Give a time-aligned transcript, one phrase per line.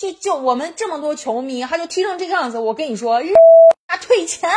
[0.00, 3.20] 就就我们这么多球迷，他就踢成这个样子，我跟你说，
[3.86, 4.50] 他退钱。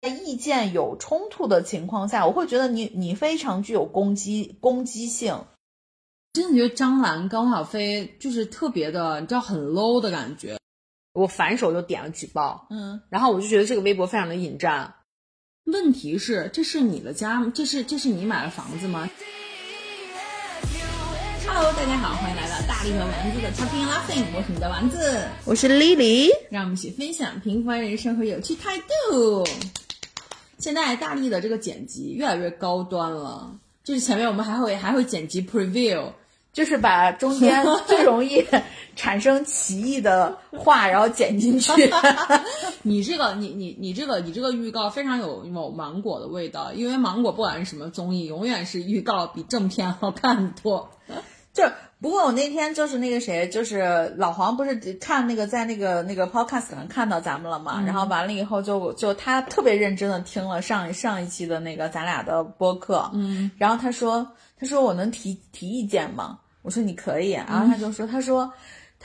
[0.00, 5.44] 在意见有冲突的情况下，我会觉得你你非常具有攻击攻击性。
[6.32, 10.58] 真的觉得张兰跟汪小飞就是特别的，你知道很 low 的感觉。
[11.12, 14.94] 我反手就点了举报，嗯，然后我就觉得这个微博非常的引战。
[15.64, 19.10] 问题是，这是你的家，这是这是你买的房子吗
[21.58, 29.42] ？Hello，大家好，欢迎来到大力和丸子的 Talking Laughing，我是你的丸子，我是 Lily，让我们一起分享平凡人生和有趣态度。
[30.58, 36.12] 现在大力的这个剪辑越来越高端了，就是前面我们还会还会剪辑 preview。
[36.52, 38.42] 就是把中间 最容易
[38.94, 41.70] 产生歧义的话，然后剪进去。
[42.80, 50.88] 你这个，你你你这个，你这个预告非常有有芒果的味道，因为芒果不管是什么综艺，永远是预告比正片好看很多。
[51.56, 51.64] 就
[52.02, 57.82] 不过我那天就是那个谁，就是老黄，不是看那个在那个那个 podcast 上看到咱们了嘛？
[57.86, 64.26] 然后完了以后就就他特别认真的听了上上一期的那个咱俩的播客，嗯，然后他说
[64.60, 66.38] 他说我能提提意见吗？
[66.60, 68.52] 我说你可以，然后他就说，他说，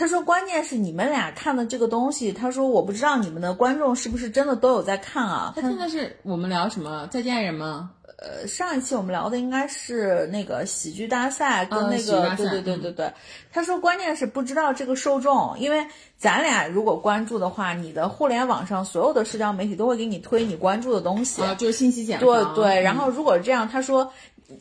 [0.01, 5.53] 他说关键是你们俩看的这个东西，他说我不知道你们的观众是不是真的都有在看啊。
[5.55, 7.91] 他听的是我们聊什么再见人吗？
[8.17, 13.13] 呃，上一期我们聊的应该是那个喜剧大赛跟那个，对对对对对。
[13.53, 15.85] 他说关键是不知道这个受众，因为
[16.17, 22.55] 咱俩如果关注的话，你的互联网上所有的社交媒体都会给你推你关注的东西，就是信息茧房。
[22.55, 24.11] 对对，然后如果这样，他说。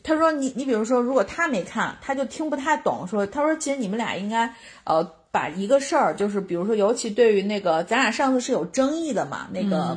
[0.05, 3.05] 他说：“你你比如说，如果他没看，他就听不太懂。
[3.09, 9.97] 说他说，其实你们俩应该呃把一个事儿，就是比如说，尤其对于那个咱俩上次是有争议的嘛，那个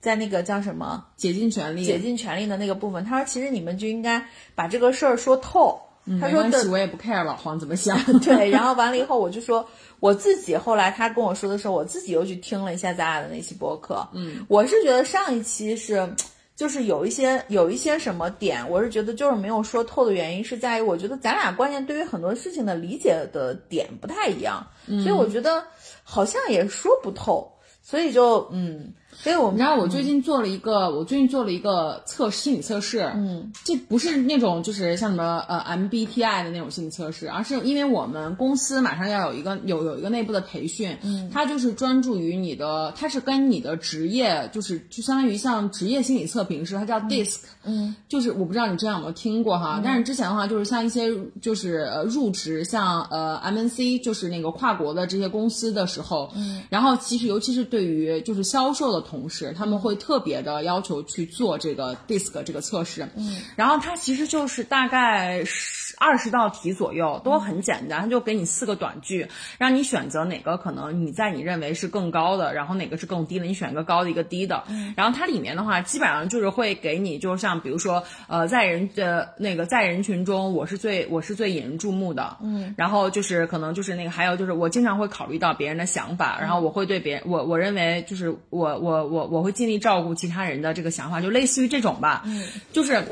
[0.00, 5.80] 在那个叫什么竭尽全力竭尽全力的那个部分，他说其实你们就应该把这个事儿说透。
[6.20, 7.98] 他说的我也不 care 老黄怎么想。
[8.20, 9.66] 对， 然后完了以后，我就说
[10.00, 14.06] 我自己后来他跟我说的时候，我自己又去听了一下咱俩的那期播客。
[14.12, 16.08] 嗯，我是觉得上一期是。”
[16.56, 25.64] 就是有一些有一些什么点，我是觉得就是没有说透的原因，是在于我觉得咱俩观念对于很多事情的理解的点不太一样，所以我觉得
[26.02, 28.92] 好像也说不透，所以就嗯。
[29.22, 33.10] 所以我们知道，我最近做了一个，我最近做了一个测心理测试。
[33.14, 47.36] 嗯，这不是那种就是像什么呃 MBTI 的那种心理测试，而是因为我们公司马上要有一个有有一个内部的培训，嗯，它就是专注于你的，它是跟你的职业，就是就相当于像职业心理测评似的，它叫 DISC。
[47.62, 51.08] 嗯，就是我不知道你之前有没有听过哈，但是之前的话就是像一些
[51.40, 59.03] 就是呃入职像呃 MNC 就是那个跨国的这些公司的时候，嗯，然后其实尤其是对于就是销售的。
[59.04, 69.28] 同事他们会特别的要求去做这个 DISC 这个测试，嗯，然后它其实就是大概十二十道题左右，都很简单，它就给你四个短句，
[69.58, 89.04] 让你选择哪个可能你在你认为是更高的，然后哪个是更低的，你选一个高的一个低的，嗯，然后它里面的话基本上就是会给你，就像比如说呃在人的那个在人群中我是最我是最引人注目的，嗯，然后就是可能就是那个还有就是我经常会考虑到别人的想法，然后我会对别人我我认为就是我我。
[89.04, 92.22] 我我会尽力照顾其他人的这个想法，就类似于这种吧。
[92.24, 93.04] 嗯，就是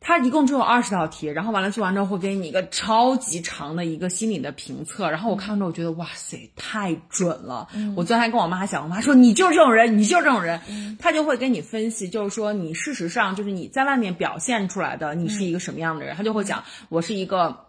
[0.00, 5.10] 他一共只有二十道题，然后完了做完之后会给你一个超级长的一个心理的评测。
[5.10, 7.68] 然后我看完之后我觉得哇塞，太准了。
[7.96, 10.60] 我昨天还跟我妈讲，我妈说你就是这种人，你就是这种人。
[10.98, 16.16] 他就会跟你分析，就是说你事实上就是你在外面表现出来的你是一个什么样的人。
[16.16, 17.67] 他就会讲我是一个。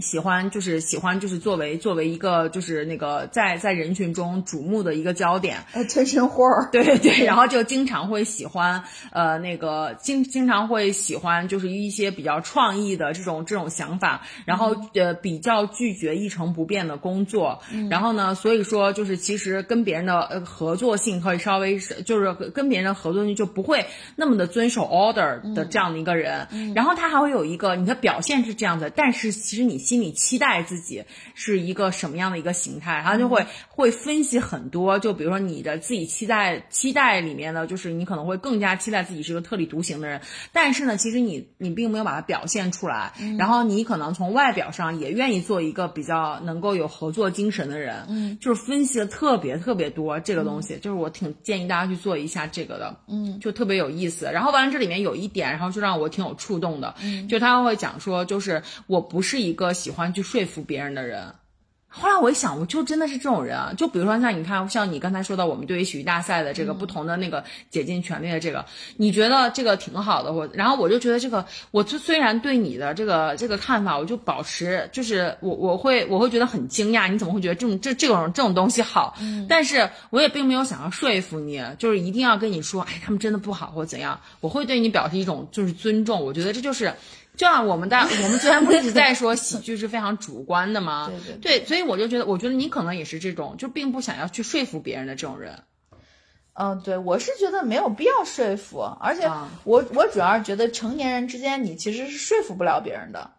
[0.00, 29.83] 喜欢就是喜欢就是作为作为一个就是那个在在人群中瞩目的一个焦点，attention whore，对 对，然后就经常会喜欢呃那个经经常会喜欢就是一些比较创意的这种这种想法，然后呃比较拒绝一成不变的工作，然后呢，所以说就是其实跟别人的呃合作性可以稍微是就是跟别人的合作性就不会那么的遵守 order 的这样的一个人，然后他还会有一个你的表现是这样的，但是其实你。
[29.84, 40.20] 心里期待自己是一个什么样的一个形态，然后就会会分析很多，就比如说你的自己期待期待里面呢，就是你可能会更加期待自己是个特立独行的人，
[40.52, 54.24] 但是呢，其实你你并没有把它表现出来，然后你可能从外表上也愿意做一个比较能够有合作精神的人，嗯，就是分析的特别特别多这个东西，就是我挺建议大家去做一下这个的，嗯，就特别有意思。
[54.32, 59.73] 然后完了这里面有一点，然后就让我挺有触动的，嗯，就他会讲说，就是我不是一个。
[59.74, 61.34] 喜欢去说服别人的人，
[61.96, 63.72] 后来我一想，我就真的是这种人啊！
[63.76, 68.66] 就比如说像你看，像你刚才说到我们对于喜剧大赛的这个不同的那个竭尽全力的这个，
[68.96, 79.16] 你觉得这个挺好的，我然后我就觉得这个，我就虽然对你的这个这个看法，我就保持就是我我会我会觉得很惊讶，你怎么会觉得这种这这种这种东西好？
[79.48, 86.92] 但是我也并没有想要说服你，就是一定要跟你说，哎，他们真的不好或怎样，我会对你表示一种就是尊重，我觉得这就是。
[87.36, 91.10] 就像我们的， 我们昨天不是一直在说喜剧是非常主观的吗？
[91.26, 95.62] 对对对，所以我就觉得，我觉得你可能也是这种，就并不想要去说服别人的这种人。
[96.56, 99.28] 嗯，对，我是觉得没有必要说服，而且
[99.64, 103.32] 我我主要是觉得成年人之间，你其实是说服不了别人的。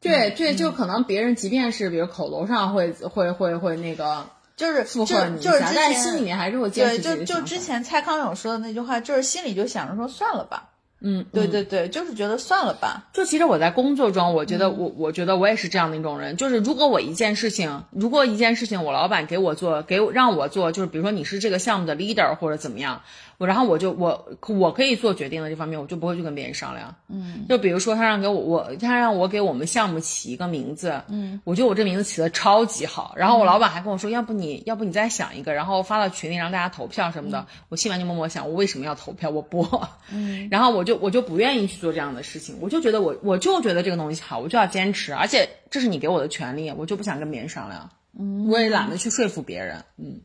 [0.00, 4.26] 对对，就可能别人即便是比如口头上会会会会那个，
[4.56, 10.70] 就是附和你一下，但心里面还是会坚持对，就就之前蔡康永说的那句话，就是心里就想着说算了吧。
[11.04, 13.08] 嗯，对对对，就是觉得算了吧。
[13.12, 16.36] 就其实我在工作中，我觉得我我觉得我也是这样的一种人。
[16.36, 23.02] 就是如果我一件事情，如果一件事情我老板给我做，给我让我做，就是比如说你是这个项目的 leader 或者怎么样。
[23.46, 26.94] 然后我就我我可以做决定的这方面，我就不会去跟别人商量。
[27.08, 33.14] 嗯，就比如说他让给我我他让我给我们项目起一个名字，嗯，我觉得我这名字起的超级好。
[33.16, 37.46] 然后我老板还跟我说，要不你要不你再想一个，然后发到群里让大家投票什么的。
[37.68, 39.30] 我心里面就默默想，我为什么要投票？
[39.30, 39.66] 我不。
[40.12, 42.56] 嗯，然后我就我就不愿意去做这样的事情。
[42.60, 47.88] 我就觉得我我就觉得这个东西好，我就要坚持，而且这是你给我的权利，我就不想跟别人商量。
[48.18, 49.84] 嗯，我也懒得去说服别人。
[49.96, 50.20] 嗯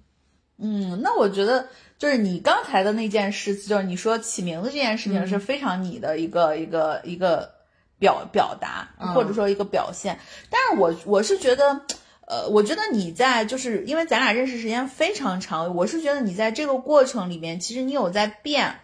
[0.60, 1.68] 嗯，那我觉得。
[2.00, 7.52] 就是你刚才的那件事，就是你说起名字这件事情是非常你的一个一个一个
[7.98, 10.20] 表表达，或者说一个表现。
[10.52, 11.82] 但是我我是觉得，
[12.28, 18.76] 呃，我觉得你在就是因为咱俩认识时间非常长，我是觉得你在这个过程里面，其实你有在变，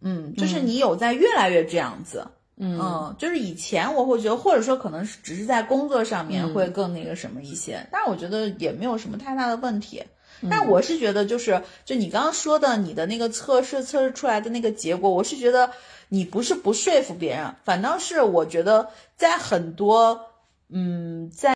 [0.00, 2.28] 嗯，就是你有在越来越这样子，
[2.58, 10.00] 嗯，就是以前我会觉得，或者说可能是只是在工作上面会更那个什么一些，但是我觉得也没有什么太大的问题。
[10.50, 15.70] 但我是觉得，就是就你刚刚说的，你的那个测试测试出来的那个结果，我是觉得
[16.08, 20.26] 你不是不说服别人，反倒是我觉得在很多，
[20.68, 21.54] 嗯，在。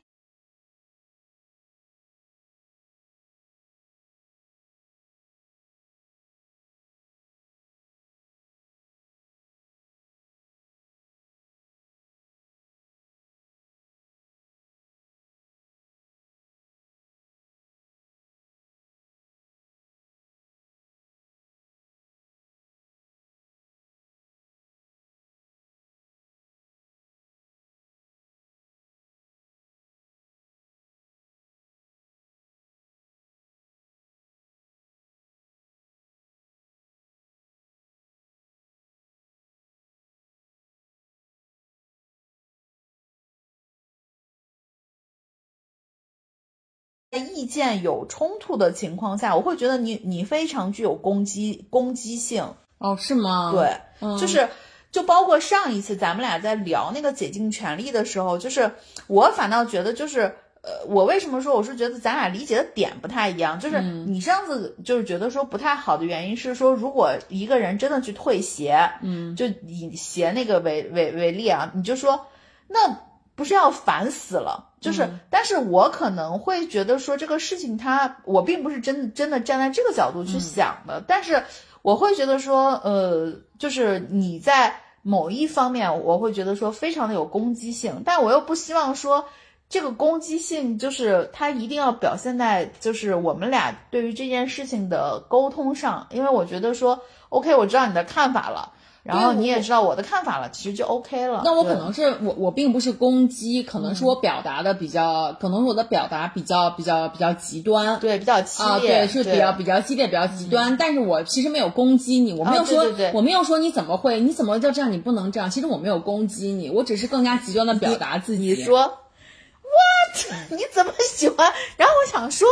[47.18, 53.52] 意见有冲突的情况下，我会觉得你你非常具有攻击攻击性哦，是吗？
[53.52, 54.48] 对，就是
[54.92, 58.70] 就包括上一次咱们俩在聊那个解禁权利的时候，就是
[59.06, 60.22] 我反倒觉得就是
[60.62, 63.58] 呃，我为什么说我是觉得咱俩理解的点不太一样？
[63.58, 72.26] 就是你上次就是觉得说不太好的原因是说，如果一个人真的去退鞋，嗯，就以鞋那个为为为例啊，你就说
[72.68, 72.98] 那
[73.34, 74.72] 不是要烦死了。
[74.86, 81.42] 就是，但是我可能会觉得说这个事情，它我并不是真的真的站在这个角度去想的，但是
[81.82, 89.24] 我会觉得说，呃，就是你在某一方面，我会觉得说非常的有攻击性，但我又不希望说
[89.68, 98.72] 这个攻击性就是它一定要表现在就是我们俩对于这件事情的沟通上，因为我觉得说，OK，我知道你的看法了。
[99.06, 101.42] 然后你也知道我的看法了，其实就 OK 了。
[101.44, 110.76] 那我可能是我我并不是攻击，可能是我表达的比较，可能是我的表达比较比较比较极端，对，比较激烈，对，是比较比较激烈，比较极端。
[110.76, 115.50] 但是我其实没有攻击你，我没有说，我没有说你怎么会，你怎么就这样，你不能这样。
[115.50, 118.54] 其实我没有攻击你，我只是更加极端的表达自己。
[118.54, 120.50] 你说，What？
[120.50, 121.52] 你怎么喜欢？
[121.76, 122.48] 然后我想说。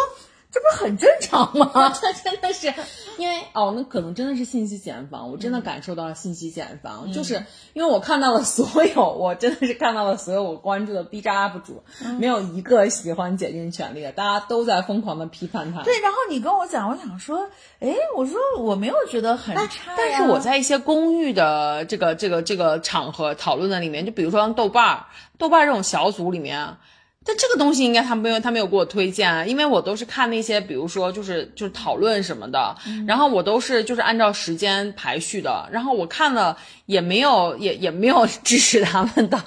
[0.54, 1.92] 这不是很正常吗？
[2.00, 2.72] 这真的是，
[3.18, 11.82] 因为哦，那可能真的是信息茧房，我真的感受到了信息茧房，就是因为我看到了所有，我真的是看到了所有我关注的 B 站 UP 主，
[12.20, 15.82] 没有一个喜欢解禁权利的，大家都在疯狂的批判他。
[15.82, 17.48] 对，然后你跟我讲，我想说，
[17.80, 25.06] 哎，我说我没有觉得很差，但是我在一些公寓的这个这个这个场合讨论的里面，就比如说豆瓣儿，
[25.36, 26.76] 豆瓣儿这种小组里面。
[27.24, 32.76] 但这个东西应该他没有，他没有给我推荐，因为我都是看那些，比如说就是就是讨论什么的，
[33.06, 39.42] 然后我都是就是按照时间排序的，然后我看了也没有也也没有 支持他们的。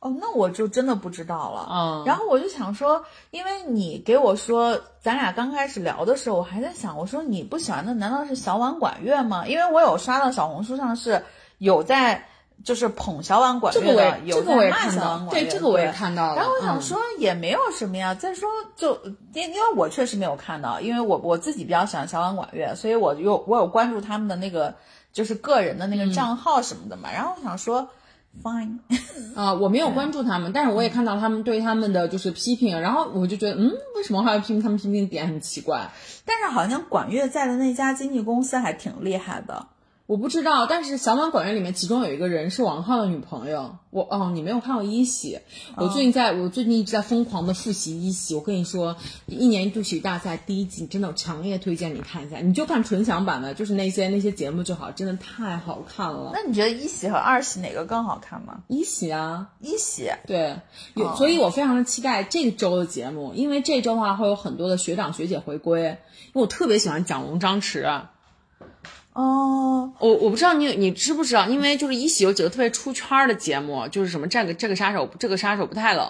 [0.00, 1.66] 哦，那我就真的不知道了。
[1.70, 9.46] 嗯，然后我就想说，因为你给我说，咱俩刚开始聊的时候，我还在想，我说你不喜欢的难道是小碗管乐吗？
[9.46, 11.24] 因为我有刷到小红书上是
[11.56, 12.26] 有在
[12.64, 16.36] 就是捧小碗管乐的，这个我有在骂也看到小碗，管乐对这个我也看到了。
[16.36, 18.98] 然后我想嗯说也没有什么呀，再说就
[19.34, 24.74] 因因为我确实没有看到，因为我我自己比较喜欢小碗管乐，所以我有我有关注他们的那个
[25.12, 27.12] 就是个人的那个账号什么的嘛。
[27.12, 27.86] 然后我想说
[28.42, 28.78] ，fine，
[29.36, 35.86] 啊、我没有关注他们，但是我也看到他们对他们的就是批评，然后我就觉得，嗯，为什么还要批评他们批评点很奇怪？
[36.24, 39.66] 但是好像管乐在的那家经纪公司还挺厉害的。
[40.06, 43.76] 我不知道，但是小满管乐里面其中有一个人是王浩的女朋友。
[43.88, 45.38] 我哦，你没有看过一喜？
[45.76, 48.34] 我最近在、我最近一直在疯狂的复习一喜。
[48.34, 48.96] 我跟你说，
[49.26, 56.32] 一年一度喜剧大赛第一季真的强烈推荐你看一下，你就看纯享版的，就是那些那些节目就好，真的太好看了。
[56.34, 58.60] 那你觉得一喜和二喜哪个更好看吗？
[58.68, 60.56] 一喜啊，一喜，对，
[60.94, 68.02] 有，哦所以我非常的期待这周的节目，因为这周的话会有很多的学长学姐回归，因为我特别喜欢蒋龙、张弛。
[69.14, 76.04] 哦，我我不知道你你知不知道，因为就是一喜有几个特别出圈儿的节目，就是什么这个这个杀手这个杀手不太冷，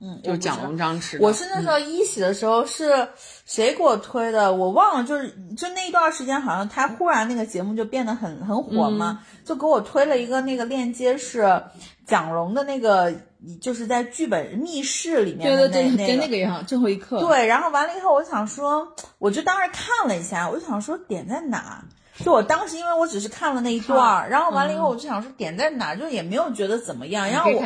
[0.00, 1.26] 嗯，就是蒋龙张弛的。
[1.26, 3.06] 我是那时候一喜的时候是
[3.44, 4.50] 谁给我推的？
[4.54, 11.62] 我忘了，就是就那一段时间，好像他忽然那个节目就变得很很火嘛，就给我推了一个那个链接是
[12.06, 13.12] 蒋龙的那个，
[13.60, 17.20] 就是在剧本密室里面的对对对，那个跟那个一样，最后一刻。
[17.20, 18.88] 对，然后完了以后，我想说，
[19.18, 21.84] 我就当时看了一下，我就想说点在哪？
[22.24, 27.28] 就我当时因为我只是看了那一段儿，然后完了以后，我就想说点在哪，就也没有觉得怎么样。
[27.28, 27.62] 然后我。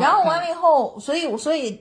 [0.00, 1.80] 然后完了以后，所以所以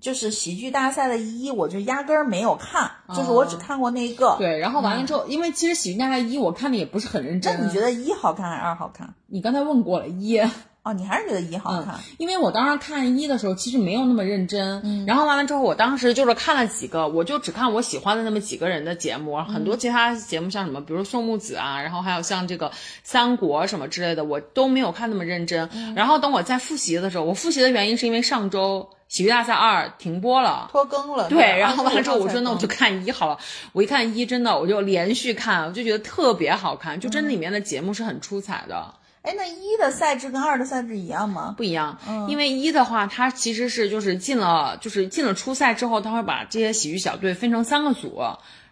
[0.00, 7.66] 就是喜剧大赛的一，我就压根儿没有看，就是我只看过那一个。，对，然后完了之后，因为其实喜剧大赛一我看的也不是很认真那。
[7.66, 9.14] 你觉得一好看还是二好看？
[9.26, 10.40] 你刚才问过了一。
[10.84, 11.94] 哦，你还是觉得一好看？
[12.16, 14.80] 因为我当时看一的时候，其实没有那么认真。
[14.84, 22.70] 嗯然后完了之后，我当时就是看了几个，我就只看我喜欢的那么几个人的节目，很嗯多其他节目像什么，比如宋木子啊，然后还有像这个
[23.02, 25.68] 三国什么之类的，我都没有看那么认真。
[25.74, 30.68] 嗯然后等我在复习的时候，我复习的原因是因为上周喜剧大赛二停播了。
[30.70, 31.28] 拖更了。
[31.28, 33.38] 对，然后完了之后， 我说那我就就看一好了。
[33.72, 38.94] 我一看一，真的我就连续看，我就觉得特别好看，就真的里面的节目是很出彩的。
[39.22, 41.54] 哎，那一的赛制跟二的赛制一样吗？
[41.56, 41.98] 不一样，
[42.28, 48.20] 因为一的话，它其实是就是进了就是进了初赛之后，他会把这些喜剧小队分成三个组，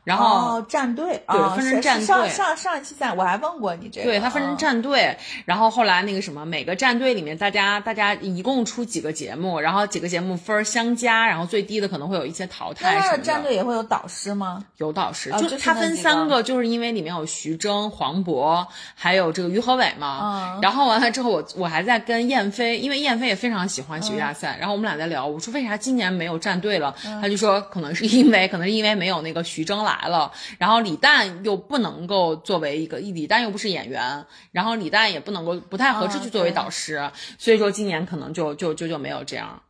[0.06, 14.64] 然后、哦，战队对啊，分成战队上上上一期赛我还问过你这个，对他分成啊战队，然后后来那个什么，每个战队里面大家大家一共出几个节目，然后几个节目分儿相加，然后最低的可能会有一些淘汰那战队也会有导师吗？
[14.76, 20.20] 有导师，啊就它分三个个，就是因为里面有徐峥、黄渤，还有这个于和伟嘛。
[20.22, 26.94] 嗯然后完了之后我，我还在跟燕飞，因为燕飞也非常喜欢喜剧大嗯赛，然后我们俩在聊，我说为啥今年没有战队了？
[27.20, 39.62] 他就说可能是因为，可能是因为没有那个徐峥来了，然后李诞又不能够作为一个，李诞又不是演员，然后李诞也不能够不太合适啊去作为导师，所以说今年可能就就就就没有这样。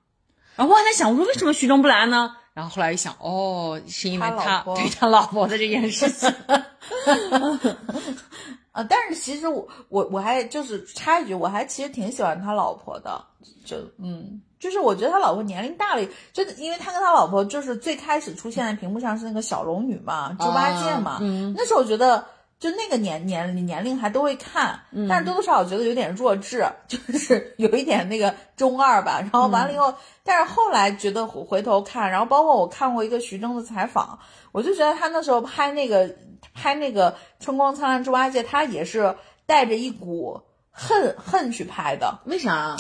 [0.56, 2.35] 然后我还在想，我说为什么徐峥不来呢？
[2.54, 6.28] 然后后来一想，哦，是因为他对他老婆的这件事情。
[8.73, 13.23] 啊， 但是其实我我我还就是插一句，我还其实挺喜欢他老婆的，
[13.66, 22.25] 就嗯，就是我觉得他老婆年龄大了，就是因为他跟他老婆就是最开始出现在屏幕上是那个小龙女嘛，猪八戒嘛，嗯那时候我觉得。
[22.58, 29.20] 就那个年年年龄还都会看，但是多多少少觉得有点弱智，就是有一点那个中二吧。
[29.20, 29.92] 然后完了以后，
[30.25, 34.18] 但是后来觉得回回头看，然后包括我看过一个徐峥的采访，
[34.52, 36.16] 我就觉得他那时候拍那个
[36.54, 42.20] 拍那个《春光灿烂猪八戒》，他也是带着一股恨恨去拍的。
[42.25, 42.75] 为啥？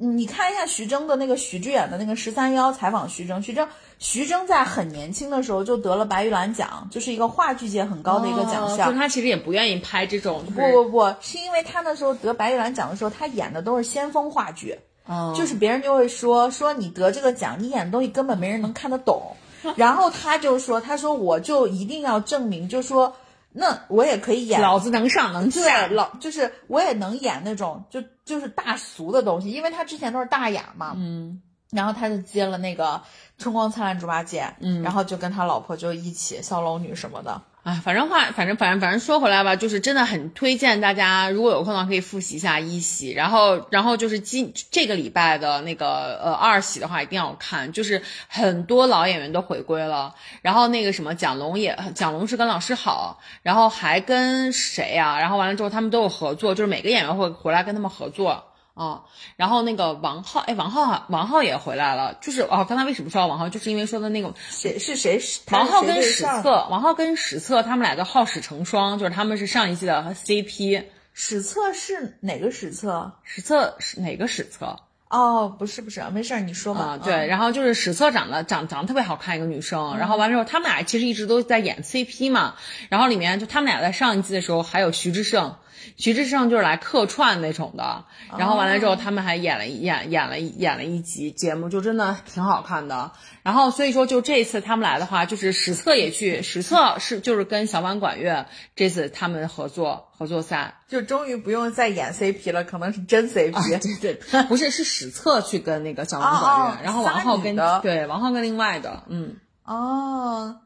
[0.00, 8.88] 嗯你看一下徐峥的那个许志远的那个十三幺采访徐峥，徐峥徐峥在很年轻的时候就得了白玉兰奖，就是一个话剧界很高的一个奖项。
[8.88, 19.36] 哦就他其实也不愿意拍这种，不不不，是因为他那时候得白玉兰奖的时候，他演的都是先锋话剧，不就是别人就会说说你得这个奖，你演的东西根本没人能看得懂。
[19.76, 23.14] 然后他就说，他说我就一定要证明，就说
[23.52, 32.94] 那我也可以演老子能上能下，老就是我也能演那种就就是大俗的东西，因为他之前都是大雅嘛，嗯，然后他就接了那个
[33.38, 58.49] 《春光灿烂猪八戒》，嗯，然后就跟他老婆就一起小龙女什么的，啊，反正话，反正反正反正说回来吧，就是真的很推荐大家，如果有空的话可以复习一下一喜，然后然后就是今这个礼拜的那个呃二喜的话一定要看，就是很多老演员都回归了，然后那个什么蒋龙也蒋龙是跟老师好，然后还跟谁呀、然后完了之后他们都有合作，就是每个演员会回来跟他们合作。
[58.80, 59.02] 啊，
[59.36, 65.20] 然后那个王浩，哎，王浩，王浩也回来了，就是哦，刚才为什么说到王浩，就是因为说的那个谁是谁？
[65.50, 70.82] 王浩跟史策，王浩跟史策他们俩叫好史成双，就是他们是上一季的 CP。
[71.12, 73.12] 史策是哪个史策？
[73.22, 74.74] 史策是哪个史策？
[75.10, 76.96] 哦，不是不是，没事，你说吧。
[76.96, 82.54] 对，然后就是史策长得长长得特别好看一个女生，然后完了之后他们俩其实一直都在演 CP 嘛，
[82.88, 85.56] 然后里面就他们俩在上一季的时候还有徐志胜。
[85.96, 88.04] 徐志胜就是来客串那种的，
[88.38, 93.12] 然后完了之后，他们还演了演演了演了一集节目，就真的挺好看的。
[93.42, 98.46] 然后所以说，就这次他们来的话，就是史策也去，史策是就是跟小婉管乐
[98.76, 104.00] 这次他们合作合作赛，就终于不用再演 CP 了，可能是真 CP。
[104.00, 110.56] 对对，不是是史策去跟那个小婉管乐，然后王浩跟对王浩跟另外的，嗯哦，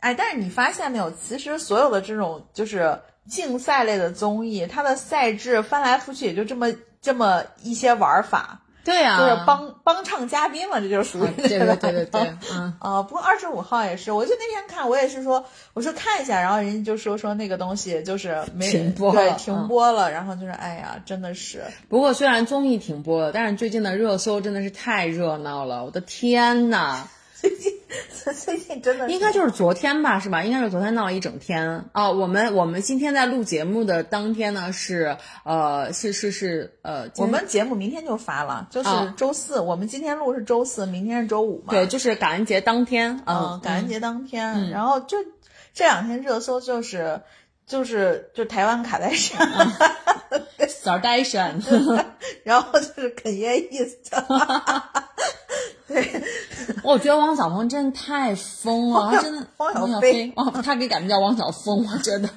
[0.00, 3.00] 哎，但是你发现没有，其实所有的这种就是。
[3.28, 8.60] 竞赛类的综艺，它的赛制翻来覆去也就这么这么一些玩法。
[8.82, 12.34] 对呀，就是帮帮唱嘉宾嘛，这就属于对对对对对。
[12.50, 20.10] 嗯啊，不过二十五号也是，我就那天看，我也是说，我说看一下，然后人家就说说那个东西就是没停播，对，停播了。
[20.10, 21.62] 然后就是哎呀，真的是。
[21.90, 27.06] 不过虽然综艺停播了，但是最近的热搜真的是太热闹了，我的天呐！
[27.38, 27.72] 最 近
[28.44, 30.42] 最近真的应该就是昨天吧，是吧？
[30.44, 32.10] 应该是昨天闹了一整天啊。
[32.10, 39.60] 我们我们今天在录节目的当天呢，是呃是是是呃，我们节目明天就发了，就是周四。
[39.60, 41.70] 我们今天录是周四，明天是周五嘛？
[41.70, 43.20] 对，就是感恩节当天。
[43.26, 45.16] 嗯，感恩节当天，然后就
[45.74, 47.22] 这两天热搜就是
[47.66, 49.48] 就是就台湾卡戴珊，
[50.68, 51.60] 小戴珊，
[52.44, 53.98] 然后就是肯耶意思。
[55.92, 56.22] 对，
[56.84, 60.32] 我觉得汪小峰真的太疯了， 他真的汪小菲，
[60.62, 62.28] 他给改名叫汪小峰，我觉得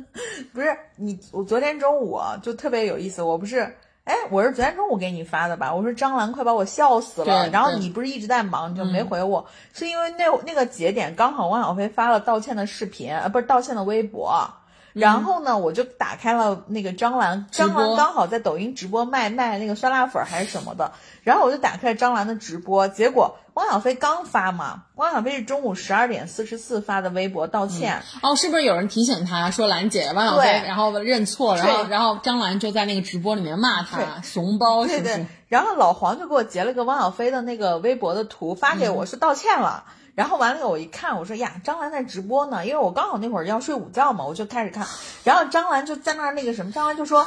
[0.52, 5.74] 不是你，我昨天中午就特别有意思，我不是，哎，我是昨天中午给你发的吧？
[5.74, 14.50] 我说张兰快把我笑死了，然后你不是一直在忙，你就没回我，是因为那那个节点刚好汪小菲发了道歉的视频，呃，不是道歉的微博。
[14.92, 20.92] 然后呢，我就打开了那个张兰，张兰刚好在抖音直播卖卖那个酸辣粉还是什么的，
[21.22, 39.84] 然后我就打开了张兰的直播，结果汪小菲刚发嘛，汪小菲是中午十二点四十四发的微博道歉，哦，是不是有人提醒他说兰姐汪小菲，然后认错，然后然后张兰就在那个直播里面骂他怂包，对对，然后老黄就给我截了个汪小菲的那个微博的图发给我，说道歉了。
[40.18, 44.84] 然后完了以后，我一看，我说呀，张兰在直播呢，因为我刚好那会儿要睡午觉嘛，我就开始看。
[45.22, 47.24] 然后张兰就在那儿那个什么，张兰就说，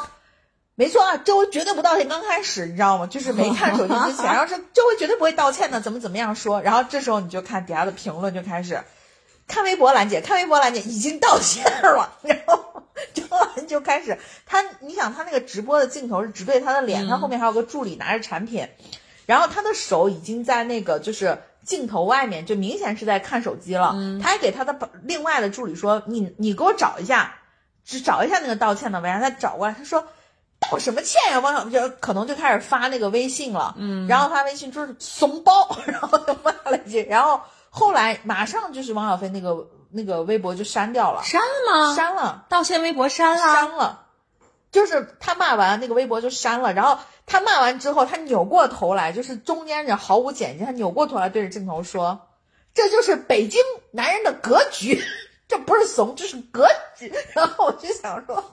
[0.75, 2.09] 没错啊，这回绝对不道歉。
[2.09, 3.07] 刚开始你知道吗？
[3.07, 6.61] 就是没看手机之前，然后说这回绝对不会道歉的，怎么怎么样说。
[6.61, 8.83] 然后这时候你就看底下的评论就开始，
[9.47, 12.19] 看微博兰姐，看微博兰姐已经道歉了。
[12.23, 18.67] 然后张兰就开始，他你想他那个直播的镜头是直对他的脸，他后面还有个助理拿着产品，
[19.25, 21.37] 然后他的手已经在那个就是。
[21.71, 27.35] 镜头外面就明显是在看手机了，他还给他的另外的助理说：“你你给我找一下，
[27.85, 30.05] 只找一下那个道歉的，让他找过来。”他说
[30.59, 41.95] ：“道什么歉呀？”汪小菲可能就开始发那个微信了，嗯，然后发微信就是怂包， 然后就骂了一句，然后后来马上就是汪小菲那个那个微博就删掉了，删了吗？
[41.95, 44.01] 删了，道歉微博删了，删了，
[44.71, 46.97] 就是他骂完那个微博就删了，然后。
[47.27, 52.27] 他骂完之后，他扭过头来，就是中间人毫无剪辑，他扭过头来对着镜头说
[52.73, 55.01] ：“这就是北京男人的格局，
[55.47, 58.43] 这不是怂，这是格局。”然后我就想说，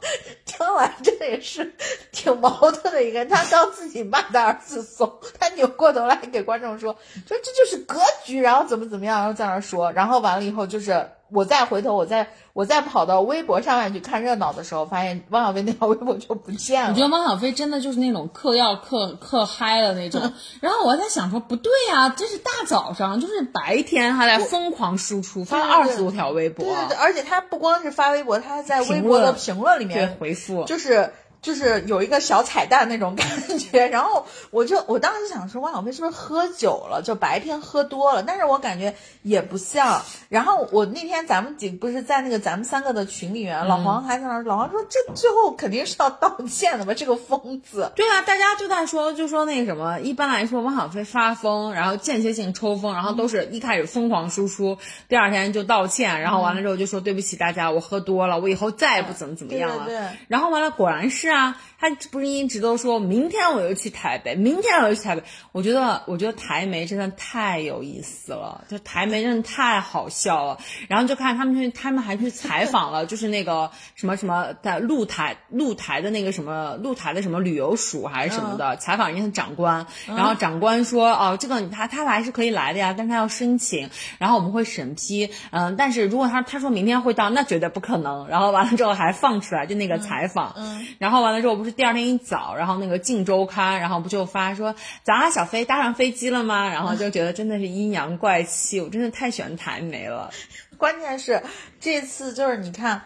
[0.45, 1.75] 张兰真的也是
[2.13, 6.93] 挺矛盾的一个人，他刚自己骂他儿子怂，他扭过头来给观众说
[7.27, 11.05] ：“说这就是格局。”然后怎么怎么样，然后在那说，然后完了以后就是。
[11.31, 16.91] 我再回头，我再我再跑到微博上面去看热闹的时候，发现汪小菲那条微博就不见了。
[16.91, 20.33] 我觉得汪小菲真的就是那种嗑药嗑嗑嗨了那种。
[20.61, 26.65] 然后我在想说，不对呀，这是大早上，就是白天还在疯狂输出，发了二十多条微博。
[26.65, 31.13] 对对对，而且他不光是发微博，他还在微博的评论里面回复，就是。
[31.41, 33.27] 就是有一个小彩蛋那种感
[33.59, 40.03] 觉， 然后我就我当时想说汪小菲是不是喝酒了，就白天喝多了，但是我感觉也不像。
[40.29, 46.93] 然后我那天咱们几不是在那个咱们三个的群里面，老黄还在那，老黄说这最后肯定是要道歉的吧？
[46.93, 47.93] 这个疯子。
[47.95, 54.77] 对啊，大家就在说，就说那个什么，一般来说汪小菲发疯，然后间歇性抽风，然后都是一开始疯狂输出，
[55.09, 59.85] 第二天就道歉，然后完了之后就说对不起大家，我喝多了，我以后再也不怎么怎么样了。
[59.85, 60.09] 对对。
[60.27, 61.28] 然后完了，果然是。
[61.29, 65.23] 是啊，他不是一直都说明天我就去台北，明天我就去台北。
[65.53, 70.59] 我觉得，我觉得台媒真的太有意思了，就台媒真的太好笑了。
[70.89, 79.87] 然后就看他们去，他们还去采访了， 就是那个什么什么在露台露台的那个什么露台的什么旅游署还是什么的，采访人家的长官。
[80.07, 83.89] 然后长官说，哦，这个他他来是可以来的呀，但他要申请，
[84.19, 85.31] 然后我们会审批。
[85.51, 88.27] 嗯，但是如果他他说明天会到，那绝对不可能。
[88.27, 90.55] 然后完了之后还放出来，就那个采访。
[90.57, 90.87] 嗯。
[90.99, 96.69] 然后完了之后，不是第二天一早，然后那个《镜周刊》，然后不就发说，早啊小飞搭上飞机了吗？
[96.69, 100.31] 然后就觉得真的是阴阳怪气，我真的太喜欢台媒了。
[100.79, 101.43] 关键是
[101.81, 103.03] 这次就是你看，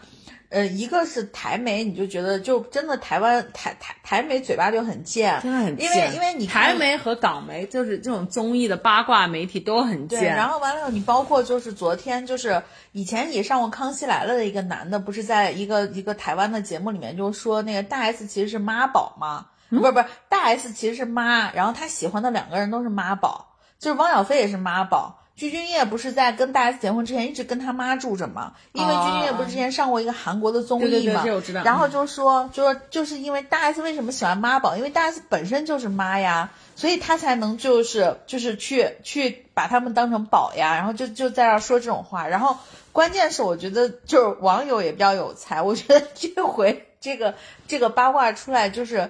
[0.53, 5.85] 呃，一个是台媒，你就觉得就真的台湾台台台媒嘴巴就很贱，真的很贱。
[5.85, 10.35] 因为因为你台媒和港媒就是这种综艺的八卦媒体都很贱。
[10.35, 12.61] 然后完了以后，你包括就是昨天就是
[12.91, 19.47] 以前也上过《康熙来了》的一个男的，不是在一个一个台湾的节目里面就说那个大 S 其实是妈宝吗？
[19.71, 25.22] 不是不是，大 S 其实是妈，然后他喜欢的两个人都是妈宝，就是汪小菲也是妈宝。
[25.35, 28.53] 鞠婧祎不是在跟大 S 结婚之前一直跟他妈住着吗？
[28.71, 31.23] 因为鞠婧祎不是之前上过一个韩国的综艺嘛，
[31.63, 34.77] 然后就说就说就是因为大 S 为什么喜欢妈宝？
[34.77, 42.27] 因为大 S 本身就是妈呀，所以他才能就是就是去去把他们当成宝呀，然后就就在那说这种话。
[42.27, 42.57] 然后
[42.91, 47.33] 关键是我觉得就是网友也比较有才，我觉得这回这个
[47.67, 49.09] 这个八卦出来就是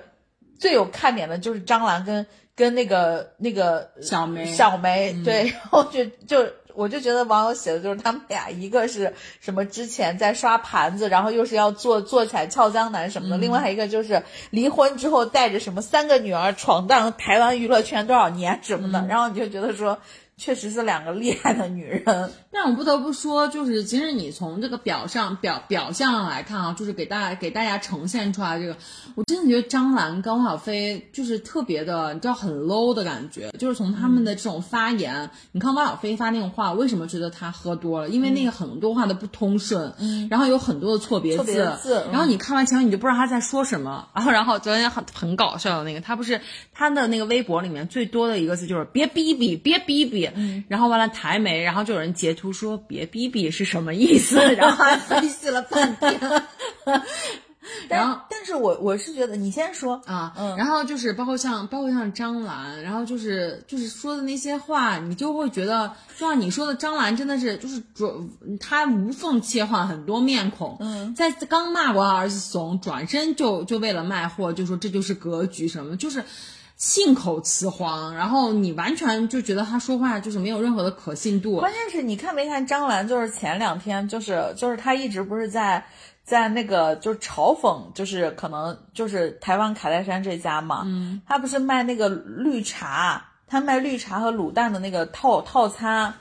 [0.57, 2.25] 最有看点的就是张兰跟。
[2.55, 19.99] 跟那个那个小梅小梅对，然后就就我就觉得网友写的就是他们俩，一个是什么之前在刷盘子，然后又是要做做起来俏江南什么的，另外一个就是离婚之后带着什么三个女儿闯荡台湾娱乐圈多少年什么的，然后你就觉得说。
[20.35, 22.03] 确实是两个厉害的女人，
[22.51, 28.75] 但我不得不说，就是其实你从这个表上表表象来看啊，就是给大家给大家呈现出来这个，
[29.15, 38.09] 我真的觉得张兰跟汪小菲就是特别的，你知道很 low 的感觉，就是从他们的这种发言，你看汪小菲发那种话，为什么觉得他喝多了？
[38.09, 46.41] 因为那个很多话都不通顺，嗯，然后有很多的错别字，然后你看完前面你就不知道他在说什么，然后然后昨天很很搞笑的那个，他不是
[46.73, 50.22] 他的那个微博里面最多的一个字就是别逼逼，别逼逼。
[50.35, 56.43] 嗯，然后完了台媒，然后就有人截图说别逼逼是什么意思， 然后还分析了半天。
[57.87, 60.01] 然后，但是我我是觉得你先说。
[60.05, 68.11] 啊，嗯，然后就是包括像包括像张兰，然后就是就是说的那些话，你就会觉得，就像你说的，张兰真的是就是转，
[68.59, 76.21] 她无缝切换很多面孔，嗯，在刚骂过儿子怂，转身就就为了卖货，就说这就是格局什么，就是。
[76.75, 81.59] 信口雌黄，然后你完全就觉得他说话就是没有任何的可信度。
[81.59, 83.07] 关键是你看没看张兰？
[83.07, 85.85] 就是前两天，就是就是他一直不是在
[86.23, 90.83] 在那个就是嘲讽，就是可能就是台湾卡戴珊这家嘛。
[90.85, 91.21] 嗯。
[91.25, 96.13] 他不是卖那个绿茶，他卖绿茶和卤蛋的那个套套餐。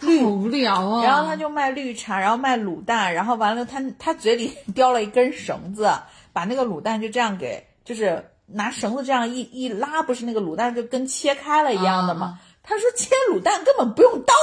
[0.00, 1.02] 好无聊啊！
[1.02, 5.90] 然后他就卖绿茶，然后卖卤蛋，然后完了他他嘴里 叼了一根绳子，
[6.32, 8.24] 把那个卤蛋就这样给就是。
[8.46, 12.38] 拿绳子这样一一拉，不是那个卤蛋就跟切开了一样的吗？
[12.62, 14.34] 他说切卤蛋根本不用倒。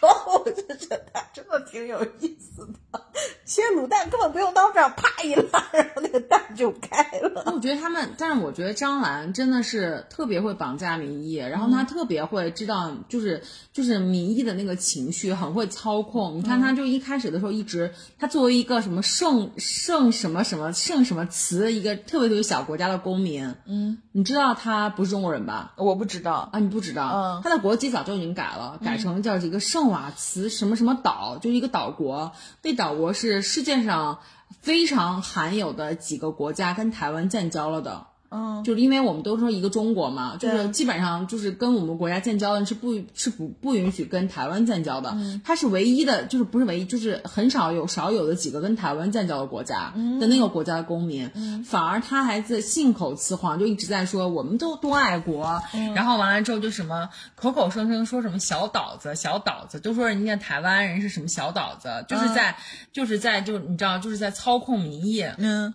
[0.00, 3.00] 然 后我就觉得真的挺有意思的，
[3.44, 7.42] 切卤蛋根本不用刀这样啪一拉，然后那个蛋就开了。
[7.52, 16.36] 我觉得他们，但是我觉得张兰真的是特别会绑架民意，然后她特别会知道，就是就是民意的那个情绪很会操控。
[16.36, 25.72] 你看，她就一开始的时候一直，她作为一个什么圣圣什么什么圣什么词，一个特别特别小国家的公民，嗯，你知道她不是中国人吧？
[25.76, 27.10] 我不知道啊，你不知道？
[27.12, 29.87] 嗯，她的国籍早就已经改了，改成叫一个圣。
[29.88, 34.20] 瓦茨什么什么岛，就是一个岛国，那岛国是世界上
[34.60, 38.06] 非常罕有的几个国家跟台湾建交了的。
[38.30, 45.16] 嗯，就是因为我们都说一个中国嘛，就是基本上就是跟我们国家建交的是不，是不不允许跟台湾建交的。
[45.44, 51.30] 它是唯一的，就是不是唯一，就是很少有少有的几个跟台湾建交的国家的那个国家的公民，
[51.64, 55.62] 反而他还在信口雌黄，就一直在说我们都多爱国，
[55.94, 62.56] 然后完了之后就什么口口声声说什么小岛子小岛子，都说人家台湾人是什么小岛子，就是在
[62.92, 65.24] 就是在就你知道就是在操控民意。
[65.38, 65.72] 嗯。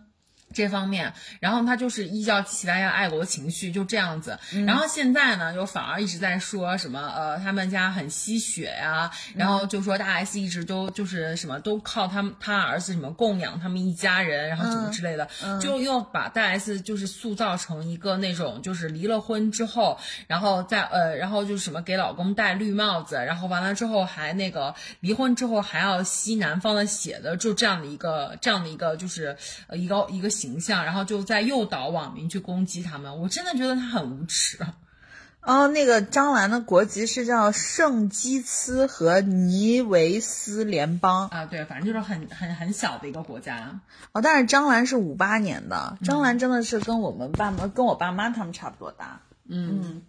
[0.53, 4.37] 这方面，然后他就是依照起大家爱国的情绪，就这样子。
[4.67, 15.27] 然后现在呢，就反而一直在说什么，呃，他们家很吸血呀，然后就说大 S 一直都就是什么都靠他们他儿子什么供养他们一家人，然后什么之类的，
[15.59, 29.35] 就又把大 S 就是塑造成一个那种就是离了婚之后，然后在呃，然后就是什么给老公戴绿帽子，然后完了之后还那个离婚之后还要吸男方的血的，就这样的一个这样的一个就是
[29.65, 30.29] 呃一个一个。
[30.43, 33.21] 形象，然后就在诱导网民去攻击他们。
[33.21, 34.57] 我真的觉得他很无耻。
[35.41, 43.79] 哦，那个张兰的国籍是叫圣基茨和尼维斯联邦啊，对，反正就是很很很小的一个国家。
[44.11, 49.21] 哦，但是张兰是五八年的，张兰真的是跟我们爸妈、跟我爸妈他们差不多大。
[49.47, 50.01] 嗯嗯，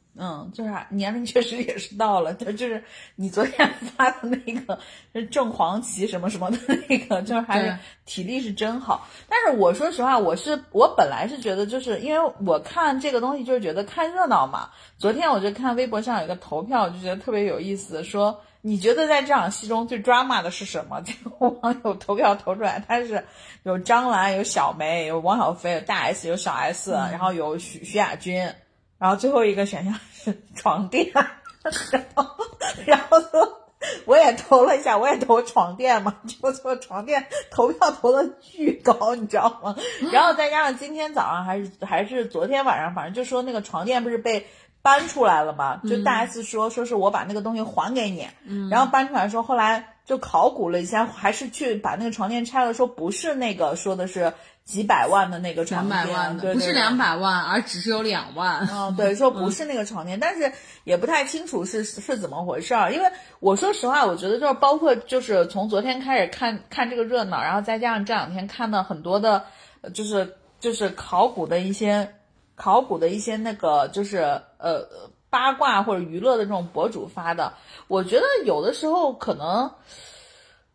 [0.52, 2.82] 就是年龄确实也是到了，就就是
[3.16, 4.78] 你昨天发的那个
[5.12, 9.08] 是正黄旗什么什么的那个，就是还是体力是真好。
[9.28, 14.70] 但是我说实话，我是我本来是觉得，就是因为我看这个东西就是觉得看热闹嘛。
[14.98, 21.02] 昨天我就看微博上有一个投票，我就觉得特别有意思，说你觉得在这场戏中最 drama 的是什么？
[21.04, 23.24] 这个网友投票投出来，他是
[23.64, 28.48] 有张兰、有小梅、有王小飞、有大 S、有小 S，然后有徐徐亚军。
[29.04, 32.26] 然后最后一个选项是床垫， 然后
[32.86, 33.66] 然后说
[34.06, 39.76] 我也投了一下，我也投床垫嘛， 就说床垫投票投的巨高，你知道吗？
[40.10, 44.46] 然后再加上今天早上还是还是昨天晚上，反正就说那个床垫不是被
[44.80, 48.26] 搬出来了嘛，就大 S 说说是我把那个东西还给你，
[48.70, 54.32] 然后搬出来说后来就考古了一下，还是去把那个床垫拆了，说不是那个说的是。
[54.64, 58.66] 几百万的那个床垫，不是两百万，而只是有两万。
[58.72, 60.50] 嗯，对，说不是那个床垫，但是
[60.84, 62.90] 也不太清楚是是怎么回事儿。
[62.90, 69.44] 因为我说实话，我觉得就是包括就是从昨天开始看看这个热闹，然后再加上这两天看到很多的，
[69.92, 72.14] 就是就是考古的一些
[72.54, 74.88] 考古的一些那个就是呃
[75.28, 77.52] 八卦或者娱乐的这种博主发的，
[77.86, 79.70] 我觉得有的时候可能。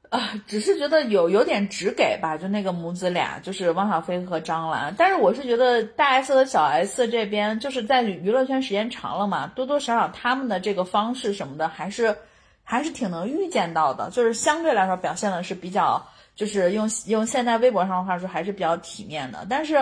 [0.10, 4.92] 啊，只是觉得有有点直给吧，就那个母子俩，就是汪小菲和张兰。
[4.98, 12.18] 但是我是觉得大 S 和小 S 这边，就是在娱乐圈时间长了嘛，多多少少他们的这个方式什么的，还是
[12.64, 14.10] 还是挺能预见到的。
[14.10, 16.04] 就是相对来说表现的是比较，
[16.36, 19.46] 就是用用现在微博上的话说，还是比较体面的。
[19.48, 19.78] 但是，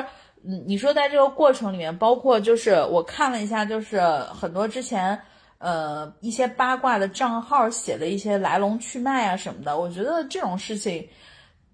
[0.46, 5.18] 嗯，你说在这个过程里面，包括就是我看了一下，就是很多之前。
[5.60, 11.08] 呃，一些八卦的账号写的一些来龙去脉啊什么的，我觉得这种事情，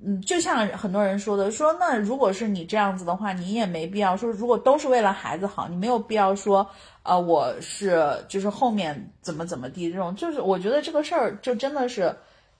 [0.05, 6.65] 嗯，就像很多人说的，说那如果是你这样子的话，你也没必要说，如果都是为了孩子好，你没有必要说，
[7.03, 12.15] 呃，我是就是后面怎么怎么地这种，就是我觉得这个事儿就真的是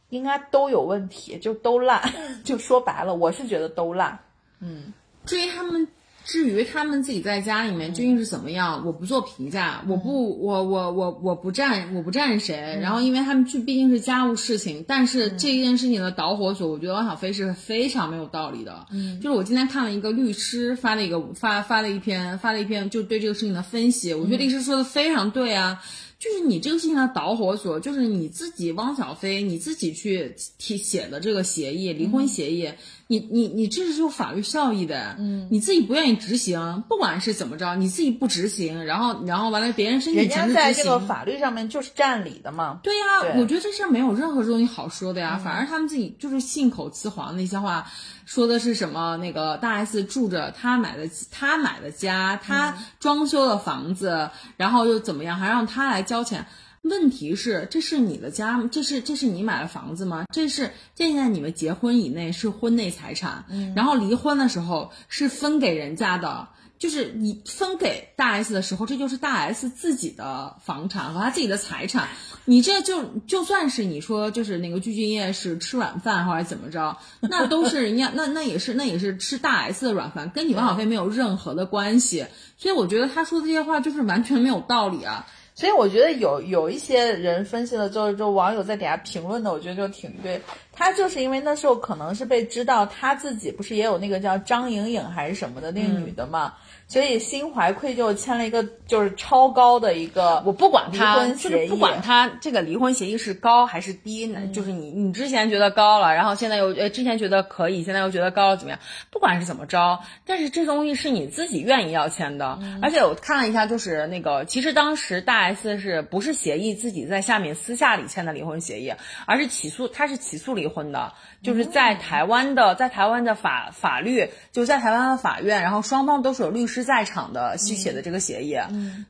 [0.10, 2.02] 应该都有问题，就都烂，
[2.44, 4.20] 就说白了，我是觉得都烂。
[4.60, 4.94] 嗯，
[5.26, 5.88] 至于他们。
[6.26, 12.80] 至于他们自己在家里面究竟是怎么样，我不做评价，我不，我我我我不站，我不站谁。
[12.82, 18.86] 然后，因为他们去毕竟是家务事情，但是这件事情的导火索，我觉得汪小菲是非常没有道理的。
[18.92, 25.82] 嗯，就是我今天看了一个律师发的一个发发了一篇发了一篇，就对这个事情的分析，我觉得律师说的非常对啊。
[26.24, 32.72] 就是你这个事情的导火索，就是你自己汪小菲你自己去提写的这个协议，离婚协议。
[33.08, 42.80] 你你你这是有法律效益的，嗯，你自己不愿意执行，不管是怎么着，你自己不执行，然后然后完了别人申请强制执行，在这个法律上面就是占理的嘛。
[42.82, 47.86] 对呀，我觉得这事儿没有任何东西好说的呀，反而他们自己就是信口雌黄的一些话，
[48.26, 56.46] 说的是什么那个大 S 住着他买的他买的家，他装修的房子，然后又怎么样，还让他来交钱。
[56.82, 58.68] 问题是，这是你的家吗？
[58.70, 60.26] 这是这是你买的房子吗？
[60.34, 66.50] 这是现在你们结婚以内是婚内财产，然后离婚的时候是分给人家的，
[66.84, 72.10] 就是你分给大 S 的时候，这就是大 S 自己的房产和他自己的财产。
[72.44, 82.26] 你这就就算是你说就是那个鞠婧祎是吃软饭或者怎么着，那都是人家那那也是那也是吃大 S 的软饭，跟你王小飞没有任何的关系。
[82.58, 85.26] 所以我觉得他说的这些话就是完全没有道理啊。
[85.56, 90.42] 所以我觉得有有一些人分析了之后，就网友在底下评论的，我觉得就挺对。
[90.74, 96.56] 他就是因为那时候可能是被知道他自己不是也有那个叫张颖颖还是什么的那个女的嘛。
[96.94, 108.80] 所以心怀愧疚，签了一个就是超高的一个，我不管他，就是不管他这个离婚协议是高还是低，就是你你之前觉得高了，然后现在又呃之前觉得可以，现在又觉得高了怎么样？
[109.10, 112.60] 不管是怎么着，但是这东西是你自己愿意要签的。
[112.84, 118.94] 而且我看了一下，就是那个其实当时大 S 是不是协议自己在下面私下里签的离婚协议，
[119.26, 126.83] 而是起诉他是起诉离婚的，就是在台湾的在台湾的法法律就在台湾的法院，然后双方都是有律师。
[126.84, 128.58] 在场的续写的这个协议，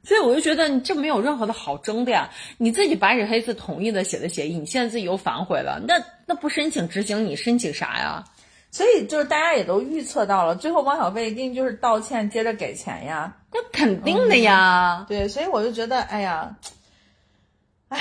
[0.03, 2.29] 所以我就觉得你这没有任何的好争的呀。
[2.57, 8.23] 你自己白纸黑字同意的写的协议，你现在自己又反悔了，那那不申请执行，你申请啥呀？
[8.71, 15.05] 所以就是大家也都预测到了，最后汪小菲一定就是道歉，接着给钱呀，那肯定的呀。
[15.07, 16.55] 对，所以我就觉得，哎呀，
[17.89, 17.99] 哎。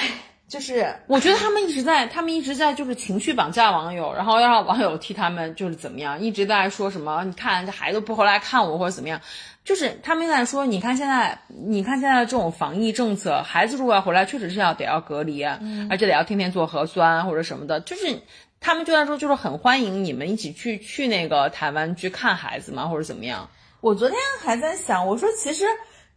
[0.49, 9.19] 就是我觉得他们一直在，他们一直在就是情绪绑架网友，然后要让网友替他们就是怎么样，一直在说什么，你看这孩子不回来看我或者怎么样，
[9.65, 18.21] 就是他们在说，你看现在，你看现在这种防疫政策，孩子如果要回来，确实是要得要隔离，而且得要天天做核酸或者什么的，就是
[18.61, 23.49] 他们就在说，就是很欢迎你们一起去去那个台湾去看孩子嘛，或者怎么样。
[23.81, 25.65] 我昨天还在想，我说其实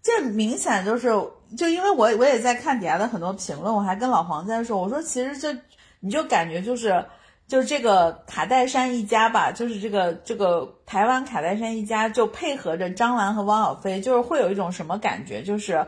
[0.01, 1.09] 这明显就是。
[1.55, 5.55] 就因为我我也在看底下的很多评论，我还跟老黄在说，我说其实这
[5.99, 7.05] 你就感觉就是
[7.47, 15.85] 就是这个卡戴珊一家吧，就是这个这个台湾卡戴珊一家就配合着张兰和汪小菲，就是会有一种什么感觉，就是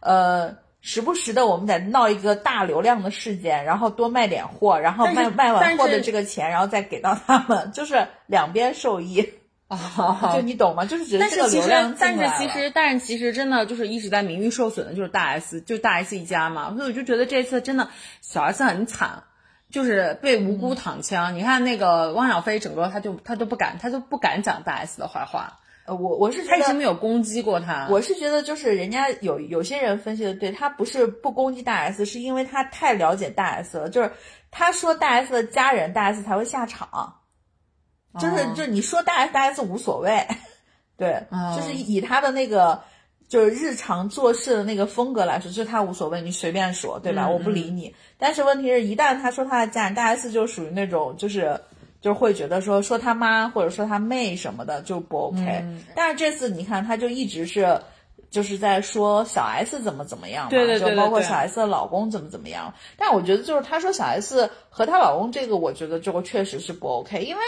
[0.00, 9.28] 呃时不时的我们得闹一个大流量的事件，然后多卖点货，然后卖卖完货的这个钱，然后再给到他们，就是两边受益。
[9.68, 10.84] 啊， 就你懂吗？
[10.84, 16.72] 就是觉得这个流量但是其实，但是其实真的就是一直在名誉受损的，就是大 S，就大 S 一家嘛。
[16.76, 17.88] 所以我就觉得这次真的
[18.20, 19.24] 小 S 很惨，
[19.70, 21.34] 就是被无辜躺枪。
[21.34, 25.58] 你看那个汪小菲，整个他就他都不敢，他都不敢讲大 S 的坏话。
[25.86, 27.86] 呃，我我是他一直没有攻击过他。
[27.90, 33.88] 我是觉得就是人家有有些人分析的对，他不是不攻击大 S，是因为他太了解大 S 了。
[33.88, 34.10] 就是
[34.50, 37.20] 他说大 S 的家人，大 S 才会下场。
[38.18, 40.26] 就是就你说大 S 大 S 无所谓，
[40.96, 42.82] 对，就是以他的那个
[43.28, 47.28] 就是日常做事的那个风格来说，就是他无所谓，你随便说，对吧？
[47.28, 47.92] 我不理你。
[48.18, 51.60] 但是问题是一旦他说他的家人，大 S 就属于那种就是
[52.00, 55.64] 就会觉得说说他妈或者说他妹什么的就不 OK。
[55.94, 57.80] 但是这次你看，他就一直是
[58.30, 62.72] 就是在说小 S 怎么怎么样，对对对，就包括小 S 的老公怎么怎么样。
[62.96, 67.42] 但我觉得就是他说小 S 和她老公这个，我觉得就确实是不 OK，因为。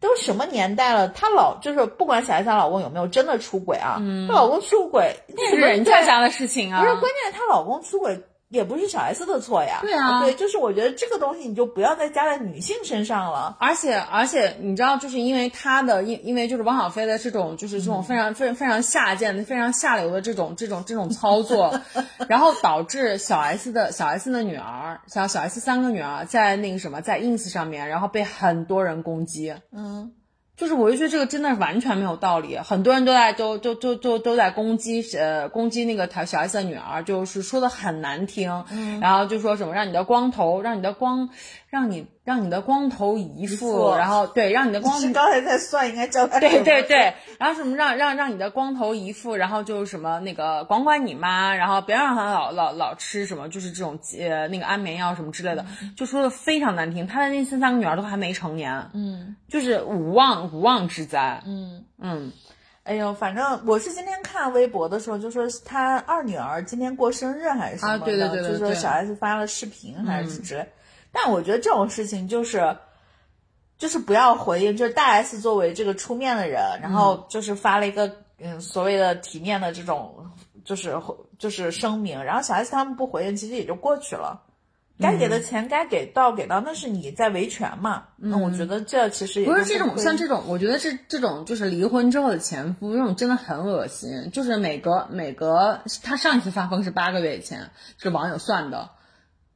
[0.00, 6.80] 都什么年代了，她老就是不管小 S 她老公有没有真的出轨啊，她老公出轨那是人家家的事情啊。
[6.80, 8.18] 不是，关键她老公出轨。
[8.50, 13.56] 也不是小 S 的错呀，对啊，对，就是我觉得这个东西你就不要再加在女性身上了。
[13.60, 21.80] 而且而且你知道，就是因为他的因因为就是汪小菲的这种就是这种非常非常非常下贱的非常下流的这种这种这种操作，
[22.28, 30.12] 然后导致小 S 的小 S 的女儿，小小 S 三个女儿在那个什么在 ins 上面，然后被很多人攻击，嗯。
[30.60, 38.66] 就是我就觉得这个真的是完全没有道理，很多人都在都都都都都在攻击呃攻击那个小 S 的女儿，就是说的很难听，
[39.00, 41.30] 然后就说什么让你的光头让你的光
[41.70, 42.06] 让你。
[42.22, 57.04] 让你的光头姨父，然后对，让你的光是刚才在算，应该叫他对对对，然后什么让让让你的光头姨父，然后就是什么那个管管你妈，然后别让他老老老吃什么，就是这种呃那个安眠药什么之类的，就说的非常难听。
[57.04, 62.30] 他的那三三个女儿都还没成年，嗯，就是无妄无妄之灾，嗯嗯，
[62.84, 70.68] 哎呦，反正我是今天看微博的时候，就说他二女儿今天过生日还是什么的，对对对，就说小 S 发了视频还是之类。
[71.12, 72.76] 但我觉得这种事情就是，
[73.78, 74.76] 就是不要回应。
[74.76, 80.30] 就是大 S 作为这个出面的人，然后就是发了一个嗯所谓的体面的这种
[80.64, 80.94] 就是
[81.38, 84.42] 就是声明，然后小 S 他们不回应，其实也就过去了。
[85.02, 88.04] 该给的钱该给到给到，那是你在维权嘛？
[88.16, 94.30] 那我觉得这其实也不是这种像这种，我觉得这这种就是离婚之后的前夫，这种真的很恶心。
[94.30, 98.90] 就是每隔每隔他上一次发疯是八个月以前，是网友算的。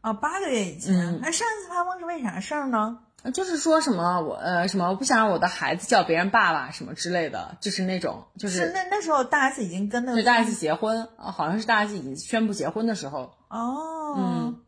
[0.05, 2.99] 啊，八个月以前，那上一次发疯是为啥事儿呢？
[3.33, 14.61] 就是说什么我呃什么我不想让我的孩子叫别人爸爸什么之类的，就是那种就是那那时候大 S 已经跟那个大 S 结婚啊，好像是大 S 已经宣布结婚的时候哦，嗯，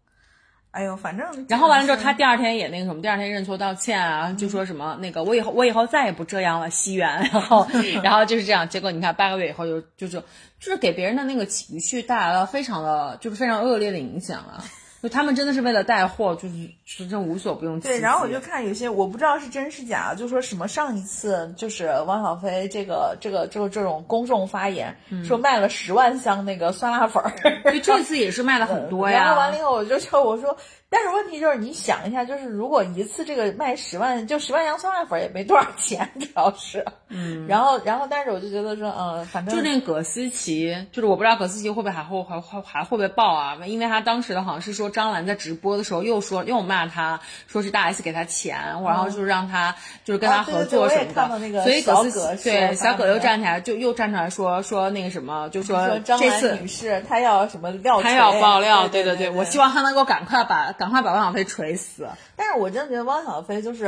[0.71, 7.69] 哎呦，反正然后完了之后，他第二天也那个什么，第二天认错道歉啊，就说什么那个我以后我以后再也不这样了，西元，然后
[8.03, 10.13] 然后就是这样，结果你看八个月以后就就是
[10.59, 14.65] 就是给别人的那个情绪带来了非常的就是非常恶劣的影响啊。
[15.03, 16.55] 就他们真的是为了带货，就是
[16.85, 17.95] 是真无所不用其极。
[17.95, 27.33] 对，然后我就看有些我不知道是真是假，就说什么上一次就是汪小菲这个这个这个这种公众发言，说卖了十万箱那个酸辣粉儿，
[27.63, 29.25] 对，这次也是卖了很 多呀。
[29.25, 30.57] 然后完了以后，我就说我说。
[30.89, 36.85] 但是问题就是，你想一下，就是如果一次这个卖十万，就十万洋葱辣粉也没多少钱，主要是。
[37.09, 37.47] 嗯。
[37.49, 43.57] 然后，然后，但是我就觉得说，嗯，反正就那葛思琪，就是我不知道葛思琪会不会还会还还还会不会爆啊？
[43.67, 51.65] 因为他当时的好像是说张兰在直播的时候又说又骂他，说是大 S 给他钱，然后就是让他就是跟他合作什么的。
[51.65, 61.45] 所以葛思琪对小葛又站起来，就又站出来说说那个什么，就说这次女士她要什么料，她要爆料，对对对，我希望她能够赶快把赶快把汪小菲。
[61.47, 62.07] 锤死！
[62.35, 63.87] 但是我真的觉得汪小菲就是，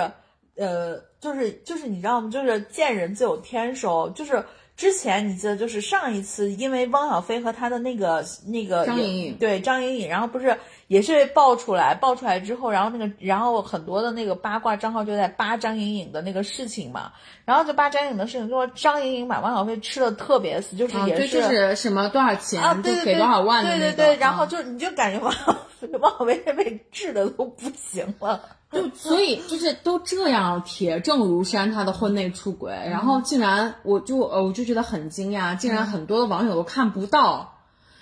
[0.57, 2.31] 呃，就是就是你知道吗？
[2.31, 4.43] 就是见人自有天收，就是
[4.77, 10.57] 之前你记得就是上一次，因为汪小菲和他的那个那个张颖颖对张颖颖，然后不是
[10.87, 17.13] 也是被爆出来，爆出来之后，然后那个然后很多的那个八卦账号就在扒张颖颖的那个事情嘛，
[17.45, 20.95] 然后就扒张颖颖的事情，就说张颖颖把汪小菲吃的特别死，就是
[21.29, 25.35] 就是什么多少钱啊，就对对对，给多少万的对那个，对对，然后啊就你就感觉汪
[26.01, 28.41] 汪小菲被治的都不行了。
[28.71, 37.55] 就所以就是都这样铁证如山，他的婚内出轨，然后竟然我就呃我就觉得很惊讶，竟然很多的网友都看不到。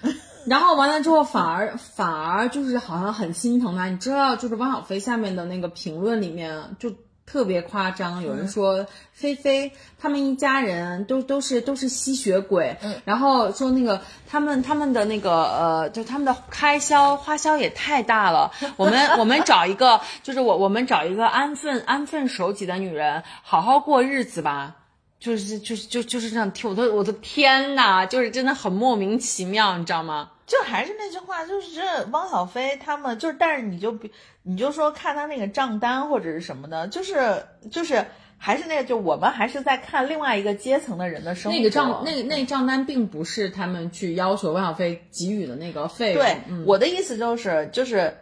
[0.46, 3.86] 然后完了之后，反而反而就是好像很心疼他。
[3.86, 6.92] 你知道，就是汪小菲下面的那个评论里面就
[7.26, 18.52] 特别夸张，有人说菲菲他们一家人都都是都是吸血鬼，然后说那个他们他们的那个呃，就他们的开销花销也太大了。
[18.76, 24.76] 我们我们找一个，就是我我们找一个安分安分守己的女人，好好过日子吧。
[25.18, 30.30] 就是就是就就是这样听，我的我的天呐，就是真的很莫名其妙，你知道吗？
[30.46, 34.10] 就还是那句话，就是这汪小菲他们就是，但是你就比
[34.42, 38.04] 你就说看他那个账单或者是什么的，就是就是
[38.38, 41.58] 还是那个，就我们还是在看另外一个阶层的人的生活。
[41.58, 46.22] 那个账那那账单并不是他们去要求汪小菲给予的那个费用。
[46.22, 48.16] 对，嗯、我的意思就是就是。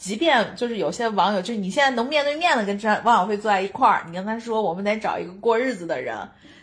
[0.00, 6.16] 即便就是有些网友，就是你现在能面对面的跟张汪小菲坐在一块儿，你跟他说我们得找一个过日子的人，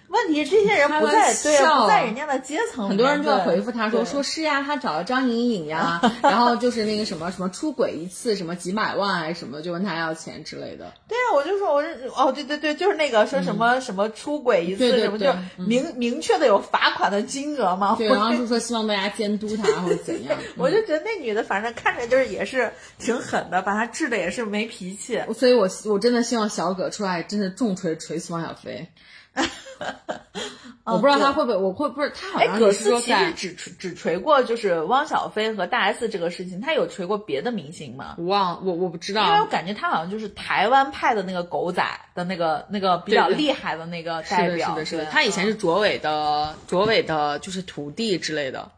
[0.07, 10.93] 问题这些人不在对不在人家的阶层，很多人就要回复他说说是呀，他找了张颖颖呀， 然后就是那个什么什么出轨一次什么几百万还是什么，就问他要钱之类的。
[11.07, 17.95] 对啊，我就说我是哦，对对对，就是那个说什么、什么出轨一次嗯对对什么，对就明、明确的有罚款的金额嘛。
[17.97, 20.37] 对， 我然后就说希望大家监督他或者怎样。
[20.57, 25.17] 我就觉得那女的反正看着就是也是挺狠的，把她治的也是没脾气。
[25.17, 28.87] 嗯所以我我真的希望小葛出来真的重锤锤死汪小菲。
[30.85, 38.13] 我不知道他会不会，我会不是他好哎，像葛是说在思琪是只只只锤过就是汪小菲和大 S 这个事情，他有锤过别的明星吗？
[38.19, 44.69] 我忘我我不知道因为我，感觉他好像就是台湾派的那个狗仔的那个那个比较厉害的那个，代表。
[44.69, 48.69] 是的，是的，对他以前是卓伟的卓伟的，就是徒弟之类的。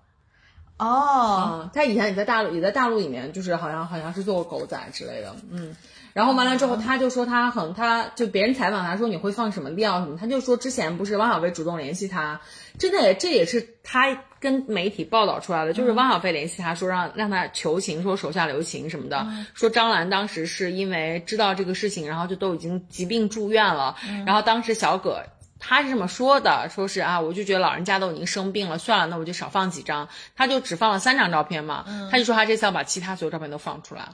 [0.77, 5.75] 哦，嗯，他以前也在大陆，也在大陆里面，就是好像好像是做过狗仔之类的，嗯。
[6.17, 12.41] 然后完了之后，他就说他很，他就别人采访他说你会放什么料什么，他就说之前不是汪小菲主动联系他，
[12.79, 23.95] 真的这也是他跟媒体报道出来的，就是汪小菲联系他说让让他求情，说手下留情什么的，说张兰当时是因为知道这个事情，然后就都已经疾病住院了，
[24.25, 25.21] 然后当时小葛。
[25.59, 30.07] 他是这么说的，说是啊，我就觉得老人家都已经生病了，算了，那我就少放几张。
[30.35, 34.09] 他就只放了三张照片嘛，他就说他这次要把其他所有照片都放出来。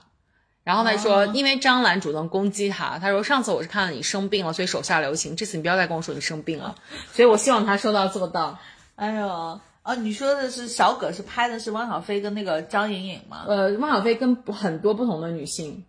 [0.64, 6.76] 然后他就说，因为张兰主动攻击他，他说上次我是看到你生病了，所以手下留情，这次你不要再跟我说你生病了。
[7.12, 8.58] 所以我希望他说到做到。
[8.96, 13.44] 哎呦，哦，你说的是小葛是拍的是汪小菲跟那个张颖颖吗？
[13.48, 15.84] 呃，汪小菲跟很多不同的女性，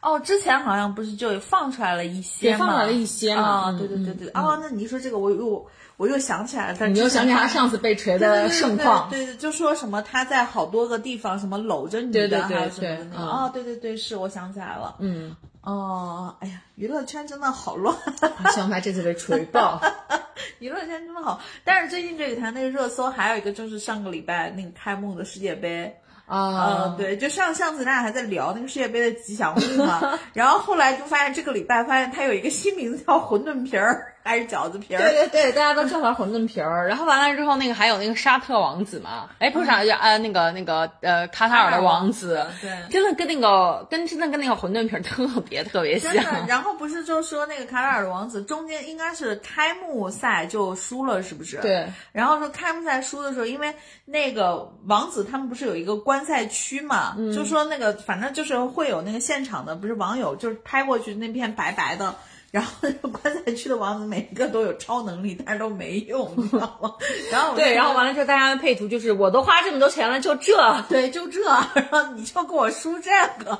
[0.00, 2.52] 哦，之前好像不是就放出来了一些吗？
[2.52, 3.42] 也放出来了一些嘛。
[3.42, 5.66] 啊、嗯对对对对，哦，那你一说这个，我又
[5.96, 9.08] 我又想起来了，你又想起他上次被锤的盛况。
[9.10, 17.96] 对对，就说什么他在好多个地方什么搂着女的，对对对还有什么的那个，对对对，是我想起来了，嗯，哦，哎呀，娱乐圈真的好乱，
[18.52, 19.80] 希望他这次被锤爆。
[20.58, 25.96] 娱乐圈真的好，但是最近这几天那个热搜还有一个就是上个礼拜那个开幕的世界杯。
[26.26, 36.88] 啊、嗯，对，就上上次咱俩还在聊那个世界杯的吉祥物嘛， 然后后来就发现这个礼拜发现它有一个新名字叫馄饨皮儿还是饺子皮儿，对对对，大家都叫它馄饨皮儿。
[36.88, 46.24] 然后完了之后，那个还有那个沙特王子嘛，哎，不是沙特，呃，那个那个呃，卡塔尔的王子，对真的跟那个跟真的跟那个馄饨皮儿特别特别像真。
[46.24, 46.46] 的。
[46.48, 51.58] 然后不是就说那个卡塔尔的王子中间应该是开幕赛就输了，是不是？。
[51.58, 53.74] 对，然后说开幕赛输的时候，因为
[54.06, 62.14] 那个王子他们不是有一个观赛区嘛，嗯就说那个反正就是会有那个现场的，不是网友就是拍过去那片白白的。
[62.54, 66.94] 然后那个观赛区的王子每一个都有超能力，但是都没用，你知道吗？
[67.32, 70.54] 然后对，然后完了之后，大家的配图就是我都花这么多钱了，就这。
[70.88, 73.10] 对，就这，然后你就给我输这
[73.44, 73.58] 个，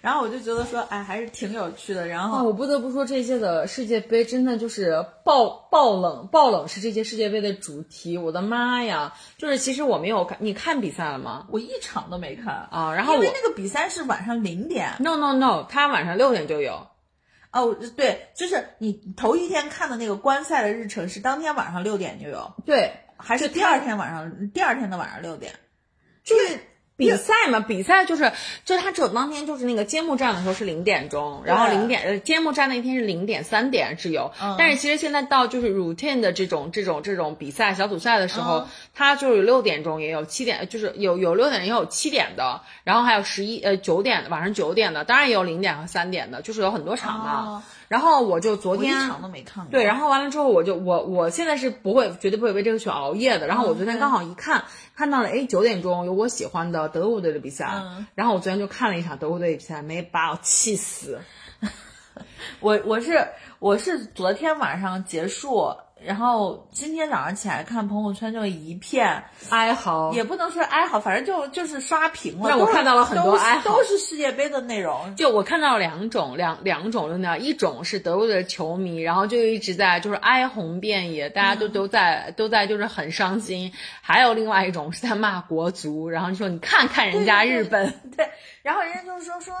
[0.00, 2.06] 然后我就觉得说，哎，还是挺有趣的。
[2.06, 8.16] 然啊，后我不得不说，这届的世界杯真的就是爆爆冷，爆冷是这届世界杯的主题。
[8.16, 9.12] 我的妈呀！
[9.38, 11.48] 就是其实我没有看，你看比赛了吗？
[11.50, 14.92] 我一场都没看啊，然后我因为那个比赛是晚上零点。
[15.00, 16.86] no no no，他晚上六点就有。
[17.56, 24.50] 哦，对，就是你头一天看的那个观赛的日程是当天晚上六点就有，对，还是第二天晚上？
[24.50, 25.52] 第二天的晚上六点？
[26.98, 28.32] 就是比赛嘛，比赛就是
[28.64, 47.62] 就是他只有当天就是那个揭幕战的时候是零点钟，然后零点呃揭幕战那天是零点三点是有，但是其实现在到就是 routine 的这种这种这种比赛小组赛的时候，它就是六点钟也有七点，就是有有六点也有七点的，然后还有十一呃九点晚上九点的，当然也有零点和三点的，就是有很多场嘛。
[47.88, 49.70] 然后我就昨天一场都没看过。
[49.70, 53.46] 对，然后完了之后我就我我现在是不会绝对不会为这个去熬夜的。
[53.46, 54.64] 然后我昨天刚好一看
[54.94, 57.82] 看到了，哎，九点钟有我喜欢的德国队的比赛，
[58.14, 61.20] 然后我昨天就看了一场德国队比赛，没把我气死。
[62.60, 63.28] 我我是
[63.58, 65.76] 我是昨天晚上结束。
[66.04, 72.50] 然后今天早上起来看朋友圈，就一片哀嚎，也不能说哀嚎，反正就就是刷屏了。
[72.50, 75.16] 那我看到了很多哀嚎，都是世界杯的内容。
[75.16, 83.72] 就我看到了两种两两种论调，一种是德国的球迷，然后就一直在就是哀鸿遍野，大家都都在都在就是很伤心；
[84.02, 88.28] 还有另外一种是在骂国足，然后就说你看看人家日本，对，
[88.62, 89.54] 然后人家就是说说。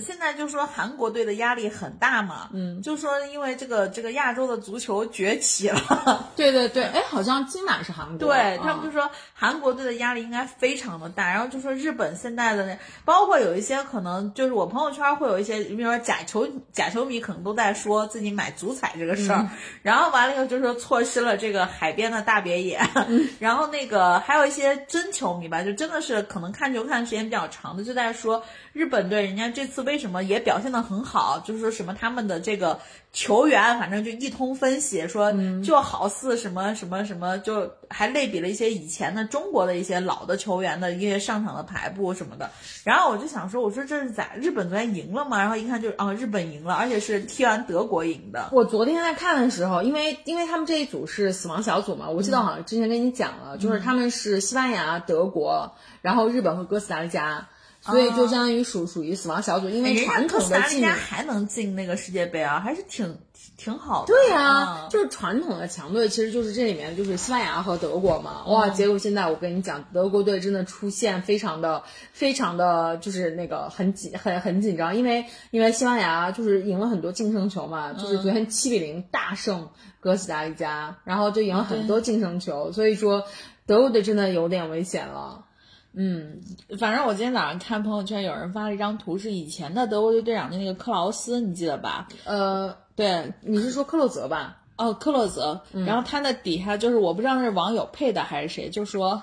[0.00, 19.46] 现在就说韩国队的压力很大嘛，嗯，就说因为这个这个亚洲的足球崛起了， 对对对，哎，好像今晚是韩国，对他们就说韩国队的压力应该非常的大，然后就说日本现在的那，包括有一些可能就是我朋友圈会有一些，比如说假球假球迷可能都在说自己买足彩这个事儿，
[19.82, 22.80] 然后完了以后就说错失了这个海边的大别野，
[23.38, 29.81] 然后那个还有一些真球迷吧，就真的是可能看球看的时间比较长的，就在说日本队人家这次。
[29.82, 31.42] 为什么也表现的很好？
[31.44, 32.80] 就是说什么他们的这个
[33.12, 42.50] 球员，反正就一通分析，说就好似什么什么什么，就还类比了一些以前的中国的一些老的球员的一些上场的排布什么的。
[42.84, 44.30] 然后我就想说，我说这是咋？
[44.36, 45.38] 日本昨天赢了吗？
[45.38, 48.48] 然后一看就啊，日本赢了，而且是踢完德国赢的。
[48.52, 57.48] 我昨天在看的时候，因为因为他们这一组是死亡小组嘛，我记得好像之前跟你讲了，就是他们是西班牙、德国，然后日本和哥斯达黎加。
[57.82, 63.18] 所以就相当于属属于死亡小组，因为传统的进还能进那个世界杯啊，还是挺
[63.56, 64.06] 挺好的。
[64.06, 68.44] 对呀，就是传统的强队，其实就是这里面就是西班牙和德国嘛。
[68.46, 79.68] 哇，结果现在我跟你讲，德国队真的出现非常的非常的就是那个很紧很很紧张，因为因为西班牙就是赢了很多净胜球嘛，就是昨天七比零大胜
[79.98, 83.24] 哥斯达黎加，然后就赢了很多净胜球，所以说
[83.66, 85.46] 德国队真的有点危险了。
[85.94, 86.40] 嗯，
[86.78, 92.08] 反正我今天早上看朋友圈，有人发了一张图，是以前的德国队队长的那个克劳斯，你记得吧？
[92.24, 94.58] 呃，对，你是说克洛泽吧？
[94.76, 95.62] 哦，克洛泽。
[95.86, 99.22] 然后他那底下就是我不知道是网友配的还是谁，就说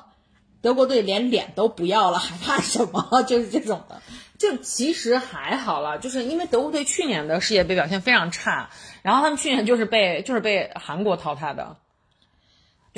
[0.61, 3.23] 德国队连脸都不要了，还怕什么？
[3.27, 3.99] 就是这种的。
[4.37, 8.69] 就其实还好了，就是因为德国队去年的世界杯表现非常差，
[9.01, 11.75] 然后他们去年就是被就是被韩国淘汰的。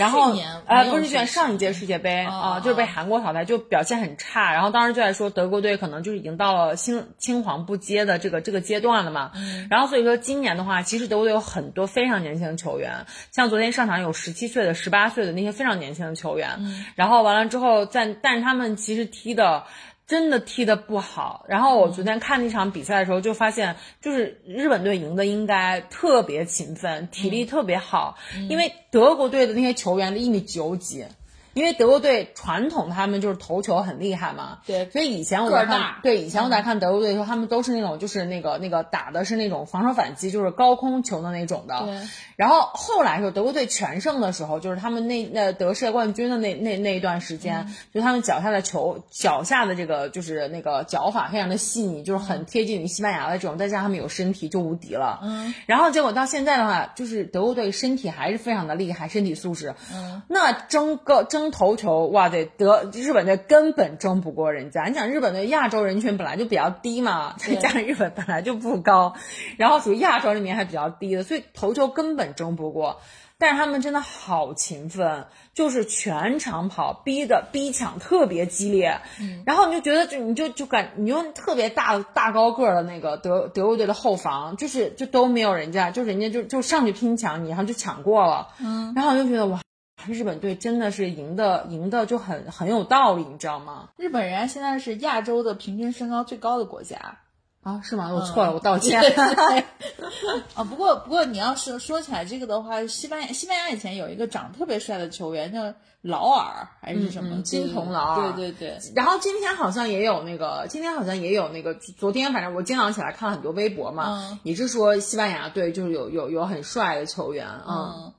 [0.01, 0.35] 然后，
[0.65, 4.51] 呃，不是去年上一届世界杯啊，就是被韩国淘汰，就表现很差。
[4.53, 9.31] 然后当时就在说德国队可能就是已经到了青青黄不接的这个这个阶段了嘛。
[9.69, 16.49] 然后所以说今年的话，其实德国队有很多非常年轻的球员，像昨天上场有十七岁的、十八岁的那些非常年轻的球员。
[16.95, 19.63] 然后完了之后，在但是他们其实踢的。
[20.11, 28.17] 真的踢得不好，然后我昨天看那场比赛的时候，就发现就是日本队赢的应该特别勤奋，体力特别好，
[28.49, 31.05] 因为德国队的那些球员都一米九几。
[31.53, 41.79] 因为德国队传统他们就是投球很厉害嘛，对，所以以前我在看，对，以前我在看德国队的时候，他们都是那种就是那个那个打的是那种防守反击，就是高空球的那种的。
[41.85, 42.07] 对。
[42.37, 55.19] 然后后来时候德国队全胜的时候，就是他们那那得世界冠军的那那那一段时间，就他们脚下的球脚下的这个就是那个脚法非常的细腻，就是很贴近于西班牙的这种，再加上他们有身体就无敌了。
[55.21, 55.53] 嗯。
[55.65, 59.75] 然后结果到现在的话，就是德国队身体还是非常的厉害，身体素质。
[59.93, 60.21] 嗯。
[60.29, 61.40] 那争个争。
[61.49, 64.83] 投球哇，对，德日本队根本争不过人家。
[64.83, 69.15] 你想，日本队亚洲人群本来就比较低嘛，再加上日本本来就不高，
[69.57, 72.99] 然后属于亚洲里面还比较低的，所以头球根本争不过。
[73.37, 75.25] 但是他们真的好勤奋，
[75.55, 78.99] 就是全场跑，逼的逼抢特别激烈。
[79.47, 88.49] 然后你就觉得，就你就就感，你用特别大大高个的那个德德国队的后防，就是就都没有人家，就人家就就上去拼抢，你然后就抢过了。
[88.59, 89.59] 嗯，然后我就觉得哇。
[90.07, 93.89] 日本队真的是赢的，赢的就很很有道理，你知道吗？
[93.97, 97.17] 日本人现在是亚洲的平均身高最高的国家
[97.63, 97.81] 啊？
[97.83, 98.09] 是吗？
[98.13, 99.01] 我错了，我道歉。
[100.55, 108.31] 啊，不过不过你要是说起来这个的话，西班牙西班牙以前有一个长得特别帅的球员叫劳尔还是什么金童劳尔？
[108.33, 108.79] 对对对。
[108.95, 118.13] 然后今天好像也有那个，今天好像也有那个，昨天反正我今早上起来看了很多微博嘛，也是说西班牙队就是有有有很帅的球员嗯。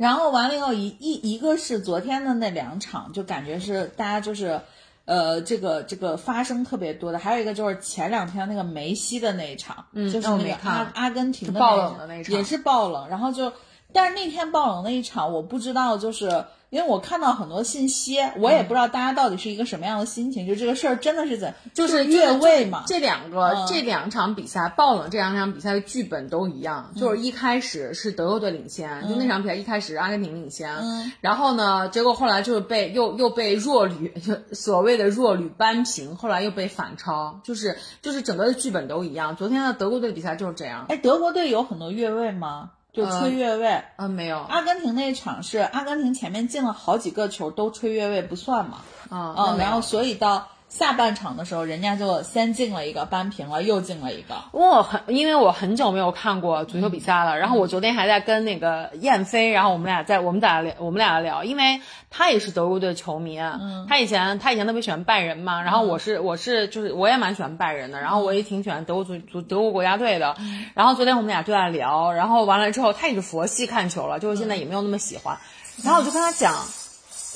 [0.00, 4.62] 然后完了以后，一一一个是昨天的那两场，就感觉是大家就是，
[5.04, 13.52] 呃，这个这个发生特别多的，还有一个就是前两天那个梅西的那一场，嗯就是那个阿阿根廷的爆那冷的那一场也是爆冷，然后就，
[13.92, 23.66] 但是那天爆冷那一场，我不知道，就是因为我看到很多信息，我也不知道大家到底是一个什么样的心情，就这个事儿真的是在就是越位嘛，这两个、嗯。
[23.66, 27.00] 这两场比赛爆冷，这两场比赛的剧本都一样，嗯。
[27.00, 31.12] 就是一开始是德国队领先，就那场比赛一开始阿根廷领先，嗯。
[31.20, 39.34] 然后呢，结果后来就是被又又被弱旅 就所谓的弱旅扳平，后来又被反超，就是就是整个的剧本都一样。
[39.34, 42.70] 昨天的德国队比赛就是这样，哎，德国队有很多越位吗？
[42.92, 43.82] 就吹越位。
[43.96, 48.78] 啊、没有，阿根廷那一场是阿根廷前面进了好几个球都吹越位不算嘛，
[49.10, 54.36] 嗯，然后所以到下半场的时候，人家就先进了一个扳平了，又进了一个。
[54.52, 70.36] 我很，因为我很久没有看过足球比赛了，然后我昨天还在跟那个燕飞，然后我们俩在我们俩聊，我们俩聊，因为他也是德国队球迷，嗯，他以前他以前特别喜欢拜仁嘛，然后我是我是就是我也蛮喜欢拜仁的，然后我也挺喜欢德国足足德国国家队的，
[70.74, 75.36] 然后昨天我们俩就在聊，然后完了之后他也是佛系看球了，就是现在也没有那么喜欢，
[75.82, 76.54] 然后我就跟他讲。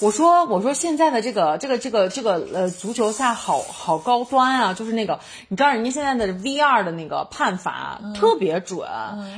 [0.05, 8.87] 我说我说现在的这个这个这个这个呃足球赛好好高端啊，就是那个你知道人家现在的 VR 的那个判罚特别准，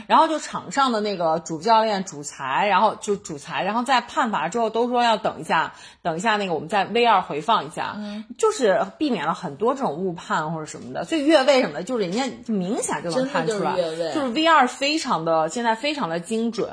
[0.08, 7.96] 然后就场上的那个主教练主裁，然后就主裁，然后在判罚之后都说要等一下，等一下那个我们再 VR 回放一下，
[8.36, 13.76] 就是避免了很多这种误判或者什么的，所以越位什么的，就是人家就明显就能看出来，
[14.12, 16.68] 就是 VR 非常的现在非常的精准，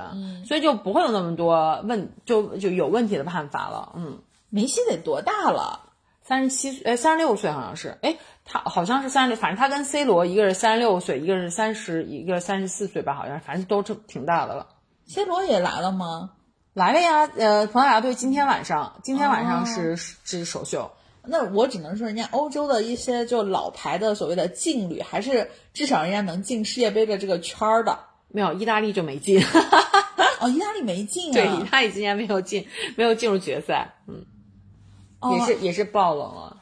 [0.47, 3.82] 所以就不会有那么多问就就有问题的判罚了。
[3.95, 5.89] 嗯，梅西得多大了？
[6.21, 14.67] 三十七岁，哎，三十六岁好像是，哎，他好像是三十六，反正他跟 C 罗一个是三十六岁，一个是三十，一个三十四岁吧，好像反正都挺挺大的了。
[15.05, 16.31] C 罗也来了吗？
[16.73, 20.89] 来了呀，呃，葡萄牙队今天晚上，今天晚上是、是首秀。
[21.25, 27.99] 那我只能说，人家欧洲的一些就老牌的所谓的劲旅，还是至少人家能进世界杯的这个圈儿的。
[28.34, 29.39] 没有，意大利就没进，
[30.41, 31.34] 哦，意大利没进啊。
[31.34, 32.67] 对，意大利今年没有进，
[32.97, 34.25] 没有进入决赛，嗯，
[35.21, 36.57] 哦也是也是爆冷了。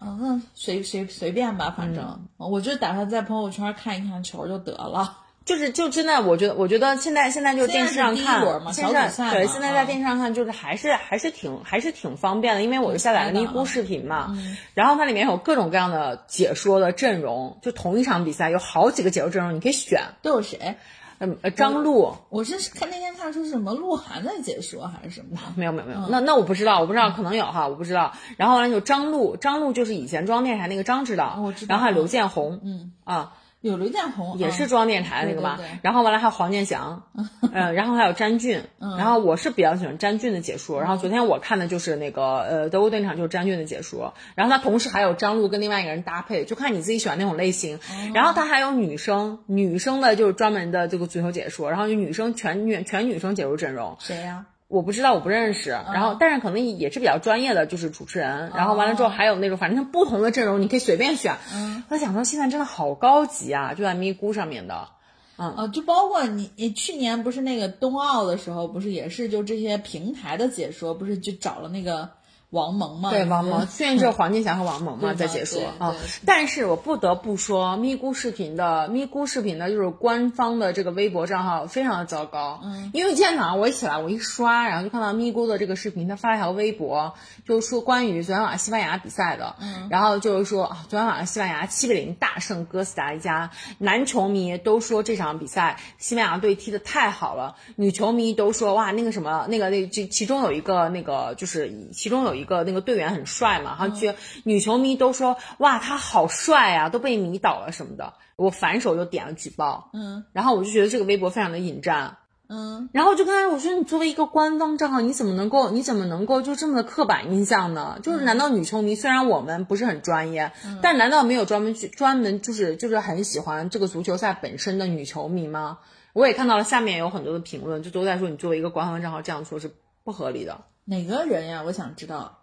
[0.00, 5.18] 嗯，那随随随便吧，反正、我就打算在朋友圈看一看球就得了。
[5.44, 8.40] 就是就真的，我觉得我觉得现在现在就电视上看，
[8.72, 20.00] 现在对，现在在嗯电视上看，就是还是还是挺还是挺方便的，因为我就下载了咪咕视频嘛，嗯然后它里面有各种各样的解说的阵容，就同一场比赛有好几个解说阵容，你可以选。
[20.22, 20.76] 都有谁？
[21.24, 25.38] 嗯，呃张璐我是看那天看说是什么鹿晗的解说还是什么？
[25.56, 28.12] 没有没有嗯没有，那那我不知道，我不知道，可能有哈，我不知道。
[28.36, 35.54] 然后完了有张璐，张璐就是以前中央电视台那个张指导，哦我知道然后还有刘建宏，嗯啊，有刘建宏也是嗯中央电视台的那个吧。
[35.56, 37.04] 对对对然后完了还有黄健翔，
[37.52, 40.80] 嗯，然后还有詹俊，嗯然后我是比较喜欢詹俊的解说。
[40.80, 47.76] 然后昨天我看的就是那个呃德国队那场就是詹俊的解说，然后他同时还有张璐跟另外一个人搭配，就看你自己喜欢那种类型。
[47.76, 47.80] 哦
[48.14, 53.96] 然后他还有女生，女生的就是专门的这个足球解说，然后就女生全女全女生解说阵容。
[54.00, 55.70] 谁呀、我不知道，我不认识。
[55.70, 58.50] 然后，但是可能也是比较专业的，就是主持人。
[58.56, 61.36] 然后完了之后，还有那种反正不同的阵容，你可以随便选。
[61.54, 64.88] 嗯，我想说，现在真的好高级啊，就在咪咕上面的。
[65.36, 72.08] 呃，就包括你，你去年不是那个冬奥的时候，不是也是就这些平台的解说，不是就找了那个
[72.52, 73.10] 王蒙嘛？
[73.10, 75.96] 对，王蒙，去年就是黄健翔和王蒙嘛， 在解说啊。
[76.26, 82.60] 但是我不得不说，咪咕视频的咪咕视频的就是官方的这个微博账号非常的糟糕。
[82.62, 87.14] 嗯，因为今天早上我一起来，我一刷，然后就看到咪咕的这个视频，他发了一条微博，
[87.46, 89.56] 就是说关于昨天晚上西班牙比赛的。
[89.58, 104.14] 嗯，然后就是说啊，昨天晚上西班牙七比零大胜哥斯达黎加，男球迷都说这场比赛西班牙队踢得太好了，女球迷都说哇那个什么那个那这其中有一个那个就是其中有一个那个队员很帅嘛，然后去
[104.44, 108.14] 女球迷都说哇他好帅啊，都被迷倒了什么的。
[108.36, 112.16] 我反手就点了举报，嗯然后我就觉得这个微博非常的引战，
[112.48, 117.98] 嗯，然后就跟他我说，你作为一个官方账号，你怎么能够你怎么能够就这么的刻板印象呢？
[118.02, 125.78] 就是难道女球迷虽然我们不是很专业，但难道没有专门去专门就是就是很喜欢这个足球赛本身的女球迷吗？
[126.12, 129.70] 我也看到了下面有很多的评论，就都在说你作为一个官方账号这样做是
[130.04, 130.62] 不合理的。
[130.84, 131.62] 哪个人呀？
[131.64, 132.38] 我想知道。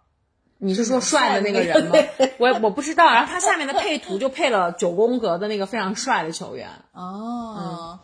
[0.62, 1.94] 你是说帅的那个人吗？
[2.38, 3.06] 我我不知道。
[3.12, 6.68] 然后他 下面的配图就配了九宫格的那个非常帅的球员。
[6.92, 8.00] 哦，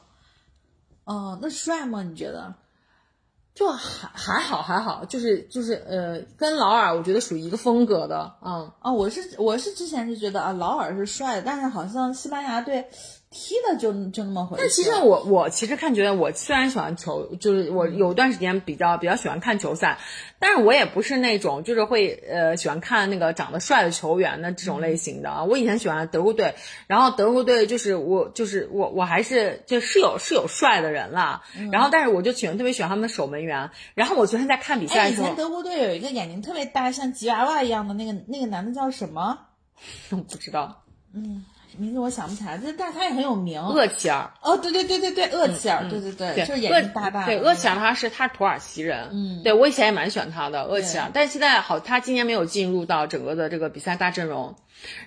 [1.04, 2.02] 哦，那帅吗？
[2.02, 2.54] 你觉得？
[3.54, 12.86] 就还还好还好，就是就是呃，跟劳尔我觉得属于一个风格的，嗯，哦，我是我是之前是觉得啊，劳尔是帅的，但是好像西班牙队
[13.30, 14.62] 踢的就就那么回事。
[14.62, 19.98] 但其实我我其实看觉得，我虽然喜欢球，就是我有段时间比较比较喜欢看球赛，
[20.38, 25.44] 但是我也不是那种就是会呃喜欢看那个长得帅的球员的这种类型的啊。
[25.44, 26.54] 我以前喜欢德国队，
[26.86, 33.70] 然后德国队就是我就是我我还是就是有是有帅的人啦，然后但是我就喜欢特别喜欢他们的守门员。
[33.94, 39.38] 然后我昨天在看比赛哎，的时候以前，德国队有一个眼睛特别大，像吉娃娃一样的那个那个男的叫什么？
[40.10, 40.84] 我不知道
[41.78, 43.60] 名字我想不起来，但但是他也很有名。
[43.60, 44.30] 厄齐尔。
[44.42, 47.24] 哦，对对对对对，厄齐尔，对对对，就是眼睛大大。
[47.26, 54.54] 对，厄齐尔他是他是土耳其人，嗯对我以前也蛮喜欢他的厄齐尔，但是现在好，他今年没有进入到整个的这个比赛大阵容。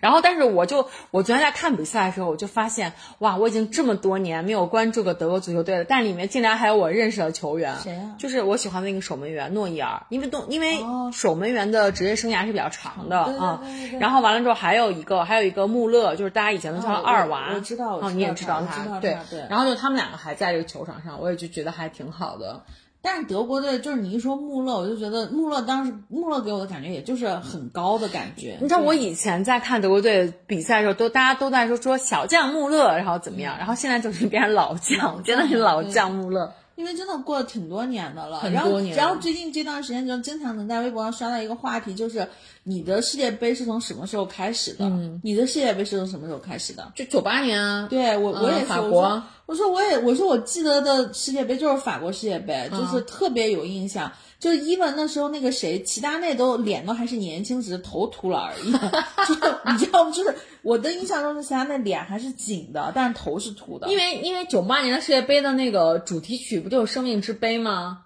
[0.01, 8.15] 然后，但是我就我昨天在看比赛的时候，我就发现，哇，我已经这么多年没有关注过德国足球队了，但里面竟然还有我认识的球员，谁啊？
[8.17, 11.11] 就是我喜欢的那个守门员诺伊尔，因为东因为哦。
[11.11, 13.61] 守门员的职业生涯是比较长的啊
[13.99, 19.45] 然后完了之后还有一个还有一个穆勒，就是大家以前都叫他哦阿尔娃，我我知道哦，知你也知道他，对他对。
[19.49, 22.63] 然后就他们两个还在这个球场上，我也就觉得还挺好的。
[23.01, 28.57] 但是德国队就是你一说穆勒，我就觉得穆勒当时穆勒给我的感觉也就是很高的感觉。
[28.61, 36.53] 你知道我以前在看德国队比赛的时候，都大家都在说说小将穆勒，然后怎么样，然后现在就是变成老将，真的是老将穆勒。
[36.79, 42.25] 因为真的过了挺多年的了，然后然后最近这段时间就经常能在微博上刷到一个话题，就是
[42.63, 44.85] 你的世界杯是从什么时候开始的？
[44.85, 46.89] 嗯你的世界杯是从什么时候开始的？
[46.95, 54.09] 就九八年啊，对我，我也是，法国我说，我也，我说我记得的世界杯就是法国世界杯，嗯就是特别有印象。
[54.39, 58.71] 就是伊文那时候那个谁，齐达内都脸都还是年轻，只是头秃了而已。
[59.27, 60.11] 就是你知道吗？
[60.11, 63.89] 就是我的印象中是齐达内脸还是紧的，但是头是秃的。
[63.89, 68.05] 因为因为九八年的世界杯的那个主题曲不就是《生命之杯》吗？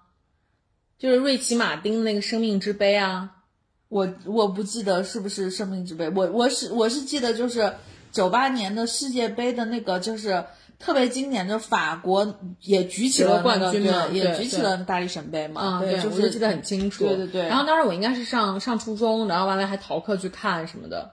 [0.98, 3.30] 就是瑞奇马丁那个《生命之杯》啊。
[3.88, 7.74] 我我不记得是不是生命之杯，我我是我是记得就是
[8.10, 10.44] 九八年的世界杯的那个就是
[10.78, 17.06] 特别经典，就法国也举起了、冠军嘛，也举起了大力神杯嘛，啊，对，就是记得很清楚。
[17.06, 21.12] 对对对然后当时我应该是上上初中，然后完了还逃课去看什么的。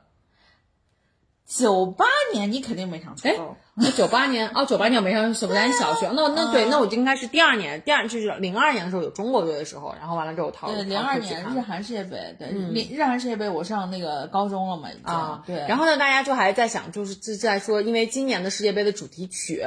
[1.53, 3.57] 九八年你肯定没上初哎中，
[3.97, 19.61] 九八年哦，九八年我没上九八年小学， 那那对，那我就应该是第二年，第二就是零二年的时候有中国队的时候，然后完了之后逃对，零逃二年日韩世界杯，对，日日韩世界杯我上那个高中了嘛，已经，啊，对，然后呢，大家就还在想，就是就在说，因为今年的世界杯的主题曲，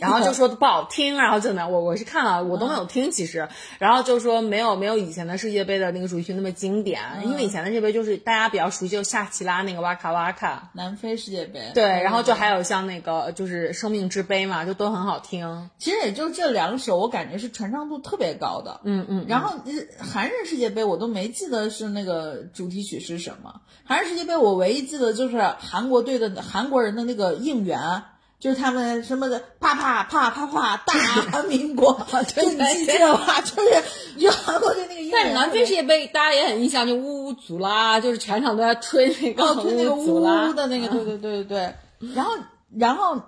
[0.00, 3.48] 然后就说不好听，然后就那我我是看了，我都没有听其实，
[3.78, 18.80] 然后就说没有没有以前的世界杯的那个主题曲那么经典，因为以前的世界杯就是大家比较熟悉，就夏奇拉那个哇卡哇卡，南非世界杯，对，然后就还有像那个就是生命之杯嘛，就都很好听，其实也就这两首，我感觉是传唱度特别高的。
[18.84, 23.62] 嗯嗯，然后日韩日世界杯我都没记得是那个主题曲是什么。
[23.84, 28.02] 韩日世界杯我唯一记得就是韩国队的韩国人的那个应援，
[28.38, 33.82] 就是他们什么的啪啪啪啪啪大民国，就你记这个吧，就是
[34.18, 35.12] 就韩国队那个应援。
[35.12, 41.74] 但是南非世界杯大家也很印象，就呜呜祖拉，就是全场都在吹那个哦，对那个呜呜的那个，对对对对对。
[42.14, 42.36] 然后
[42.76, 43.22] 然后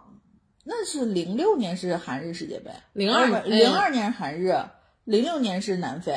[0.64, 4.54] 那是零六年是韩日世界杯，02零二年韩日，
[5.04, 6.12] 零六年是南非。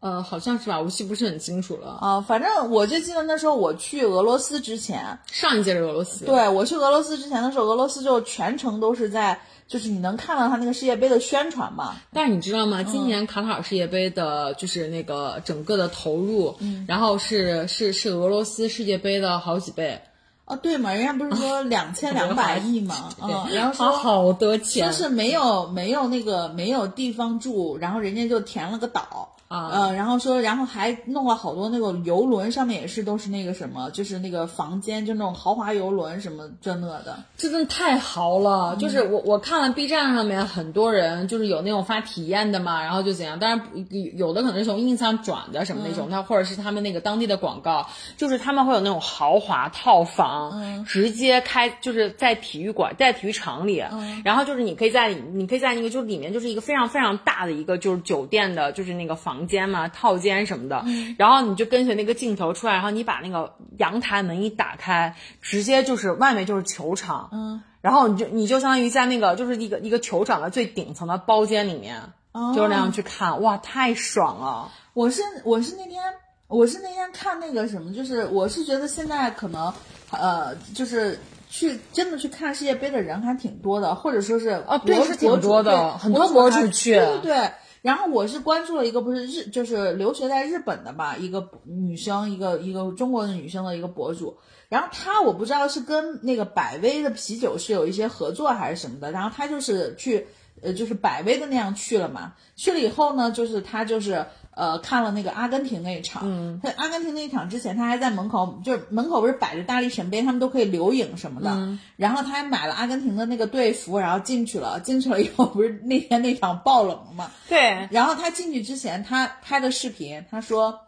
[0.00, 1.98] 呃，好像是吧，我记不是很清楚了。
[2.00, 11.96] 啊，反正我就记得那时候我去俄罗斯之前，上一届是俄罗斯，对我去俄罗斯之前的时候，俄罗斯就全程都是在，就是你能看到他那个世界杯的宣传嘛。
[12.12, 12.80] 但是你知道吗？
[12.82, 20.00] 嗯今年卡塔尔世界杯的，就是那个整个的投入，嗯然后是是是俄罗斯世界杯的好几倍，
[20.44, 29.34] 哦，对嘛，人家不是说两千两百亿嘛， 嗯，然后说花好多钱就是没有没有那个没有地方住，然后人家就填了个岛。
[29.48, 37.18] 啊呃，然后说，然后还弄了好多那个游轮，上面也是都是那个什么，就是那个房间，就那种豪华游轮什么这那的。
[37.36, 38.74] 这真的太豪了！
[38.74, 43.78] 嗯就是我我看了 B 站上面很多人就是有那种发体验的嘛，然后就怎样，当然不
[44.16, 47.86] 有的可能是从 ins 上转的什么那嗯种，那、或者是他们那个当地的广告，
[48.16, 72.00] 就是他们会有那种豪华套房，嗯直接开就是在体育馆在体育场里，嗯然后就是你可以在你可以在那个就是里面就是一个非常非常大的一个就是酒店的就是那个房间嘛套间什么的，嗯然后你就跟随那个镜头出来，然后你把那个阳台门一打开，直接就是外面就是球场，嗯，然后你就你就相当于在那个就是一个一个球场的最顶层的包间里面，
[72.32, 74.70] 哦就是那样去看，哇，太爽了！
[74.94, 76.02] 我是我是那天
[76.48, 79.72] 我是那天看那个什么，就是我是觉得现在可能
[80.10, 81.18] 呃就是。
[81.50, 87.50] 去真的去看世界杯的人还挺多的，或者说是啊对是挺多的很多博主去对对对。
[87.82, 94.36] 然后我是关注了一个不是日，就是留学在日本的吧，一个女生，一个一个中国的女生的一个博主，
[94.68, 100.26] 然后她我不知道是跟那个百威的啤酒是有一些合作还是什么的，然后她就是去
[100.60, 104.26] 呃就是百威的那样去了嘛，去了以后呢，就是她就是
[104.58, 120.80] 呃看了那个阿根廷那一场，嗯，他阿根廷那一场之前他还在门口，就是门口不是摆着大力神杯，他们都可以留影什么的，然后他还买了阿根廷的那个队服，然后进去了，进去了以后不是那天那场爆冷了嘛，对，然后他进去之前他拍的视频，他说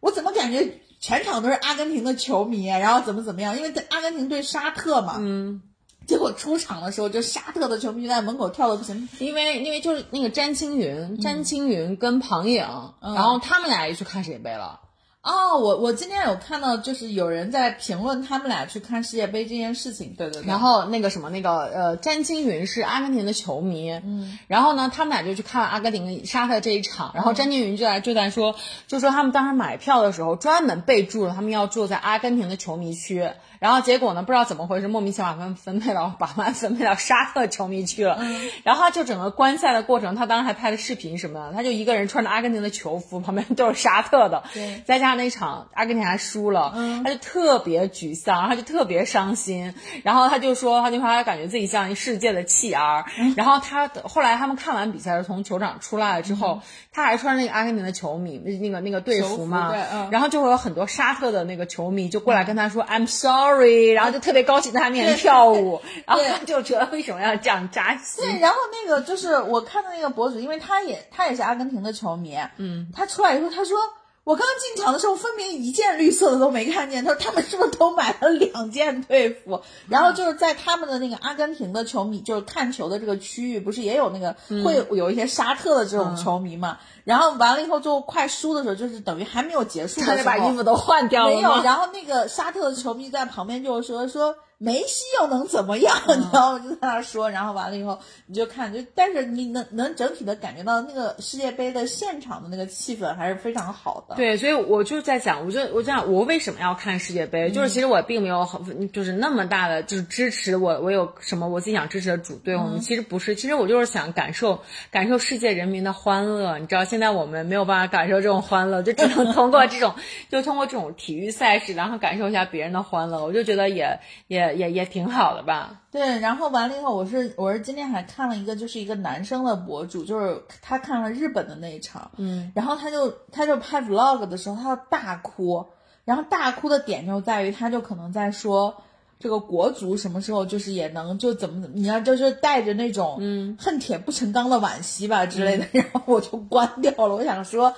[0.00, 0.80] 我怎么感觉。
[1.00, 3.58] 全场都是阿根廷的球迷，然后怎么怎么样？
[3.58, 5.60] 因为阿根廷对沙特嘛，嗯，
[6.06, 9.08] 结果出场的时候，就沙特的球迷在门口跳的不行。
[9.18, 12.66] 因为因为就是那个詹青云，詹青云跟庞颖，
[13.00, 14.80] 然后他们俩也去看世界杯了。
[15.22, 20.14] 哦，我我今天有看到，就是有人在评论他们俩去看世界杯这件事情。
[20.18, 20.46] 对对对。
[20.46, 28.54] 然后那个什么，那个呃，詹青云是阿根廷的球迷，嗯，然后呢，他们俩就去看了阿根廷沙特这一场，然后詹青云就在就在说，
[28.86, 33.30] 就说他们当时买票的时候专门备注了他们要坐在阿根廷的球迷区。
[33.64, 34.22] 然后结果呢？
[34.22, 38.18] 不知道怎么回事，莫名其妙分分配到把曼分配到沙特球迷去了。
[38.62, 41.54] 然后他就整个观赛的过程，他当时还拍了视频什么的。
[41.54, 44.42] 他就一个人穿着阿根廷的球服，旁边都是沙特的。
[44.52, 49.72] 对，再加上那场阿根廷还输了，他就特别沮丧，他就特别伤心。
[50.02, 53.06] 然后他就说，他就说他感觉自己像一世界的弃儿。
[53.34, 56.60] 然后他后来他们看完比赛从球场出来了之后，
[56.92, 59.70] 他还穿那个阿根廷的球迷那个那个队服嘛。
[59.70, 59.78] 对，
[60.10, 68.24] 然后就会有很多沙特的那个球迷就过来跟他说：“I'm sorry。” sorry，然后就特别高兴在他面前跳舞，然后他就觉得为什么要这样扎心？
[68.24, 73.78] 对，然后那个就是我看的那个博主，因为他也他也是阿根廷的球迷，嗯，他出来以后他说。
[74.24, 77.04] 我刚进场的时候，分明一件绿色的都没看见。
[77.04, 79.60] 他说他们是不是都买了两件队服？
[79.86, 86.78] 然后就是在他们的那个阿根廷的球迷，就是看球的这个区域，不是也有那个会有一些沙特的这种球迷嘛？
[87.04, 91.34] 然后完了以后，就快输的时候，就是等于还没有结束的时候，把衣服都换掉了。
[91.34, 94.34] 没有，然后那个沙特的球迷在旁边就说说。
[94.58, 95.94] 梅西又能怎么样？
[96.08, 96.58] 你知道吗？
[96.58, 104.14] 就在那说，然后完了以后，你就看，就但是你能能整体的感觉到那个世界杯的现场的那个气氛还是非常好的。
[104.14, 116.58] 对，所以我就在想，我就我想我为什么要看世界杯，就是其实我并没有很就是那么大的就是支持我我有什么我自己想支持的主队，我们其实不是，其实我就是想感受感受世界人民的欢乐。
[116.58, 119.94] 你知道，现在我们没有办法感受这种欢乐，就只能通过这种
[120.30, 123.22] 就通过这种体育赛事，然后感受一下别人的欢乐。
[123.24, 123.98] 我就觉得也
[124.28, 124.43] 也。
[124.52, 125.82] 也也挺好的吧？
[125.90, 135.66] 对，然后完了以后，我是我是今天还看了一个，就是一个男生的博主，就是他看了日本的那一场，嗯，然后他就他就拍 vlog 的时候，他大哭，
[136.04, 138.82] 然后大哭的点就在于，他就可能在说
[139.18, 143.56] 这个国足什么时候就是也能就怎么怎么，你要就是带着那种嗯。
[143.60, 147.74] 恨铁不成钢的惋惜吧之类的， 然后我就关掉了，我想说。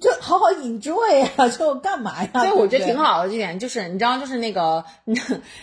[0.00, 2.30] 就好好 enjoy 呀，就干嘛呀？
[2.34, 4.84] 所以我觉得挺好的这点，就是你知道，就是那个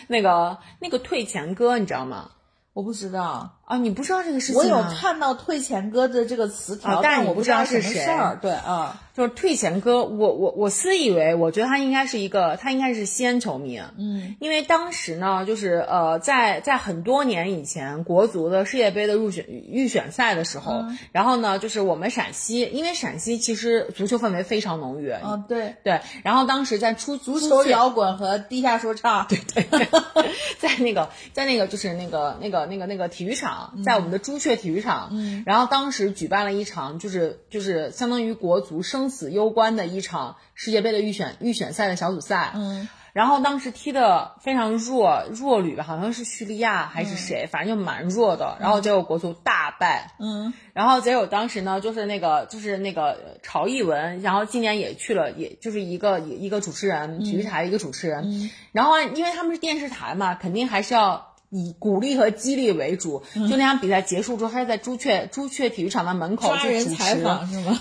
[0.07, 2.31] 那个那个退钱哥，你知道吗？
[2.73, 4.55] 我不知道啊，你不知道这个事情？
[4.55, 8.05] 我有看到退钱哥的这个词条，但我不知道是谁。
[8.41, 8.99] 对啊。
[9.13, 29.87] 就是退钱哥，我我我私以为，我觉得他应该是一个，他应该是西安球迷，嗯，因为当时呢，就是呃，在在很多年以前，国足的世界杯的入选预选赛的时候，然后呢，就是我们陕西，因为陕西其实足球氛围非常浓郁，嗯，对对，然后当时在出足球摇滚和地下说唱，对对，
[30.57, 33.52] 在那个在那个就是那个那个那个那个体育场，
[33.85, 39.03] 在我们的朱雀体育场，嗯，然后当时举办了一场，就是就是相当于国足生。
[39.13, 48.57] 死攸关的一场世界杯的预选预选赛的小组赛，嗯，然后当时踢的非常弱弱旅吧，好像是叙利亚还是谁，反正就蛮弱的。
[48.59, 58.49] 然后结果国足大败，嗯，然后结果当时呢，就是那个就是那个曹艺文，然后今年也去了，也就是一个一个主持人，体育台的一个主持人。
[58.71, 61.32] 然后因为他们是电视台嘛，肯定还是要。
[61.55, 67.23] 以鼓励和激励为主，就那场比赛结束之后，他是在朱雀朱雀体育场的门口去主持，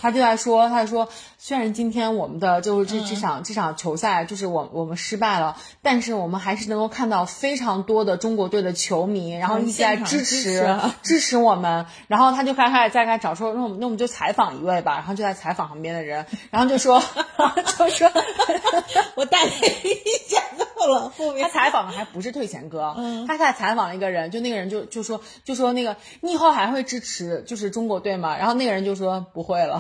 [0.03, 1.09] 他就在说，他就说，
[1.39, 17.03] 虽然今天我们的就是这这场这场球赛就是我我们失败了，但是我们还是能够看到非常多的中国队的球迷，然后一起来支持支持我们，然后他就开开始在开始找说，那我们那我们就采访一位吧，然后就在采访旁边的人，然后就说
[17.79, 18.13] 就说，
[19.15, 19.95] 我大概理
[20.29, 22.95] 解到了，后面他采访的还不是退钱哥，
[23.27, 23.57] 他在。
[23.63, 28.37] 采访了一个人，就那个人就就说就说那个你以后还会支持就是中国队吗？
[28.37, 29.79] 然后那个人就说不会了，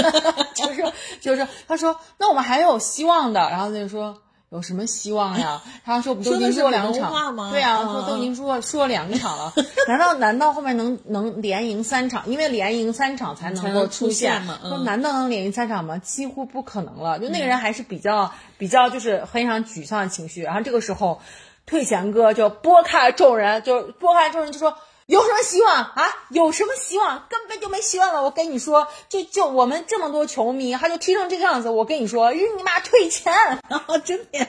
[0.56, 3.40] 就是就是他说那我们还有希望的。
[3.50, 4.16] 然后他就说
[4.48, 5.60] 有什么希望呀？
[5.84, 9.52] 他说不都已经说的是说两场吗对呀、嗯说都已经说说两场了，
[9.86, 12.22] 难道难道后面能能连赢三场？
[12.26, 15.98] 因为连赢三场才能够出现现嘛嗯说难道能连赢三场吗？
[15.98, 17.18] 几乎不可能了。
[17.18, 21.20] 就那个人还是比较比较就是非常沮丧的情绪，然后这个时候
[21.68, 24.74] 退贤哥就拨开众人，就拨开众人就说。
[25.08, 26.04] 有什么希望啊？
[26.28, 27.24] 有什么希望？
[27.30, 28.22] 根本就没希望了！
[28.22, 31.70] 我跟你说，就就我们这么多球迷，他就踢成这个样子。
[31.70, 33.32] 我跟你说，日你妈退钱！
[33.70, 34.46] 然后，真的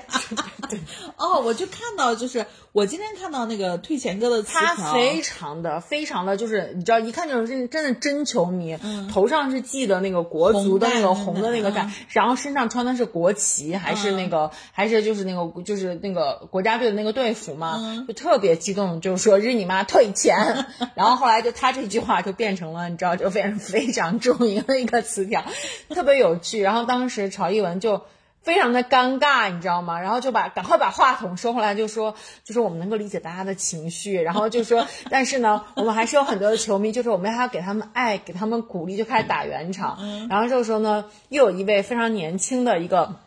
[1.15, 8.77] 哦，我就看到，就是我今天看到那个退钱哥的词他，非常的非常的就是你知道，一看就是真真的真球迷，
[9.13, 20.48] 头上是系的那个国足的那个红的那个带，嗯然后身上穿的是国旗，还是那个、还是就是那个就是那个国家队的那个队服嘛，就特别激动，就是说日你妈退钱。
[20.95, 25.43] 然后后来就他这句话就变成了你知道就变成非常著名的一个词条，
[25.89, 26.61] 特别有趣。
[26.61, 28.01] 然后当时曹一文就。
[28.41, 29.99] 非常的尴尬，你知道吗？
[29.99, 39.99] 然后就把赶快把话筒收回来，就说就说我们能够理解大家的情绪，然后就说，但是呢，我们还是有很多的球迷，就是我们还要给他们爱，给他们鼓励，就开始打圆场。
[40.29, 43.17] 然后这个时候呢，又有一位非常年轻的一个。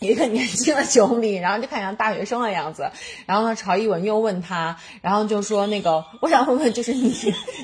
[0.00, 2.90] 一个年轻的球迷，然后就看起来大学生的样子。
[3.26, 7.14] 然后呢，曹一文又问他，然后就说：“那个，我想问问，就是你，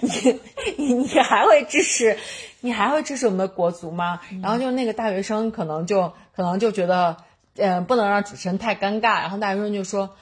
[0.00, 0.40] 你，
[0.76, 2.16] 你，你还会支持，
[2.60, 7.16] 你还会支持我们的国足吗？”然后就那个大学生可能就可能就觉得，
[7.56, 9.20] 呃，不能让主持人太尴尬。
[9.20, 10.14] 然后大学生就说。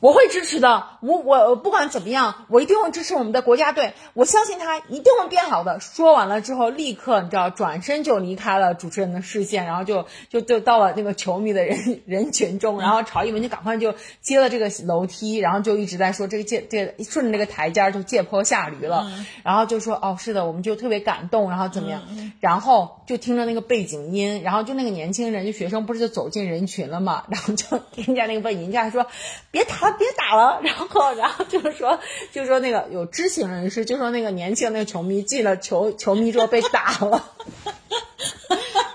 [0.00, 5.78] 我会支持的，我我不管怎么样，我一定会支持我们的国家队，我相信他一定会变好的。
[5.78, 19.06] 说完了之后，立刻你知道，转身就离开了主持人的视线，然后就就就到了那个球迷的人人群中，然后曹一文就赶快就接了这个楼梯，然后就一直在说这个借这个顺着这个台阶儿就借坡下驴了，
[19.44, 22.02] 然后就说哦是的，我们就特别感动，然后怎么样，
[22.40, 29.06] 然后就听着那个背景音，然后就那个年轻人就学生不是就走进人群了嘛， 然后就听见那个背景音就还说
[29.50, 31.98] 别打别打了，然后然后就是说
[32.32, 37.30] 就说那个有知情人士就说那个年轻的那个球迷进了球球迷之后被打了。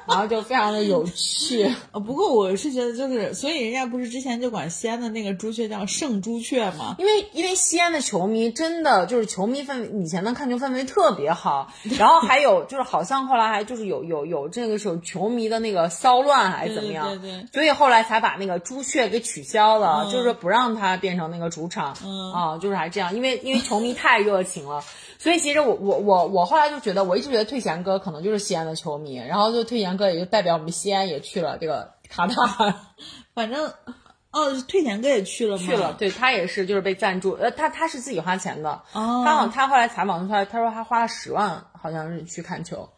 [0.07, 6.95] 然后就非常的有趣， 呃，不过我是觉得就是，所以人家不是之前就管西安的那个朱雀叫圣朱雀吗？
[6.99, 24.83] 因为因为西安的球迷真的就是球迷氛围，以前的看球氛围特别好，然后还有就是好像后来还就是有有有这个时候球迷的那个骚乱还是怎么样，对对对所以后来才把那个朱雀给取消了，就是不让它变成那个主场，嗯啊，就是还这样，因为因为球迷太热情了。
[25.17, 32.73] 所以其实我我我我后来就觉得，我一直觉得退贤哥可能就是西安的球迷，然后就退贤哥也就代表我们西安也去了这个卡塔尔
[33.33, 33.71] 反正
[34.31, 35.63] 哦，退钱哥也去了吗？
[35.65, 42.89] 去了，对他也是就是被赞助，呃，他他是自己花钱的，哦他好像他后来采访出来，他说他花了十万，好像是去看球，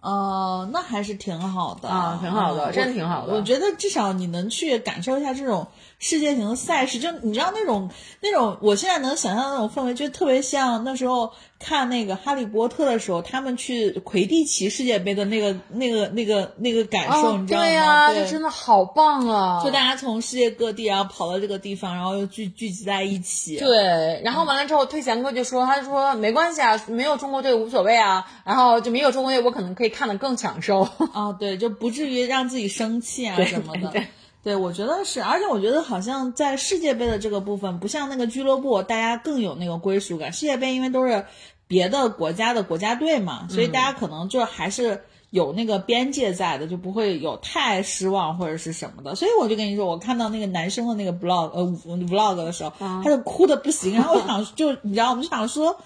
[0.00, 5.66] 哦，那还是挺好的啊挺好的嗯真的挺好的我我觉得至少你能去感受一下这种
[5.98, 7.90] 世界型的赛事，就你知道那种
[8.20, 17.66] 那种，我现在能想象那种氛围，就特别像那时候看那个《哈利波特》的时候，他们去魁地奇世界杯的那个那个那个那个感受，你知道吗？
[17.66, 19.60] 哦对呀、对这真的好棒啊！
[19.64, 23.56] 就大家从世界各地然后跑到这个地方，然后又聚聚集在一起。
[23.58, 30.82] 对，然后完了之后，退贤哥就说，他就说没关系啊，没有中国队无所谓啊，然后就没有中国队，我可能可以看得更享受。
[31.12, 33.88] 啊，对，就不至于让自己生气啊什么的。
[33.88, 34.08] 对对
[34.44, 40.32] 我觉得是，而且我觉得好像在世界杯的这个部分，不像那个俱乐部，大家更有那个归属感。
[40.32, 41.24] 世界杯因为都是
[41.66, 49.14] 别的国家的国家队嘛，所以大家可能就还是有那个边界在的，就不会有太失望或者是什么的。
[49.14, 51.62] 所以我就跟你说，我看到那个男生的那个 vlog 呃
[52.06, 55.76] vlog 的时候，他就哭的不行，然后我想就你知道，我们就想说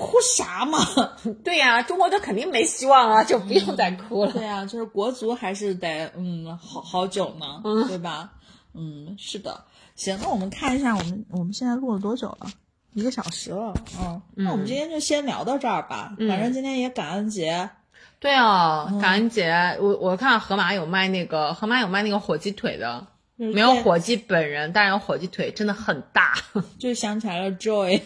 [0.00, 0.78] 哭啥嘛？
[1.44, 4.32] 对呀、中国队肯定没希望啊，就不用再哭了。
[4.32, 8.32] 对呀、就是国足还是得嗯好好久呢，对吧？
[8.74, 9.64] 嗯，是的。
[9.94, 12.50] 行，那我们看一下我们我们现在录了多久了？
[12.94, 16.14] 一个小时了，嗯，那我们今天就先聊到这儿吧。
[16.28, 17.70] 反正今天也感恩节，
[18.18, 26.34] 对啊，感恩节，我我看河马有卖那个，河马有卖那个火鸡腿的，没有火鸡本人，但是有火鸡腿，真的很大。
[26.80, 28.00] 就想起来了 Joy，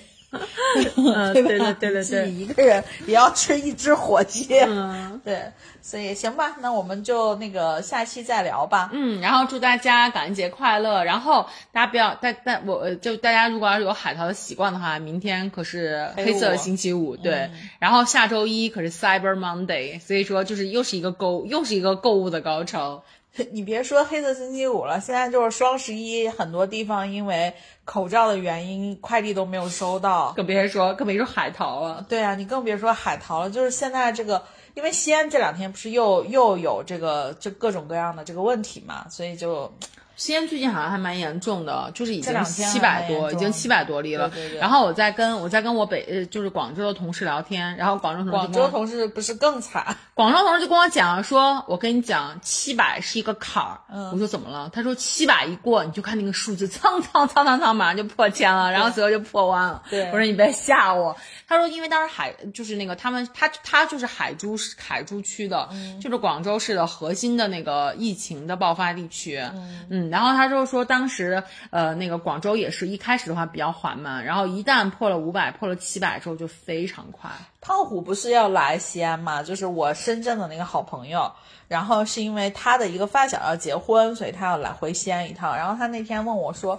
[0.97, 1.73] 嗯， 对吧？
[1.79, 8.91] 对对对自己对，一个人也要吃一只火鸡，嗯 对，所以行吧，那我们就那个下期再聊吧。
[8.93, 11.05] 嗯，然后祝大家感恩节快乐。
[11.05, 17.51] 然后大家不要，但但我呃就大家如果要是有海淘的习惯的话，明天可是黑黑色星期五，对。
[17.79, 23.03] 然后下周一可是 Cyber Monday，所以说就是又是一个购又是一个购物的高潮。
[23.51, 27.53] 你别说黑色星期五了，现在就是双十一，很多地方因为
[27.85, 30.33] 口罩的原因，快递都没有收到。
[30.37, 32.07] 更别说更别说海淘了。
[32.09, 34.41] 对啊，你更别说海淘了，就是现在这个，
[34.75, 39.73] 因为西安这两天不是又又有这个这各种各样的这个问题嘛，所以就
[40.17, 44.29] 西安最近好像还蛮严重的，就是已经七百多，已经七百多例了。
[44.31, 49.97] 对对对然后我在跟我在跟我北呃就是广州的同事聊天，然后广州同事广州同事不是更惨？
[50.15, 53.81] 广州同事就跟我讲说，我跟你讲，七百是一个坎儿。
[53.93, 54.71] 嗯我说怎么了？
[54.73, 59.83] 他说七百一过，你就看那个数字，蹭蹭蹭蹭蹭，马上就破千了，然后随后就破万了。
[59.91, 61.17] 对我说你别吓我。
[61.49, 69.43] 他说因为当时海就是那个他们他他就是海珠海珠区的，嗯就是广州市的核心的那个疫情的爆发地区。
[69.91, 77.31] 嗯然后他就说当时呃那个广州也是一开始的话比较缓慢，然后一旦破了五百破了七百之后就非常快。
[77.61, 79.43] 胖虎不是要来西安嘛？
[79.43, 81.33] 就是我深圳的那个好朋友，
[81.67, 85.57] 然后是因为他的一个发小要结婚，所以他要来回西安一趟。
[85.57, 86.79] 然后他那天问我说：“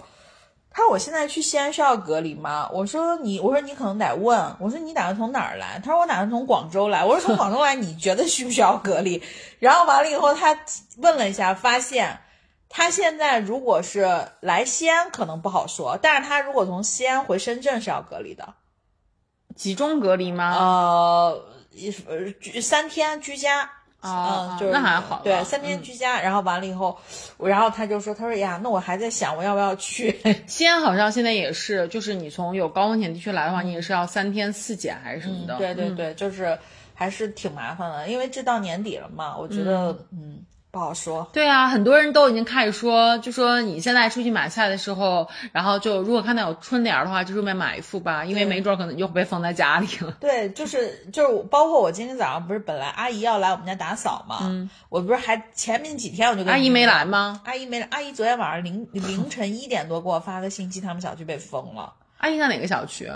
[0.70, 4.40] 他说我现在去西安需要隔离吗？”我说：“你，我说你可能得问。
[4.60, 9.20] 我说你打算从哪儿来？”他说：“我打算从广州来。”我说：“从广州来，你觉得需不需要隔离？”
[9.58, 10.56] 然后完了以后，他
[10.98, 12.20] 问了一下，发现。
[12.68, 18.54] 他现在如果是来西安，可能不好说，但是他如果从西安回深圳是要隔离的。
[19.54, 20.52] 集中隔离吗？
[20.54, 21.44] 呃，
[22.40, 23.70] 居三天居家。
[23.98, 26.96] 啊嗯，就是那还好对，三天居家，然后完了以后，
[27.38, 35.56] 然后他就说，他说呀，那我还在想我要不要去， 西安好像现在也是，就是你从有高风险地区来的话，你也是要三天四检还是什么的。
[35.56, 36.56] 对对对，就是
[36.94, 40.44] 还是挺麻烦的，因为这到年底了嘛，我觉得嗯
[40.76, 41.26] 不好说。
[41.32, 50.12] 对啊，很多人都已经开始说，就说你现在出去买菜的时候，然后就如果看到有春联儿的话，就顺便买一副吧，因为没准儿可能又被封在家里了。
[50.20, 57.40] 对，就是就是，包括我今天早上不是本来阿姨要来我们家打扫嘛，嗯，我不是还前面几天我就跟阿姨没来吗？
[57.46, 61.94] 阿姨没来，阿姨昨天晚上凌凌晨一点多给我发个信息，他们小区被封了。
[62.18, 63.10] 阿姨在哪个小区？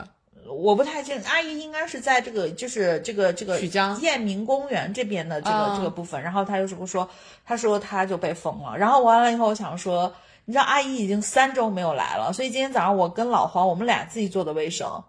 [0.50, 7.08] 我不太清，阿姨应该是在这个就是这个这个曲江雁鸣公园这边的这个、哦这个部分，然后她又是不说，
[7.44, 10.12] 她说她就被封了，然后完了以后，我想说，
[10.44, 15.02] 你知道阿姨已经三周没有来了，所以今天早上我跟老黄我们俩自己做的卫生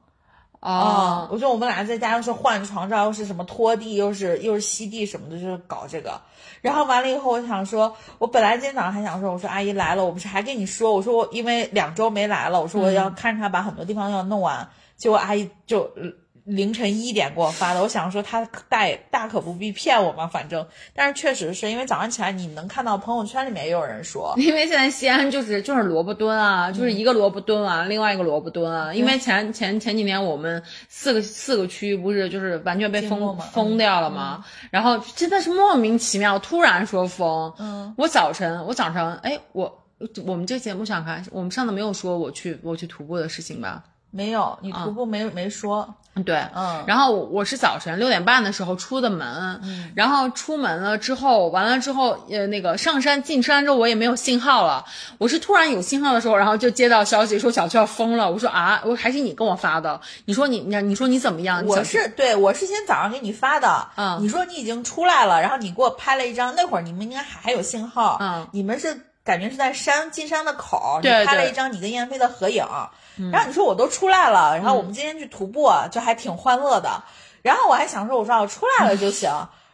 [0.59, 6.21] 啊、哦，我说我们俩在家又是换床罩，又是什么拖地，又是又是吸地什么的，就是搞这个。
[6.61, 14.69] 然后完了以后，我想说，我本来今天早上还想说，我说阿姨来了，我不是还跟你说，我说我因为两周没来了，我说我要看着她把很多地方要弄完，
[15.01, 16.03] 结果阿姨就呃
[16.43, 28.93] 凌晨一点给我发的，我想说她大也大可不必骗我嘛，反正，但是确实是因为早上起来你能看到朋友圈里面也有人说， 因为现在西安就是就是萝卜蹲啊，就是一个萝卜蹲完，另外一个萝卜蹲啊。
[28.93, 34.45] 因为前前前几年我们四个四个区不是就是完全被封封掉了吗？
[34.69, 37.51] 然后真的是莫名其妙，突然说封。
[37.57, 39.79] 嗯，我早晨我早晨哎我。
[40.25, 43.83] 我们这节目想看，我们上次没有说我去我去徒步的事情吧？
[44.11, 45.95] 没有，你徒步没、没说，
[46.25, 46.83] 对，嗯。
[46.85, 54.83] 然后我我是早晨六点半的时候出的门，然后出门了之后，完了之后，呃，那个上山进山之后，我也没有信号了。
[55.17, 58.29] 我是突然有信号的时候，然后就接到消息说小区要封了。
[58.29, 60.01] 我说啊，我还是你跟我发的。
[60.25, 61.65] 你说你你你说你怎么样？
[61.65, 64.17] 我是对我是今天早上给你发的，嗯。
[64.21, 68.45] 你说你已经出来了，然后你给我拍了一张，那会儿你们应该还有信号，嗯。
[68.51, 72.65] 你们是感觉是在山进山的口儿，你拍了一张你跟燕飞的合影，
[73.31, 77.03] 然后你说我都出来了，然后我们今天去徒步，就还挺欢乐的，
[77.41, 79.29] 然后我还想说我说我出来了就行。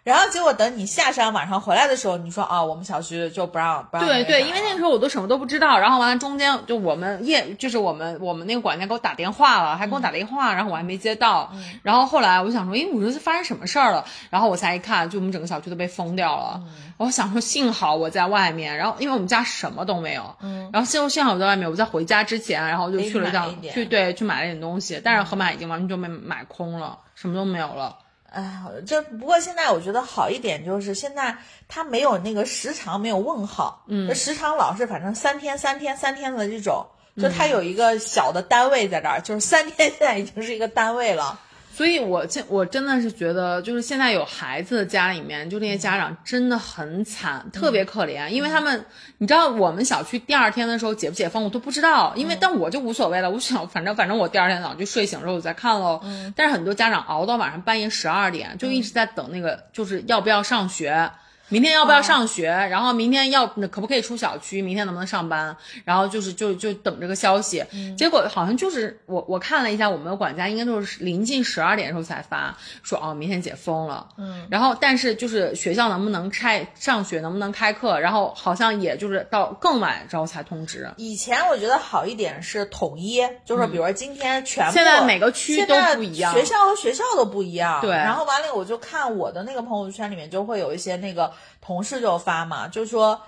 [0.08, 11.52] 然后结果等你下山晚上回来的时候，你说啊，我们小区就不让不让对对，因为那个时候我都什么都不知道，然后完了中间就我们业就是我们我们那个管家给我打电话了，还给我打电话，然后我还没接到，
[11.84, 14.06] 然后后来我想说，哎，我说是发生什么事儿了？
[14.30, 16.62] 然后我才一看，就我们整个小区都被封掉了。
[16.96, 20.70] 我想说，幸好我在外面，然后因为我们家什么都没有，嗯。
[20.72, 27.98] 然后幸幸好我在外面，我在回家之前，然后就去了一趟去对去买了点东西，但是盒马已经完全就被买空了，什么都没有了。
[28.30, 31.36] 哎，这不过现在我觉得好一点，就是现在
[31.68, 36.86] 它没有那个时长，没有问号，嗯，时长老是反正三天三天三天的这种，
[37.18, 41.40] 就它有一个小的单位在这儿，就是三天现在已经是一个单位了。
[41.78, 48.84] 所以我现我真的是觉得，就是现在有孩子的家里面，就那些家长真的很惨，特别可怜，因为他们，
[49.20, 56.02] 你知道我们小区第二天的时候解不解封我都不知道，因为但我就无所谓了，我想反正反正我第二天早上就睡醒之后我再看喽。
[56.36, 61.12] 但是很多家长熬到晚上半夜十二点，就一直在等那个，就是要不要上学。
[61.50, 62.48] 明天要不要上学？
[62.48, 64.62] 然后明天要可不可以出小区？
[64.62, 65.56] 明天能不能上班？
[65.86, 67.64] 然后就是就就等这个消息。
[67.98, 74.08] 结果好像就是我我看了一下，我们的管家应该都是临近十二点的时候才发，说哦明天解封了。
[74.18, 78.00] 嗯，然后但是就是学校能不能开上学，能不能开课？
[78.00, 80.90] 然后好像也就是到更晚之后才通知。
[80.98, 87.80] 以前我觉得好一点是统一，就是比如说今天全部，现在每个区都不一样学校和学校都不一样。
[87.82, 91.32] 对然后完了，我就看我的那个朋友圈里面就会有一些那个
[91.62, 93.20] 同事就发嘛，就说。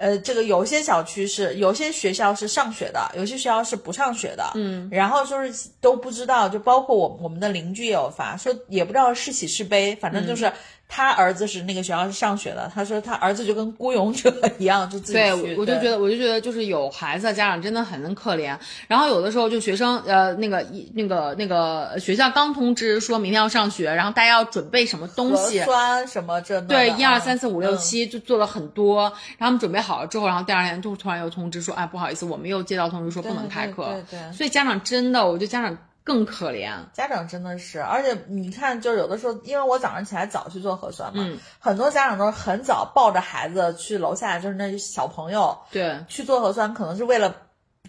[0.00, 10.52] 呃，这个有些小区是有些学校是上学的，有些学校是不上学的，嗯，然后就是都不知道，就包括我我们的邻居也有发说，也不知道是喜是悲，反正就是
[10.88, 18.56] 他儿子是那个学校是上学的，他说他儿子就跟孤勇者一样，就自己对，去我我就觉得，我就觉得就是有孩子的家长真的很可怜。
[18.86, 33.84] 然后有的时候就学生，呃，那个一那个那个学校刚通知说明天要上学，然后大家要准备什么东西核，酸什么这对，一二啊三四五六嗯七就做了很多，然后他们准备好了之后，然后第二天就突然又通知说，哎，不好意思，我们又接到通知说不能开课。
[33.84, 35.76] 对对对所以家长真的，我觉得家长
[36.08, 36.72] 更可怜。
[36.92, 47.32] 家长真的是，而且你看，就是有的时候，因为我早上起来早去做核酸嘛，嗯很多家长都是很早抱着孩子去楼下，就是那些小朋友对，去做核酸，可能是为了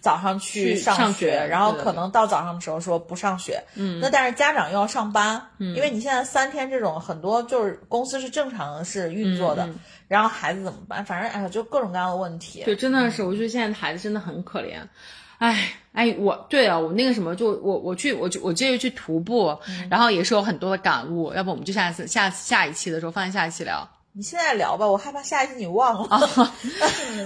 [0.02, 9.68] 早上去去上上学然后可能到早上的时候说不上学，嗯，那但是家长又要上班，嗯，因为你现在三天这种很多就是公司是正常是运作的，
[10.08, 11.04] 然后孩子怎么办？
[11.04, 14.78] 反正哎呀，就各种各样的问题，对，真的是，我觉得现在孩子真的很可怜。
[15.40, 19.56] 哎哎，我对啊，我那个什么，就我我去我就我这个去徒步，
[19.90, 21.32] 然后也是有很多的感悟。
[21.32, 23.88] 要不我们就下一次下下一期的时候放在下一期聊。
[24.12, 26.52] 你现在聊吧，我害怕下一期你忘了。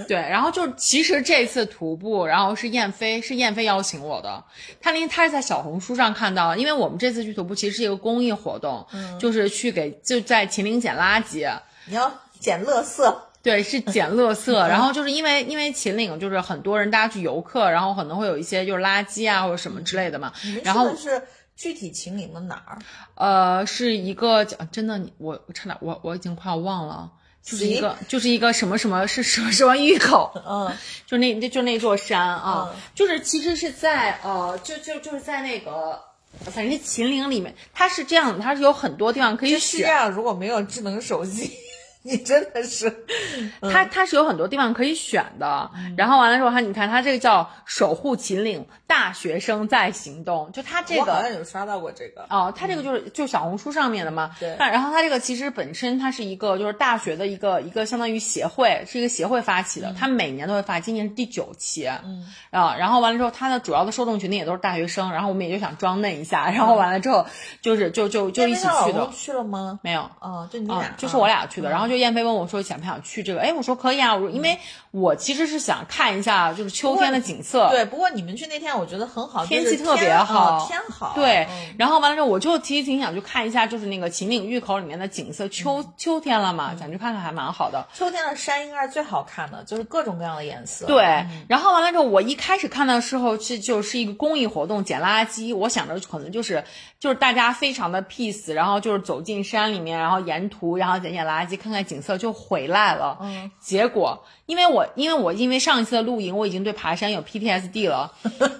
[0.07, 4.43] 对，然后就其实这次徒步，然后是燕飞，是燕飞邀请我的。
[4.79, 8.85] 他那他是在小红书上看到，因为我们这次去徒步其实是一个公益活动，
[9.19, 11.51] 就是去给就在秦岭捡垃圾。
[11.87, 13.15] 你要捡垃圾，
[13.45, 21.21] 对，是捡垃圾，然后就是因为因为秦岭就是很多人大家去游客，然后可能会有一些就是垃圾啊或者什么之类的嘛，然后是
[21.55, 22.79] 具体秦岭的哪儿？
[23.13, 27.11] 呃是一个真的你我我差点我我已经快要忘了。
[27.43, 36.01] 就是一个，就是一个什么什么是什么什么峪口， 嗯， 就那那就那座山啊，嗯就是其实是在呃，就就就是在那个，
[36.45, 41.51] 反正是秦岭里面，它是这样的，它是有很多地方可以选，这世界上如果没有智能手机，
[42.07, 42.93] 你真的是
[43.61, 45.71] 它它是有很多地方可以选的。
[45.97, 51.21] 然后完了之后，它你看它这个叫守护秦岭大学生在行动，就它这个好。
[51.21, 52.25] 像有刷到过这个。
[52.29, 67.25] 哦，它这个就是就小红书上面的嘛，对然后它这个其实本身它是一个就是大学的一个一个相当于协会，是一个协会发起的，它每年都会发，今年是第九期，嗯啊，然后完了之后，它的主要的受众群体也都是大学生，然后我们也就想装嫩一下，然后完了之后
[67.61, 69.79] 就是就就就一起去的去了吗？
[69.81, 71.69] 没有，哦，就你啊俩，，就是我俩去的。
[71.69, 73.41] 然后就燕飞问我说想不想去这个？
[73.41, 74.57] 哎，我说可以啊，我说因为
[74.95, 77.69] 我其实是想看一下就是秋天的景色。
[77.69, 81.11] 对，不过你们去那天我觉得很好，天气特别天好嗯天好。
[81.13, 85.49] 对嗯，然后完了之后，我就其实挺想去看一下，就是那个秦岭峪口里面的景色。
[85.49, 87.85] 秋秋天了嘛，想去看看，还蛮好的。
[87.93, 90.85] 秋天的山应该是最好看的，就是各种各样的颜色。
[90.85, 95.53] 对，然后完了之后，我一开始看到的时候，是就是一个公益活动，捡垃圾。
[95.53, 96.63] 我想着可能就是
[97.01, 103.17] 就是大家非常的 peace，然后就是走进山里面，然后沿途然后捡捡垃圾，看看景色就回来了。
[103.19, 108.11] 嗯，结果因为我因为我因为上一次的露营，我已经对爬山有 PTSD 了，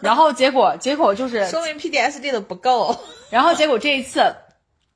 [0.01, 2.95] 然后结果结果就是说明 PTSD 的不够。
[3.29, 4.35] 然后结果这一次，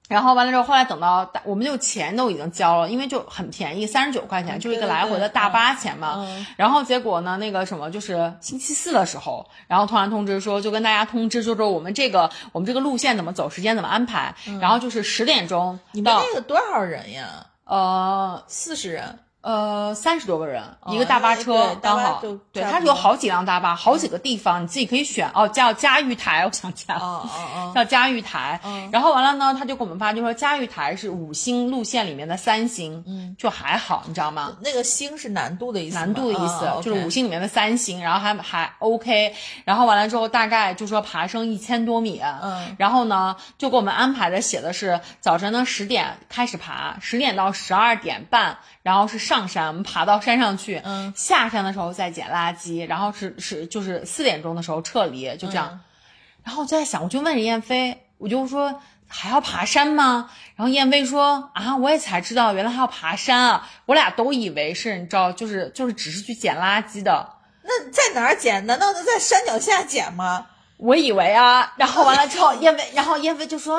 [0.08, 6.16] 然后完了之后，后来等到大我们就钱都已经交了，因为就很便宜，三十九块钱，就是一个来回的大巴钱嘛。
[6.18, 14.34] 嗯然后结果呢，那个什么，就是星期四的时候，然后突然通知说，就跟大家通知，就说我们这个我们这个路线怎么走，时间怎么安排。
[14.62, 17.48] 然后就是十点钟嗯你们到那个多少人呀？
[17.66, 19.20] 呃四十人。
[19.50, 22.20] 呃三十多个人，哦一个大巴车刚好。
[22.22, 25.28] 就，对，它是有好几辆大巴，好几个地方，你自己可以选。
[25.34, 27.28] 哦，叫嘉峪台，我想起来了。
[27.74, 28.60] 叫嘉峪台，
[28.92, 34.56] 然后完了呢，他就给我们发，就说嘉峪台是五星路线里面的三星，嗯，就还好，你知道吗？
[34.62, 39.34] 那个星是难度的意思，难度的意思、啊就是五星里面的三星，然后还还 OK，
[39.66, 48.58] 然后完了之后大概就说爬升一千多米，嗯，然后呢就给我们安排的写的是早晨呢十点开始爬，十点到十二点半，
[48.90, 55.70] 然后是上山，我们爬到山上去，嗯，下山的时候再捡垃圾，然后是是就是四点钟的时候撤离，就这样。
[55.74, 55.80] 嗯
[56.44, 60.32] 然后我就在想，我就问人燕飞，我就说还要爬山吗？
[60.56, 67.34] 然后燕飞说啊，我也才知道原来还要爬山啊，我俩都以为是你知道，就是就是只是去捡垃圾的。
[67.62, 68.66] 那在哪儿捡？
[68.66, 70.48] 难道能在山脚下捡吗？
[70.80, 73.78] 我以为啊，然后完了之后， 燕飞，然后燕飞就说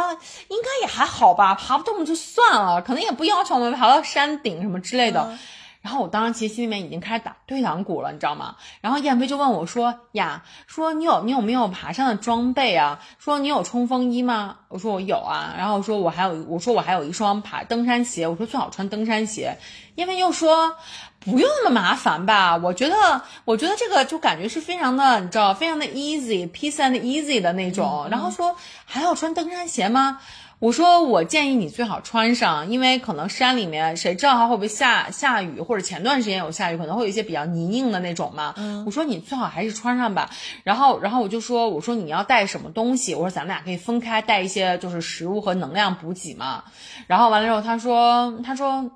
[0.49, 5.27] 应该也还好吧，爬不动就算了，可能也不要求我们爬到山顶什么之类的。
[5.31, 5.39] 嗯
[5.83, 8.57] 然后我当时其实心里面已经开始打退堂鼓了，你知道吗？
[8.83, 13.01] 然后燕飞就问我说：“呀，说你有你有没有爬山的装备啊？
[13.19, 15.55] 说你有冲锋衣吗？”我说我有啊。
[15.57, 18.29] 然后我说我还有，我说我还有一双爬登山鞋。
[18.29, 19.57] 我说最好穿登山鞋。
[19.95, 20.77] 燕飞又说
[21.21, 22.57] 不用那么麻烦吧？
[22.57, 28.09] 我觉得我觉得这个就感觉是非常的，你知道，非常的 easy，peace and easy 的那种。
[28.11, 28.57] 然后说
[28.87, 30.21] 还要穿登山鞋吗？
[30.61, 38.55] 我说我建议你最好穿上，因为可能山里面谁知道它会不会下下雨，或者前段时间有下雨，可能会有一些比较泥泞的那种嘛。
[38.85, 40.29] 我说你最好还是穿上吧。
[40.63, 43.15] 然后，然后我就说，我说你要带什么东西？
[43.15, 46.65] 我说咱们俩可以分开带一些，就是食物和能量补给嘛。
[47.07, 48.91] 然后完了之后，他说，他说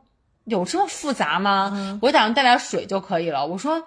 [0.45, 1.99] 有这么复杂吗？
[2.03, 3.47] 我打算带点水就可以了。
[3.47, 3.83] 我说。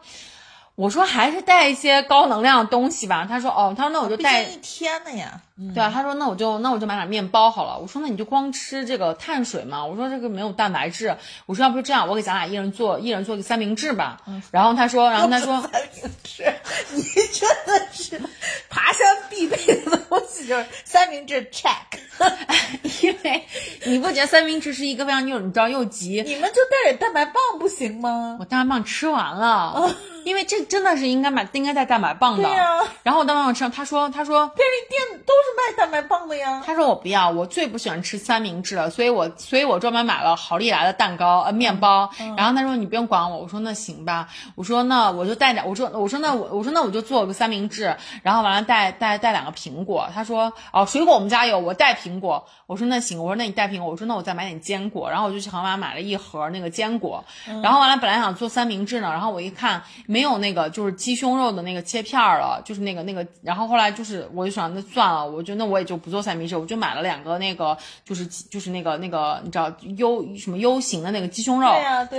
[0.77, 3.25] 我说还是带一些高能量的东西吧。
[3.27, 5.41] 他说哦，他说那我就带一天的呀。
[5.73, 7.79] 对啊，他说那我就那我就买点面包好了。
[7.79, 9.83] 我说那你就光吃这个碳水嘛。
[9.83, 11.17] 我说这个没有蛋白质。
[11.47, 14.21] 我说要不就这样，我给咱俩一人做一人做个三明治吧。
[14.51, 16.43] 然后他说，然后他说三明治，
[16.91, 18.21] 你真的是
[18.69, 21.73] 爬山必备的东西就是三明治 check。
[23.03, 23.45] 因为
[23.85, 26.23] 你不觉得三明治是一个非常又你知道又急？
[26.25, 28.37] 你们就带点蛋白棒不行吗？
[28.39, 29.95] 我蛋白棒吃完了。
[30.23, 32.43] 因为这真的是应该买，应该带蛋白棒的。
[32.43, 32.83] 对呀。
[33.03, 36.61] 然后我蛋白棒吃，他说，他说便利店都是卖蛋白棒的呀。
[36.65, 42.09] 他说我不要，我最不喜欢吃三明治了，所以我，所以我专门买了好利来的蛋糕呃面包。
[42.35, 50.07] 然后他说你不用管我，我说那行吧，我说那我就带点，我说我说那我我说那我就做个三明治，然后完了带带带两个苹果。
[50.13, 52.45] 他说哦水果我们家有，我带苹果。
[52.65, 55.09] 我说那行，我说那你带苹果，我说那我再买点坚果。
[55.09, 57.23] 然后我就去盒马买了一盒那个坚果。
[57.63, 63.25] 然后完了本来想做三明治呢，然后我一看没有那个就是鸡胸肉的那个切片了，就是那个那个。
[63.41, 71.71] 然后后来就是我就想那算了，我就那我也就不做三明治，我就买了两个那个就是就是那个那个你知道 U 什么 U 型的那个鸡胸肉，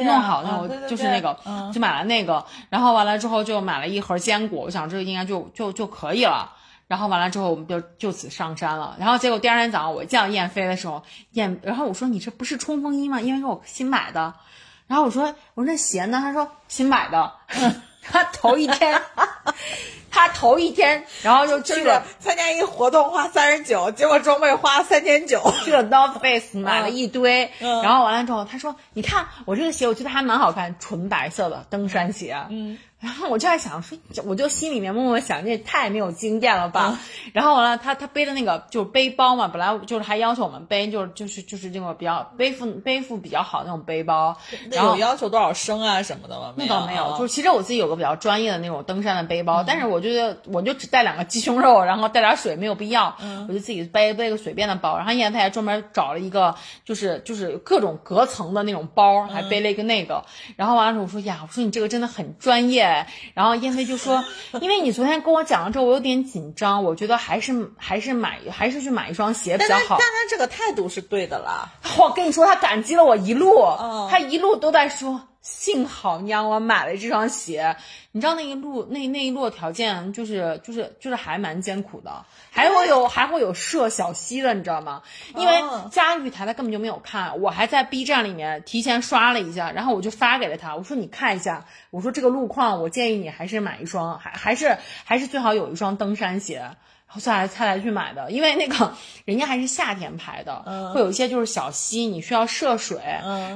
[0.05, 1.39] 弄好那种就是那个
[1.73, 2.45] 就买了那个。
[2.69, 6.55] 然后完了之后就买了一盒坚果，我想这个应该就就就可以了。
[6.87, 8.97] 然后完了之后，我们就就此上山了。
[8.99, 13.21] 然后结果第二天早上我见到燕飞的时候，燕，然后我说你这不是冲锋衣吗？
[13.21, 14.33] 因为是我新买的。
[14.87, 16.19] 然后我说我说那鞋呢？
[16.19, 17.33] 他说新买的。
[18.11, 19.01] 他头一天，
[20.11, 27.51] 他头一天，然后就去了参加一个活动，花三十九，结果装备花三千九，去了 North Face 买了一堆。
[27.59, 32.37] 然后完了之后，他说你看我这个鞋，我觉得还蛮好看，纯白色的登山鞋。
[32.51, 32.79] 嗯。
[33.01, 36.99] 然后我就在想说，我就心里面默默想，这也太没有经验了吧。
[37.33, 44.37] 然后完了，他他背的那个就是背包嘛，本来就是还要求我们背，就是就是就是这种比较背负背负比较好那种背包。
[44.71, 46.55] 那有要求多少升啊什么的吗？
[46.57, 53.17] 那倒没有，就是其实我自己有个比较专业的那种登山的背包，但是我觉得我就只带两个鸡胸肉，然后带点水，没有必要。
[53.49, 54.97] 我就自己背背个随便的包。
[54.97, 60.25] 然后燕飞还专门找了一个，就是就是各种隔层的那种包，还背了一个那个。
[60.57, 62.88] 然后完了之后我说呀，我说你这个真的很专业。
[63.35, 64.25] 然后燕飞就说
[64.61, 71.71] ：“因为你昨天跟我讲了之后，我有点紧张，我觉得还是还是买还是去买一双鞋比较好。”但他这个态度是对的啦。
[71.99, 73.55] 我跟你说，他感激了我一路，
[74.11, 75.21] 他一路都在说。
[75.51, 77.75] 幸好你让我买了这双鞋，
[78.13, 85.03] 你知道那一路那那一路条件就是就是就是还蛮艰苦的，还会有还会有涉小溪的，你知道吗？
[85.35, 96.71] 因为嘉玉台他根本就没有看，我还在 B 站里面提前刷了一下，然后我就发给了他，我说你看一下，我说这个路况，我建议你还是买一双，还还是还是最好有一双登山鞋。
[97.09, 98.93] 然后才来才来去买的，因为那个
[99.25, 103.01] 人家还是夏天排的，会有一些就是小溪，你需要涉水，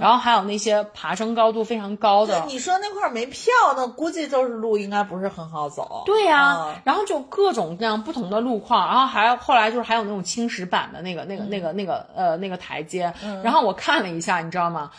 [0.00, 2.42] 然后还有那些爬升高度非常高的。
[2.46, 6.02] 你说那块没票，那估计就是路应该不是很好走。
[6.06, 13.12] 对呀，然后就各种各样不同的路况，然后还后来就是还有那种青石板的那个那个那个那个呃那个台阶，
[13.44, 14.90] 然后我看了一下，你知道吗？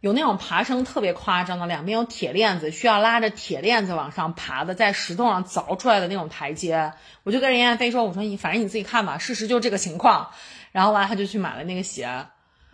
[0.00, 6.92] 有那种爬升特别夸张的，两边有铁链子，需要拉着铁链子往上爬的，在石头上凿出来的那种台阶。
[7.24, 10.28] 我就跟任燕飞说：“我说你反正你自己看吧，事实就是这个情况。”
[10.70, 12.26] 然后完了他就去买了那个鞋。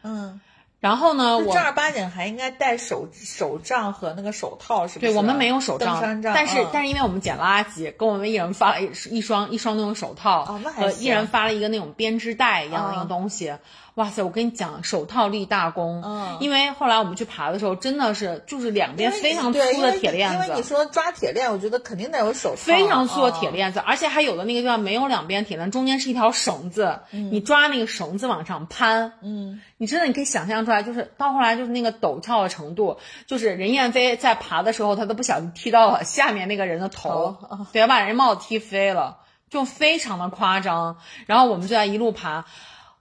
[0.02, 0.40] 嗯，
[0.80, 5.12] 然后呢，我正儿八经还应该戴手手杖和那个手套，是不是？
[5.12, 13.54] 对我们没有手杖，但是但是因为我们捡垃圾，跟我们一人发了一一双一双那种手套，和一人发了一个那种编织袋一样的那个东西。
[13.96, 14.22] 哇塞！
[14.22, 16.02] 我跟你讲，手套立大功。
[16.02, 20.34] 嗯，因为后来我们去爬的时候，真的是就是两边非常粗的铁链子。
[20.36, 22.56] 因为你说抓铁链，我觉得肯定得有手套。
[22.56, 29.12] 非常粗的铁链子，而且还有的那个地方没有两边铁链，中间是一条绳子，你抓那个绳子往上攀。
[29.20, 32.96] 嗯，你真的你可以想象出来，就是到后来就是那个陡峭的程度，
[33.26, 37.36] 就是任燕飞在爬的时候，他都不小心踢到了下面那个人的头，
[37.74, 39.18] 对，把人帽子踢飞了，
[39.50, 40.96] 就非常的夸张。
[41.26, 42.46] 然后我们就在一路爬。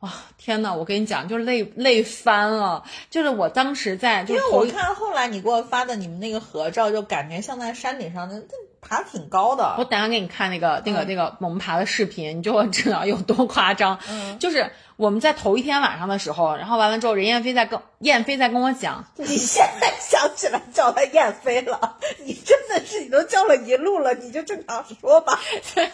[0.01, 2.83] 哇天哪，我跟你讲，就是累累翻了。
[3.09, 8.43] 就是我当时在，因为我看后来你给我发的你们那个合照，就感觉像在山顶上的，
[8.81, 9.75] 爬挺高的。
[9.77, 13.99] 我等下给你看那个那个那个我们爬的视频，你就会知道有多夸张。
[14.09, 25.39] 嗯，就是我们在头一天晚上的时候，然后完了之后，任燕飞在跟燕飞在跟我讲，你现在想起来叫他燕飞了， 你真的是你都叫了一路了，你就正常说吧。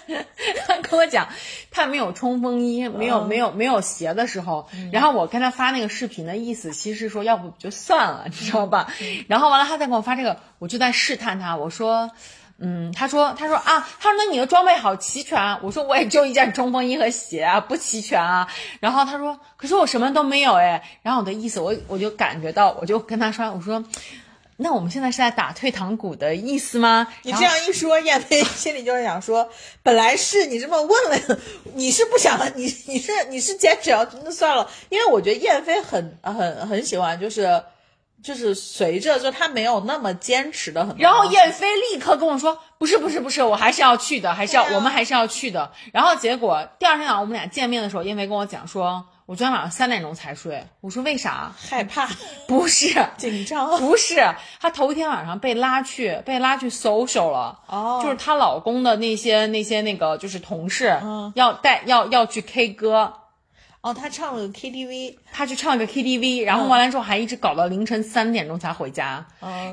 [0.67, 1.27] 他跟我讲，
[1.71, 8.91] 他没有冲锋衣，没有没有没有鞋的时候，然后我跟他发那个视频的意思，其实是说要不就算了，你知道吧？
[9.27, 12.11] 然后完了，他再给我发这个，我就在试探他，我说。
[12.59, 15.39] 嗯，他说，他说啊，他说那你的装备好齐全。
[15.61, 18.47] 我说我也就一件冲锋衣和鞋啊，不齐全啊。
[18.79, 20.81] 然后他说，可是我什么都没有哎。
[21.03, 23.83] 然后我的意思，我我就感觉到，我就跟他说，我说，
[24.55, 27.07] 那我们现在是在打退堂鼓的意思吗？
[27.21, 29.47] 你这样一说，燕飞 心里就是想说，
[29.83, 31.39] 本来是你这么问了，
[31.75, 37.61] 你是不想，你你是你是坚持要那算了，因为我觉得燕飞很很很喜欢，就是。
[38.27, 40.97] 就是随着，就他没有那么坚持的很。
[40.97, 51.53] 然后燕飞立刻跟我说：“不是，不是，不是，我还是要去的，还是要，我们还是要去的。”然后结果第二天早上我们俩见面的时候，燕飞跟我讲说：“我昨天晚上三点钟才睡。”我说：“为啥？
[51.57, 52.09] 害怕？
[52.49, 53.69] 不是 紧张？
[53.79, 54.15] 不是，
[54.59, 57.57] 她头一天晚上被拉去，被拉去 social 了。
[57.67, 60.99] 哦，就是她老公的那些那些那个就是同事，
[61.35, 63.13] 要带要要去 K 歌。
[63.87, 69.25] 哦，他唱了个 KTV，他去唱了个 KTV，然后完了之后还一直搞到凌晨三点钟才回家。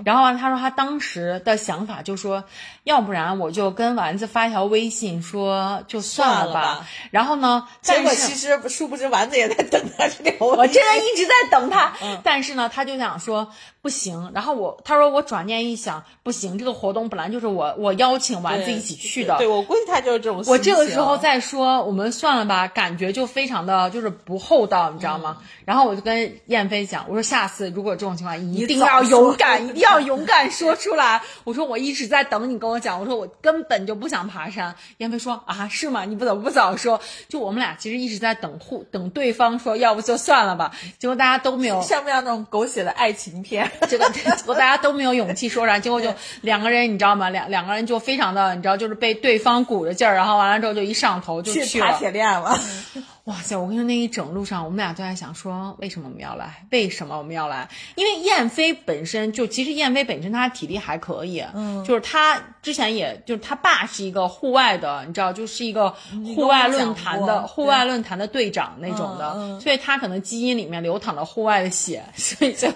[0.04, 2.44] 然后完，他说他当时的想法就说，
[2.84, 6.86] 要不然我就跟丸子发一条微信说就算了吧。
[7.10, 11.92] 然后呢，结果其实殊不知丸子也在等他这条，我真的一直在等他。
[12.22, 13.50] 但是呢，他就想说
[13.84, 14.30] 不行。
[14.34, 19.36] 然后我他说我转念一想，不行，这个活动本来就是我我邀请丸子一起去的。
[19.38, 20.42] 对我估计他就是这种。
[20.46, 24.04] 我这个时候再说我们算了吧，感觉就非常的就是。
[24.04, 25.38] 是不厚道，你知道吗？
[25.64, 31.22] 然后我就跟燕飞讲，我说下次如果这种情况，一定要勇敢， 一定要勇敢说出来。
[31.44, 34.76] 我说我一直在等你跟我讲，我说我根本就不想爬山。
[34.98, 36.04] 燕飞说啊，是吗？
[36.04, 37.00] 你不怎么不早说？
[37.26, 40.72] 就我们俩其实一直在等互等对方说，要不就算了吧。
[40.98, 43.72] 结果大家都没有像不像那种狗血的爱情片？
[43.88, 47.30] 结果结果大家都没有勇气说啥，结果就两个人，你知道吗？
[47.30, 52.58] 两两个人就非常的，你知道，就是被对方鼓着劲儿，然后完了之后就一上头就去爬铁链了。
[53.24, 53.56] 哇塞！
[53.56, 56.66] 我跟你说，那一整路上，我们俩都在想说，为什么我们要来？
[56.70, 57.66] 为什么我们要来？
[57.94, 65.88] 因为燕飞本身就，其实燕飞本身他体力还可以，嗯，就是他之前也就是他爸是一个户外的，你知道，就是一个
[66.34, 72.70] 户外论坛的户外论坛的队长那种的，所以他可能基因里面流淌着户外的血，所以就，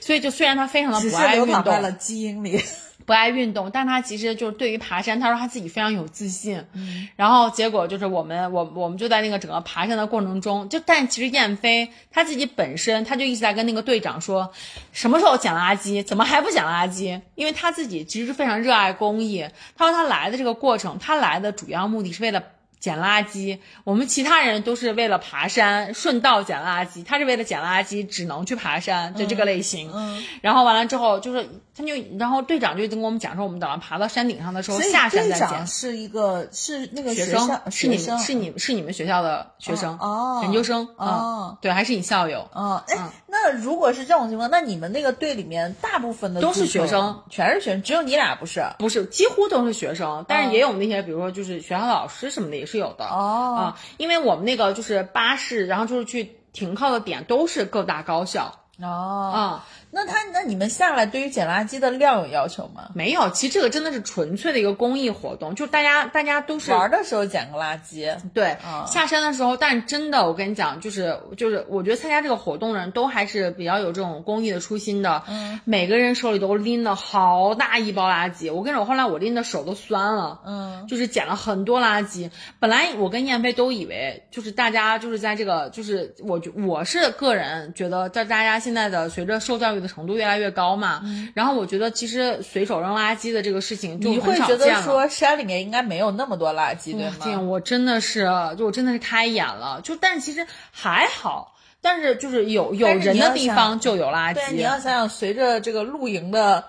[0.00, 2.62] 所以就虽然他非常的不爱运动，了基因里。
[3.06, 6.64] 不爱运动，但他其实就是对于爬山，他说他自己非常有自信。
[6.72, 14.50] 嗯，然后结果就是我们我我们就在那个整个爬山的过程中，就但其实燕飞他自己本身他就一直在跟那个队长说，
[14.92, 17.20] 什么时候捡垃圾，怎么还不捡垃圾？
[17.34, 19.46] 因为他自己其实非常热爱公益。
[19.76, 22.42] 他说他来的这个过程，他来的主要目的是为了。
[22.80, 27.02] 捡垃圾，我们其他人都是为了爬山，顺道捡垃圾。
[27.02, 29.90] 他是为了捡垃圾，只能去爬山，就这个类型。
[29.94, 35.66] 嗯，然后完了之后，就是他就，然后队长就跟我们讲说，我们等到爬到山顶上的时候，下山再捡。
[35.66, 42.82] 是一个是那个学生，是你是你是你们学校的学生哦，研究生哦，对，还是你校友哦。
[42.88, 48.62] 哎，那如果是这种情况，那你们那个队里面大部分的都是学生，全是学生，只有你俩不是？
[48.78, 52.74] 不是，几乎都是学生，但是也有那些，比如说就是学校的老师什么的也是。
[52.74, 58.52] 是有的哦啊，因为我们那个就是巴士，然后就是去停靠的点都是各大高校
[58.82, 59.64] 哦啊。
[59.94, 62.90] 那他那你们下来对于捡垃圾的量有要求吗？
[62.96, 68.56] 没有，其实这个真的是纯粹的一个公益活动，就大家大家都是玩的时候捡个垃圾，对，
[68.88, 69.56] 下山的时候。
[69.56, 75.22] 但真的，我跟你讲，就是就是，我觉得参加这个活动的人都还是比较有这种公益的初心的。
[75.28, 80.40] 嗯，每个人手里都拎了好大一包垃圾，我跟你说，后来我拎的手都酸了。
[80.44, 82.28] 嗯，就是捡了很多垃圾。
[82.58, 89.83] 本来我跟燕飞都以为，就是大家就是在这个，就是我觉我是个人觉得，在大家现在的随着受教育。
[89.88, 91.02] 程度越来越高嘛，
[91.34, 97.40] 然后我觉得其实随手扔垃圾的这个事情就你会觉得说山里面应该没有那么多垃圾，对吗？
[97.40, 98.28] 我真的是，
[98.58, 99.80] 就我真的是开眼了。
[99.82, 104.34] 就但是其实还好，但是就是有有人的地方就有垃圾。
[104.34, 106.64] 对，你要想想，随着这个露营的。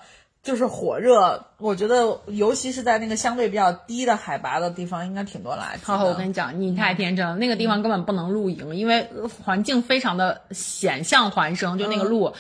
[0.46, 5.84] 就是火热，我觉得尤其是在那个相对比较低的海拔的地方，应该挺多垃圾。
[5.84, 9.10] 好，我跟你讲，你太天真了，那个地方根本不能露营，因为
[9.44, 12.32] 环境非常的险象环生，就那个路。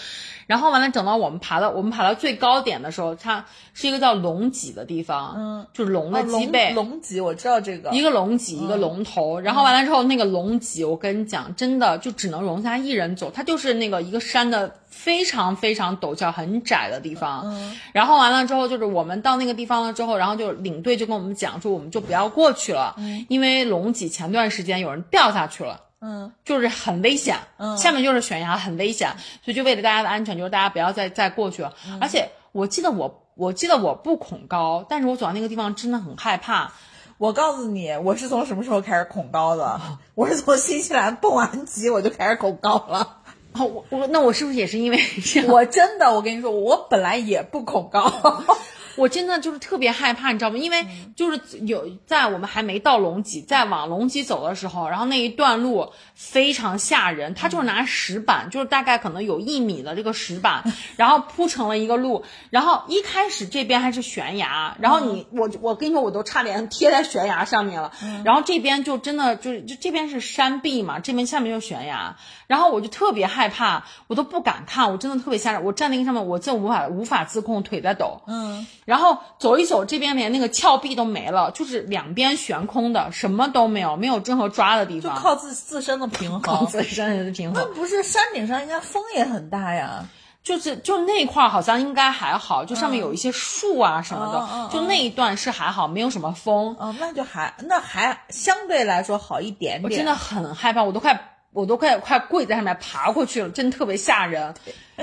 [0.47, 3.43] 然后完了，等到我们爬到我们爬到最高点的时候，它
[3.73, 17.45] 是一个叫龙脊的地方，嗯，就是龙的哦脊背，龙龙脊我知道这个，一个龙脊，一个龙头，然后完了之后，那个龙脊，我跟你讲，真的就只能容下一人走，它就是那个一个山的非常非常陡峭、很窄的地方。
[17.91, 22.95] 然后完了之后，就是我们到那个地方了之后，然后就领队就跟我们讲说，我们就不要过去了，
[23.29, 25.81] 因为龙脊前段时间有人掉下去了。
[26.07, 31.73] 嗯，就是很危险，嗯下面就是悬崖，很危险，所以就为了大家的安全，就是大家不要再再过去了。
[31.99, 36.73] 而且我记得我我记得我不恐高，但是我走到那个地方真的很害怕。
[37.17, 39.81] 我告诉你，我是从什么时候开始恐高的？
[40.13, 43.21] 我是从新西兰蹦完极我就开始恐高了。
[43.53, 45.47] 哦，我我那我是不是也是因为这样？
[45.49, 48.11] 我真的，我跟你说，我本来也不恐高。
[48.95, 50.57] 我真的就是特别害怕，你知道吗？
[50.57, 50.85] 因为
[51.15, 57.33] 就是有在我们还没到龙脊，在往龙脊走的时候，然后那一段路非常吓人。
[57.33, 60.63] 他就是拿石板，就是大概可能有一米的这个石板，
[60.95, 62.23] 然后铺成了一个路。
[62.49, 67.91] 然后一开始这边还是悬崖，然后你我我跟你说，我都差点贴在悬崖上面了。
[68.23, 72.15] 然后这边就真的就是就这边是山壁嘛，这边下面就是悬崖。
[72.47, 75.63] 然后我就特别害怕，我都不敢看，我真的特别吓人。
[75.63, 78.21] 我站那个上面，我真无法无法自控，腿在抖。
[78.27, 86.67] 嗯，然后走一走，这边连那个峭壁都没了，就是两边悬空的，什么都没有，没有任何抓的地方，就靠自自身的平靠衡。
[86.67, 87.61] 自身的平衡。
[87.61, 90.05] 那不是山顶上应该风也很大呀？
[90.43, 96.75] 就是就那块儿好像应该还好，就上面有一些树啊什么的，就那一段是还好，没有什么风。
[96.79, 99.83] 哦，那就还那还相对来说好一点点。
[99.83, 104.53] 我真的很害怕，我都快我都快快跪在上面爬过去了，真特别吓人。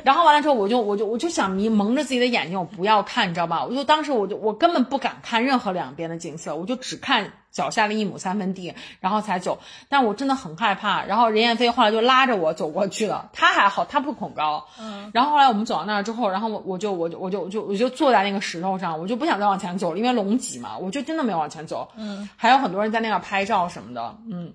[0.04, 3.64] 然后完了之后，我就我就我就想迷蒙着自己的眼睛，我不要看，你知道吧？
[3.64, 9.58] 我就当时我就我根本不敢看任何两边的景色，我就只看脚下的一亩三分地，然后才走。
[9.90, 11.04] 但我真的很害怕。
[11.04, 14.66] 然后任燕飞后来就拉着我走过去了，他还好，他不恐高。
[14.80, 15.10] 嗯。
[15.12, 21.86] 然后后来我们走到那儿之后，然后我我就我就我就我就我就坐在那个石头上，我就不想再往前走了，因为龙脊嘛，我就真的没有往前走。
[21.96, 22.28] 嗯。
[22.36, 24.54] 还有很多人在那儿拍照什么的，嗯。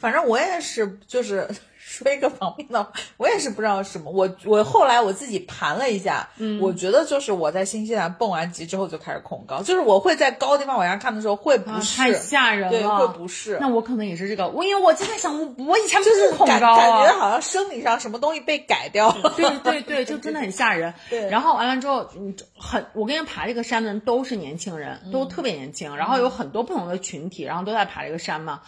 [0.00, 1.46] 反正我也是，就是
[1.78, 4.10] 说一个方面的，我也是不知道什么。
[4.10, 13.58] 我我后来我自己盘了一下，嗯，我觉得就是我在新西兰蹦完极之后就开始恐高，就是我会在高地方往下看的时候会不适，啊太吓人了，对，会不适。
[13.60, 17.18] 那我可能也是这个，我因为我就在想，我我以前就是恐高感觉啊。
[17.18, 19.32] 好像生理上什么东西被改掉了。
[19.36, 20.94] 对对对，就真的很吓人。
[21.10, 28.60] 对然后完了之后，嗯，很，我跟你爬这个山的人都是年轻人，嗯都特别年轻，然后有很多不同的群体，然后都在爬这个山嘛。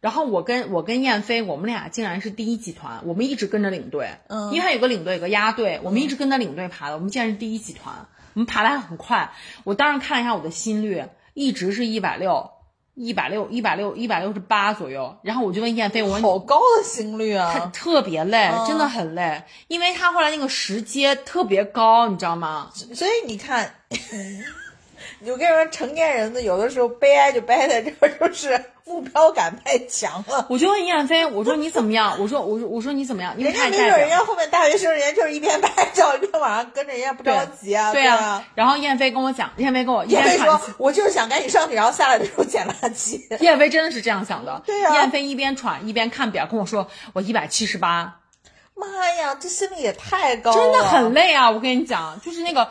[0.00, 9.32] 然后我跟我跟燕飞，我们俩竟然是第一集团，我们一直跟着领队，嗯因为他有个领队，有个压队，我们一直跟着领队爬的，我们竟然是第一集团，我们爬的还很快。
[9.64, 11.04] 我当时看了一下我的心率，
[11.34, 12.50] 一直是一百六，
[12.94, 15.18] 一百六，一百六，一百六十八左右。
[15.22, 17.70] 然后我就问燕飞，我说好高的心率啊他啊！
[17.72, 22.70] 特别累，嗯真的很累，因为他后来那个石阶特别高，你知道吗？
[22.72, 23.74] 所以你看，
[25.26, 30.46] 我跟你说，成年人的有的时候悲哀就悲哀在这儿，就是目标感太强了。
[30.48, 32.16] 我就问燕飞，我说你怎么样？
[32.18, 33.34] 我说我说我说你怎么样？
[33.36, 34.00] 因为人家没准。
[34.00, 38.44] 人家后面大学生，人家就是一边拍照一边晚上跟着人家不着急啊，对啊啊。。
[38.54, 43.20] 然后燕飞跟我讲，燕飞跟我燕飞说边喘气，：“我就是想赶紧上去，然后下来的时候捡垃圾。
[43.44, 44.62] 燕飞真的是这样想的。
[44.64, 48.20] 对啊燕飞一边喘一边看表，跟我说我一百七十八，”
[48.74, 48.86] 妈
[49.18, 51.50] 呀，这心率也太高了，真的很累啊！
[51.50, 52.70] 我跟你讲，就是那个。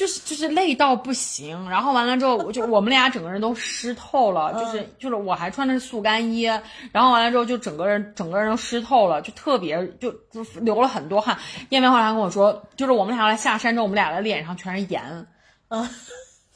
[0.00, 6.44] 就是就是累到不行，然后完了之后，我就我们俩整个人都湿透了，就是就是我还穿的是速干衣，
[6.90, 11.36] 然后完了之后就整个人整个人都湿透了，就特别就就流了很多汗。
[11.68, 15.02] 燕飞后来跟我说，就是我们俩后来下山之后，我们俩的脸上全是盐，
[15.68, 15.86] 嗯，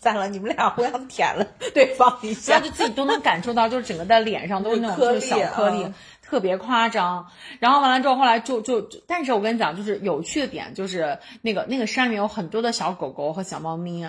[0.01, 7.26] 算了，你们俩互相舔了对方一下就，自己都能感受到，就是整个的脸上都是那种就是小粒颗粒，嗯特别夸张。
[7.60, 14.05] 然后完了之后，后来就就，但是我跟你讲，就是有趣的点就是那个那个山里面有很多的小狗狗和小猫咪。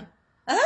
[0.45, 0.57] 嗯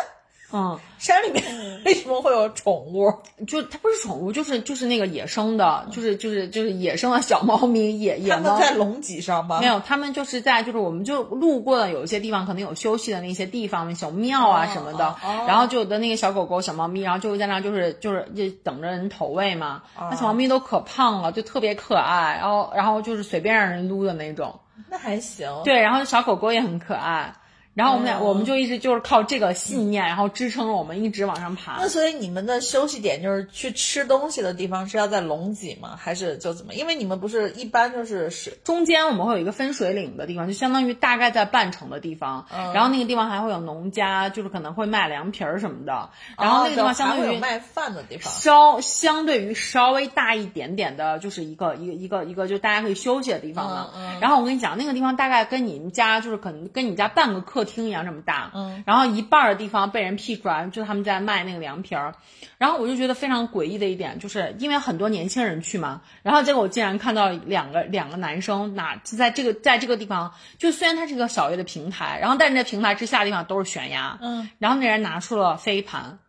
[0.51, 1.43] 嗯，山里面
[1.85, 3.13] 为什么会有宠物？
[3.45, 8.59] 就它不是宠物，就是就是那个野生的，就是就是就是野生的小猫咪，野野他们猫。
[8.59, 9.59] 在龙脊上吗？
[9.59, 15.15] 没有，他们就是在，就是我们就路过的有一些地方，可能有休息的那些地方，小庙啊什么的，
[15.47, 19.83] 然后就有的那个小狗狗、小猫咪，然后就在那就是就是就等着人投喂嘛。
[19.97, 24.59] 哦那小猫咪都可胖了，就特别可爱，然后然后就是随便让人撸的那种。
[24.89, 25.47] 那还行。
[25.63, 27.31] 对，然后小狗狗也很可爱。
[27.79, 31.87] 然后我们俩、哦我们就一直就是靠这个信念，然后支撑着我们一直往上爬那。
[31.87, 35.97] 所以你们的休息点就是去吃东西的地方是要在龙脊吗？
[35.97, 36.73] 还是就怎么？
[36.73, 48.33] 因为你们不是一般就是是中间我们会有一个分水岭的地方，就相当于大概在半程的地方，嗯然后那个地方还会有农家，就是可能会卖凉皮儿什么的，然后那个地方相当于卖饭的地方。
[48.33, 53.93] 稍相对于稍微大一点点的，就是一个一个一个一个，就大家可以休息的地方了。
[53.95, 58.51] 嗯嗯然后我跟你讲，那个地方大概跟你们家就是可能跟你们家半个客厅一样这么大。
[58.53, 58.83] 嗯。
[58.85, 62.13] 然后一半儿的地方被人辟出来，就是他们在卖那个凉皮儿。
[62.57, 74.17] 然后我就觉得非常诡异的一点，就是因为很多年轻人去嘛，然后结果我竟然看到两个两个男生拿就在这个在这个地方，就虽然它是一个小月的平台，然后但是那平台之下的地方都是悬崖。
[74.21, 74.49] 嗯。
[74.57, 76.19] 然后那人拿出了飞盘。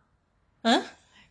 [0.61, 0.81] 嗯。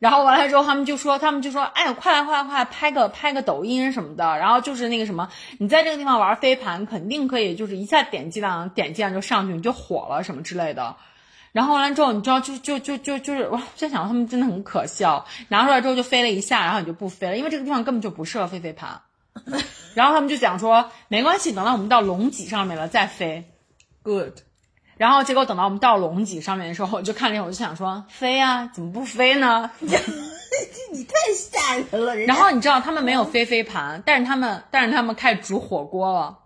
[0.01, 4.24] 然后完了之后，他们就说，他们就说，哎，快来快来快来，拍个拍个抖音什么的。
[4.39, 5.28] 然后就是那个什么，
[5.59, 10.97] 你在这个地方玩飞盘，肯定可以，就是一下点击量点击量就上去，你就火了什么之类的。
[11.52, 19.02] 然后完了之后，你知道，就就就就就是，哇在想他们真的很可笑，拿出来之后就飞了一下，然后你就不飞了，因为这个地方根本就不适合飞飞盘。
[19.94, 23.44] 然后他们就讲说，没关系，等到我们到龙脊上面了再飞。
[24.02, 24.39] Good，
[25.01, 29.70] 然后结果等到我们到龙脊上面的时候，我就看了一眼，我就想说，飞啊、怎么不飞呢？
[29.81, 32.14] 你太吓人了。
[32.27, 36.36] 然后你知道他们没有飞飞盘，但是他们但是他们开始煮火锅了，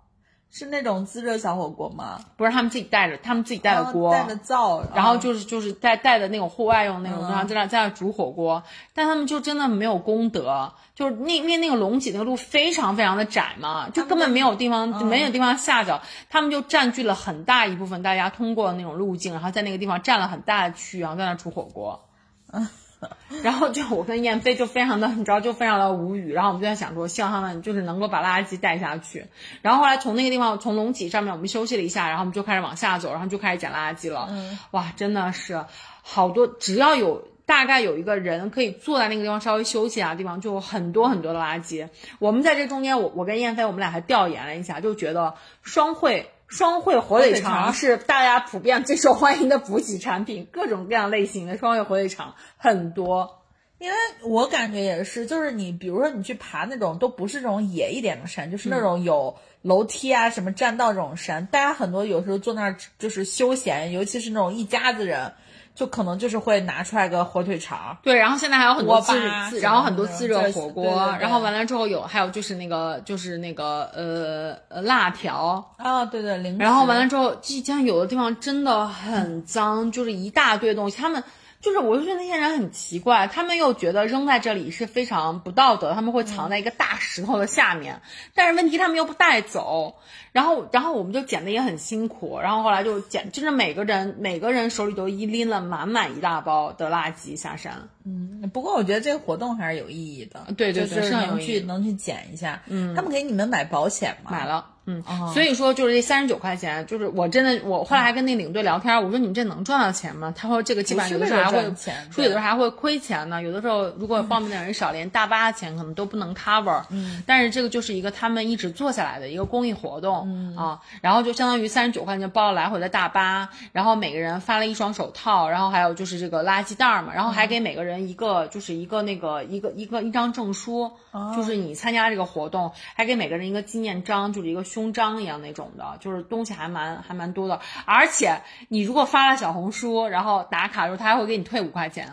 [0.57, 2.17] 是那种自热小火锅吗？
[2.37, 8.63] 不是他们自己带着，他们自己带的锅，哦带着灶，然后就是就是带带的那种户外用那种，然后在那在那煮火锅，
[8.95, 16.01] 但他们就真的没有功德，就是那因为那个龙脊那个路非常非常的窄嘛，就根本没有地方就没有地方下脚，
[16.31, 22.09] 他们就占据了很大一部分大家通过的那种路径，然后在那个地方占了很大的区域，然后在那煮火锅。
[23.43, 26.33] 然后就我跟燕飞就非常的，你知道，就非常的无语。
[26.33, 29.27] 然后我们就在想说，希望他们就是能够把垃圾带下去。
[29.63, 34.29] 然后后来从那个地方，从龙脊上面我们休息了一下，然后我们就开始往下走，然后就开始捡垃圾了。
[34.31, 35.65] 嗯，哇，真的是
[36.03, 41.89] 好多，只要有大概有一个人可以坐在那个地方稍微休息啊的地方，就有很多很多的垃圾。
[42.19, 46.31] 我们在这中间，我我跟燕飞我们俩还调研了一下，就觉得双汇。
[46.55, 53.41] 双汇火腿肠肠是大家普遍最受欢迎的补给产品， 各种各样类型的双汇火腿肠很多。
[53.79, 65.33] 因为我感觉也是，就是你比如说你去爬那种都不是这种野一点的山，就是那种有楼梯啊、什么栈道这种山，大家很多有时候坐那儿就是休闲，尤其是那种一家子人，
[65.75, 67.97] 就可能就是会拿出来个火腿肠。
[68.03, 76.59] 对，然后现在还有很多自锅巴自，然后很多自热火锅，对对对然后完了之后有还有就是那个就是那个呃呃辣条，啊，对对，零食。
[76.59, 80.97] 然后完了之后，即将有的地方真的很脏，就是一大堆东西。
[80.97, 81.23] 他们
[81.65, 88.03] 就是，我就觉得那些人很奇怪，他们又觉得扔在这里是非常不道德，他们会藏在一个大石头的下面。
[88.35, 89.95] 但是问题他们又不带走，
[90.31, 97.89] 然后然后我们就捡的也很辛苦，然后后来就捡，就是每个人每个人手里都一拎了满满一大包的垃圾下山。
[98.05, 100.47] 嗯，不过我觉得这个活动还是有意义的。
[100.57, 102.61] 对对对就是是很有能去能去捡一下。
[102.67, 104.31] 嗯，他们给你们买保险吗？
[104.31, 104.45] 买。
[104.45, 110.33] 了，嗯，哦所以说就是这三十九块钱，就是我真的，我后来还跟那领队聊天，我说你们这能赚到钱吗？
[110.37, 116.83] 他说这个基本上有的时候还会有的时候还会亏钱呢，有的时候如果报名的人少，连大巴的钱可能都不能 cover。
[116.91, 130.91] 嗯，但是这个就是一个他们一直做下来的一个公益活动，嗯啊，然后就相当于三十九块钱包了来回的大巴，然后每个人发了一双手套，然后还有就是这个垃圾袋儿嘛，然后还给每个人一个就是一个那个一个一个一张证书，
[131.35, 137.61] 就是你参加这个活动，还给每个人一个纪念章，就是一个胸章一样那种的，就是东西还蛮还蛮多的。
[137.85, 142.13] 而且你如果发了小红书，然后打卡的时候，他还会给你退五块钱。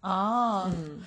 [0.00, 1.00] 哦，嗯，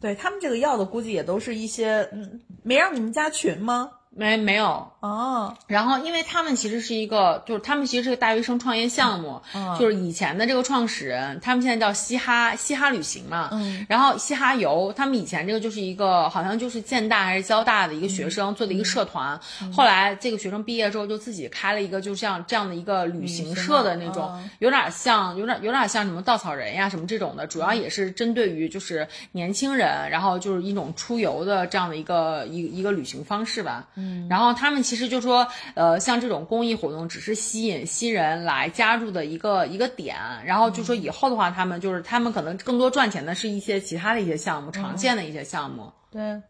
[0.00, 3.92] 对他们这个要的估计也都是一些，嗯，没让你们加群吗？
[4.18, 18.30] 没没有，哦，然后，因为他们其实是一个，就是他们其实是个大学生创业项目，嗯就是以前的这个创始人，他们现在叫嘻哈嘻哈旅行嘛，嗯，然后嘻哈游，他们以前这个就是一个好像就是建大还是交大的一个学嗯。
[18.30, 19.40] 生做的一个社团，
[19.72, 24.50] 后来这个学生毕业之后就自己开了一个就像这样的一个旅行社的那种，嗯。
[24.58, 45.92] 有点像有点有点像什么稻草人呀什么这种的，主要也是针对于就是年轻人，然后就是一种出游的这样的一个一一个旅行方式吧，嗯，然后他们其实就说，呃，像这种公益活动只是吸引新人来加入的一个一个点，然后就说以后的话，他们就是他们可能更多赚钱的是一些其他的一些项目，常见的一些项目。
[46.10, 46.40] 对，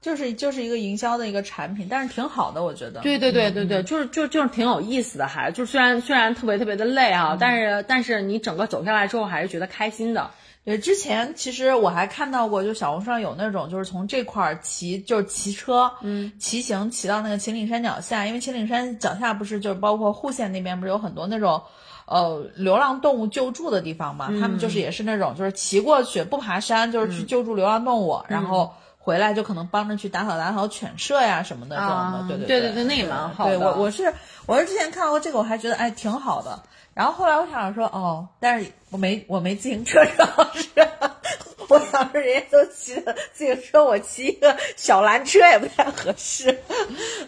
[0.00, 3.00] 就是就是一个营销的一个产品，但是挺好的，我觉得。
[3.00, 10.30] 对对对对对，就是就就是挺有意思的，还就虽然虽然特别特别的累啊，但是但是你整个走下来之后还是觉得开心的。
[10.64, 21.62] 对，之前其实我还看到过，就小红书上有那种，就是从这块儿骑，就是骑车，嗯，骑行骑到那个秦岭山脚下，因为秦岭山脚下不是就是包括户县那边不是有很多那种，
[22.06, 24.28] 呃，流浪动物救助的地方嘛？
[24.40, 31.90] 他们就是也是那种，就是骑过去不爬山，就是去救助流浪动物，然后回来就可能帮着去打扫打扫犬舍呀什么的这种
[32.28, 33.58] 的，对对对对，那也蛮好的。
[33.58, 34.14] 对我我是
[34.46, 36.62] 我是之前看到过这个，我还觉得哎挺好的。
[36.94, 40.68] 然后后来我想着说，哦，但是我没我没自行车，主要是。
[41.68, 42.94] 我想着人家都骑
[43.32, 46.56] 自行车，我骑一个小蓝车也不太合适。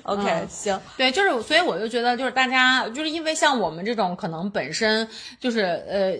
[0.02, 5.08] OK，行，对，就是所以我就觉得，就是大家就是因为像我们这种可能本身
[5.40, 6.12] 就是呃，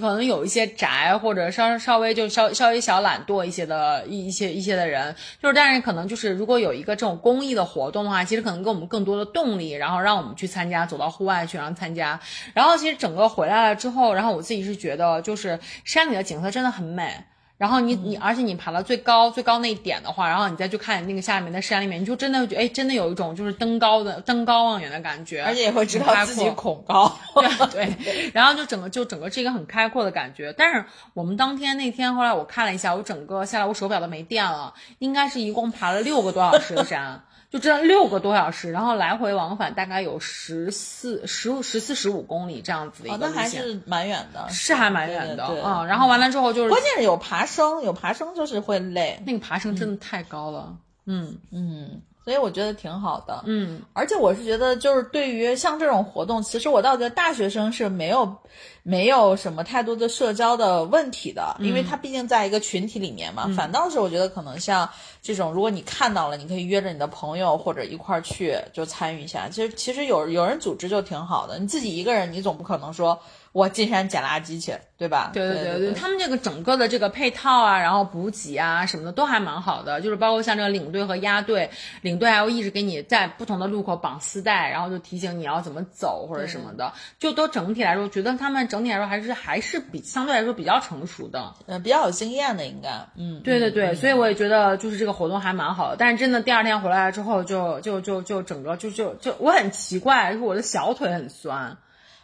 [0.00, 12.18] 可能有一些宅或者稍稍微就稍稍微小懒惰一些的一一些一些的人，就是但是可能就是如果有一个这种公益的活动的话，其实可能给我们更多的动力，然后让我们去参加，走到户外去然后参加。
[12.54, 17.24] 然后其实整个回来了之后，然后我自己是觉得，就是山里的景色真的很美。
[17.56, 28.30] 然后你你，而且你爬到最高最高那一点的话，然后你再去看那个下面的山里面，你就真的觉哎，真的有一种就是登高的登高望远的感觉，而且也会知道自己恐高，对 对。
[28.32, 30.52] 然后就整个就整个是一个很开阔的感觉。
[30.52, 37.24] 但是我们当天那天后来我看了一下，我整个下来我手表都没电了，应该是一共爬了六个多小时的山。
[37.54, 45.84] 就这样六个多小时，然后来回往返大概有十四、十五、十四、十五公里这样子的一个路线，那还是蛮远的，是还蛮远的啊。
[45.84, 50.76] 然后完了之后就是，关键是有爬升，有爬升就是会累，那个爬升真的太高了，
[51.06, 52.02] 嗯嗯。
[52.24, 58.34] 所以我觉得挺好的，嗯，而且我是觉得，就是对于像这种活动，其实我倒觉得大学生是没有，
[58.82, 63.46] 没有什么太多的社交的问题的，因为他毕竟在一个群体里面嘛。
[63.54, 64.88] 反倒是我觉得可能像
[65.20, 69.48] 这种，如果你看到了，你可以约着你的朋友或者一块儿去就参与一下。
[69.50, 73.20] 其实其实有有人组织就挺好的，你自己一个人你总不可能说。
[73.54, 75.30] 我进山捡垃圾去，对吧？
[75.32, 81.70] 对对对对，他们这个整个的这个配套啊，然后补给啊什么的都还蛮好的，就是包括像这个领队和押队，
[82.02, 101.76] 领队还会一直给你在不同的路口绑丝带，然后就提醒你要怎么走或者什么的，就都整体来说，觉得他们整体来说还是还是比相对来说比较成熟的，嗯，比较有经验的应该，嗯，对对对，所以我也觉得就是这个活动还蛮好的，但是真的第二天回来之后，就就就就整个就就就我很奇怪，就是我的小腿很酸。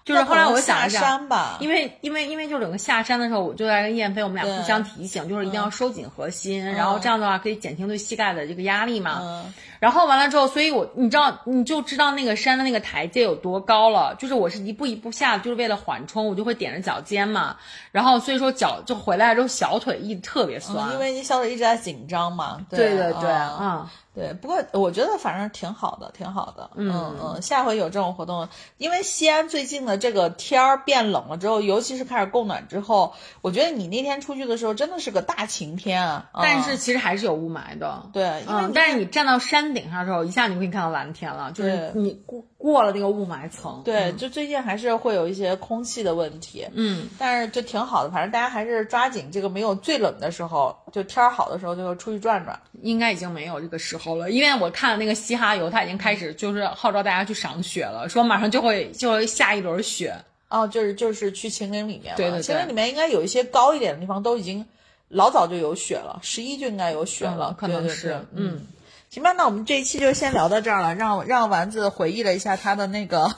[0.05, 1.21] 就是后来我想一下，
[1.61, 9.45] 因为因为因为就整个下山的时候，我就在跟燕飞，我们俩互相提醒，就是一定要收紧核心，然后这样的话可以减轻对膝盖的这个压力嘛。
[9.79, 17.57] 然后完了之后，所以我你知道你就知道那个山的那个台阶有多高了，就是我是一步一步下，就是为了缓冲，我就会踮着脚尖嘛。
[17.93, 22.59] 然后所以说脚就回来之后小腿一特别酸，因为你小腿一直在紧张嘛。
[22.69, 23.87] 对对对，嗯。
[24.13, 26.71] 对，不过我觉得反正挺好的，挺好的。
[26.75, 36.31] 嗯嗯，下回有这种活动，因为西安最近的这个天儿变冷了之后，尤其是开始供暖之后，我觉得你那天出去的时候真的是个大晴天啊。
[36.35, 38.11] 但是其实还是有雾霾的。
[38.13, 43.83] 对，因为但是你站到山顶上之后，一下你可以看到蓝天了，就是你过过了那个雾霾层。
[43.85, 46.67] 对，就最近还是会有一些空气的问题。
[46.73, 52.59] 嗯，但是就挺好的，反正大家还是抓紧这个没有最冷的时候，就天儿好的时候就出去转转。
[52.83, 60.15] 应该已经没有这个时候了，因为我看那个嘻哈游，他已经开始就是号召大家去赏雪了，说马上就会就会下一轮雪。
[60.49, 64.67] 哦，就是就是去秦岭里面，对对对，秦岭里面应该有一些高一点的地方都已经
[65.07, 68.67] 老早就有雪了，十一就应该有雪了，可能是，嗯，
[69.11, 73.33] 行吧，那我们这一期就先聊到这儿了，让让丸子回忆了一下他的那个，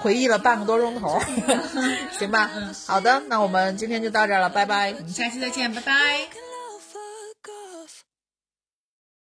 [0.00, 1.20] 回忆了半个多钟头，
[2.18, 2.50] 行吧，
[2.88, 6.41] 好的，那我们今天就到这儿了，拜拜，我们下期再见，拜拜。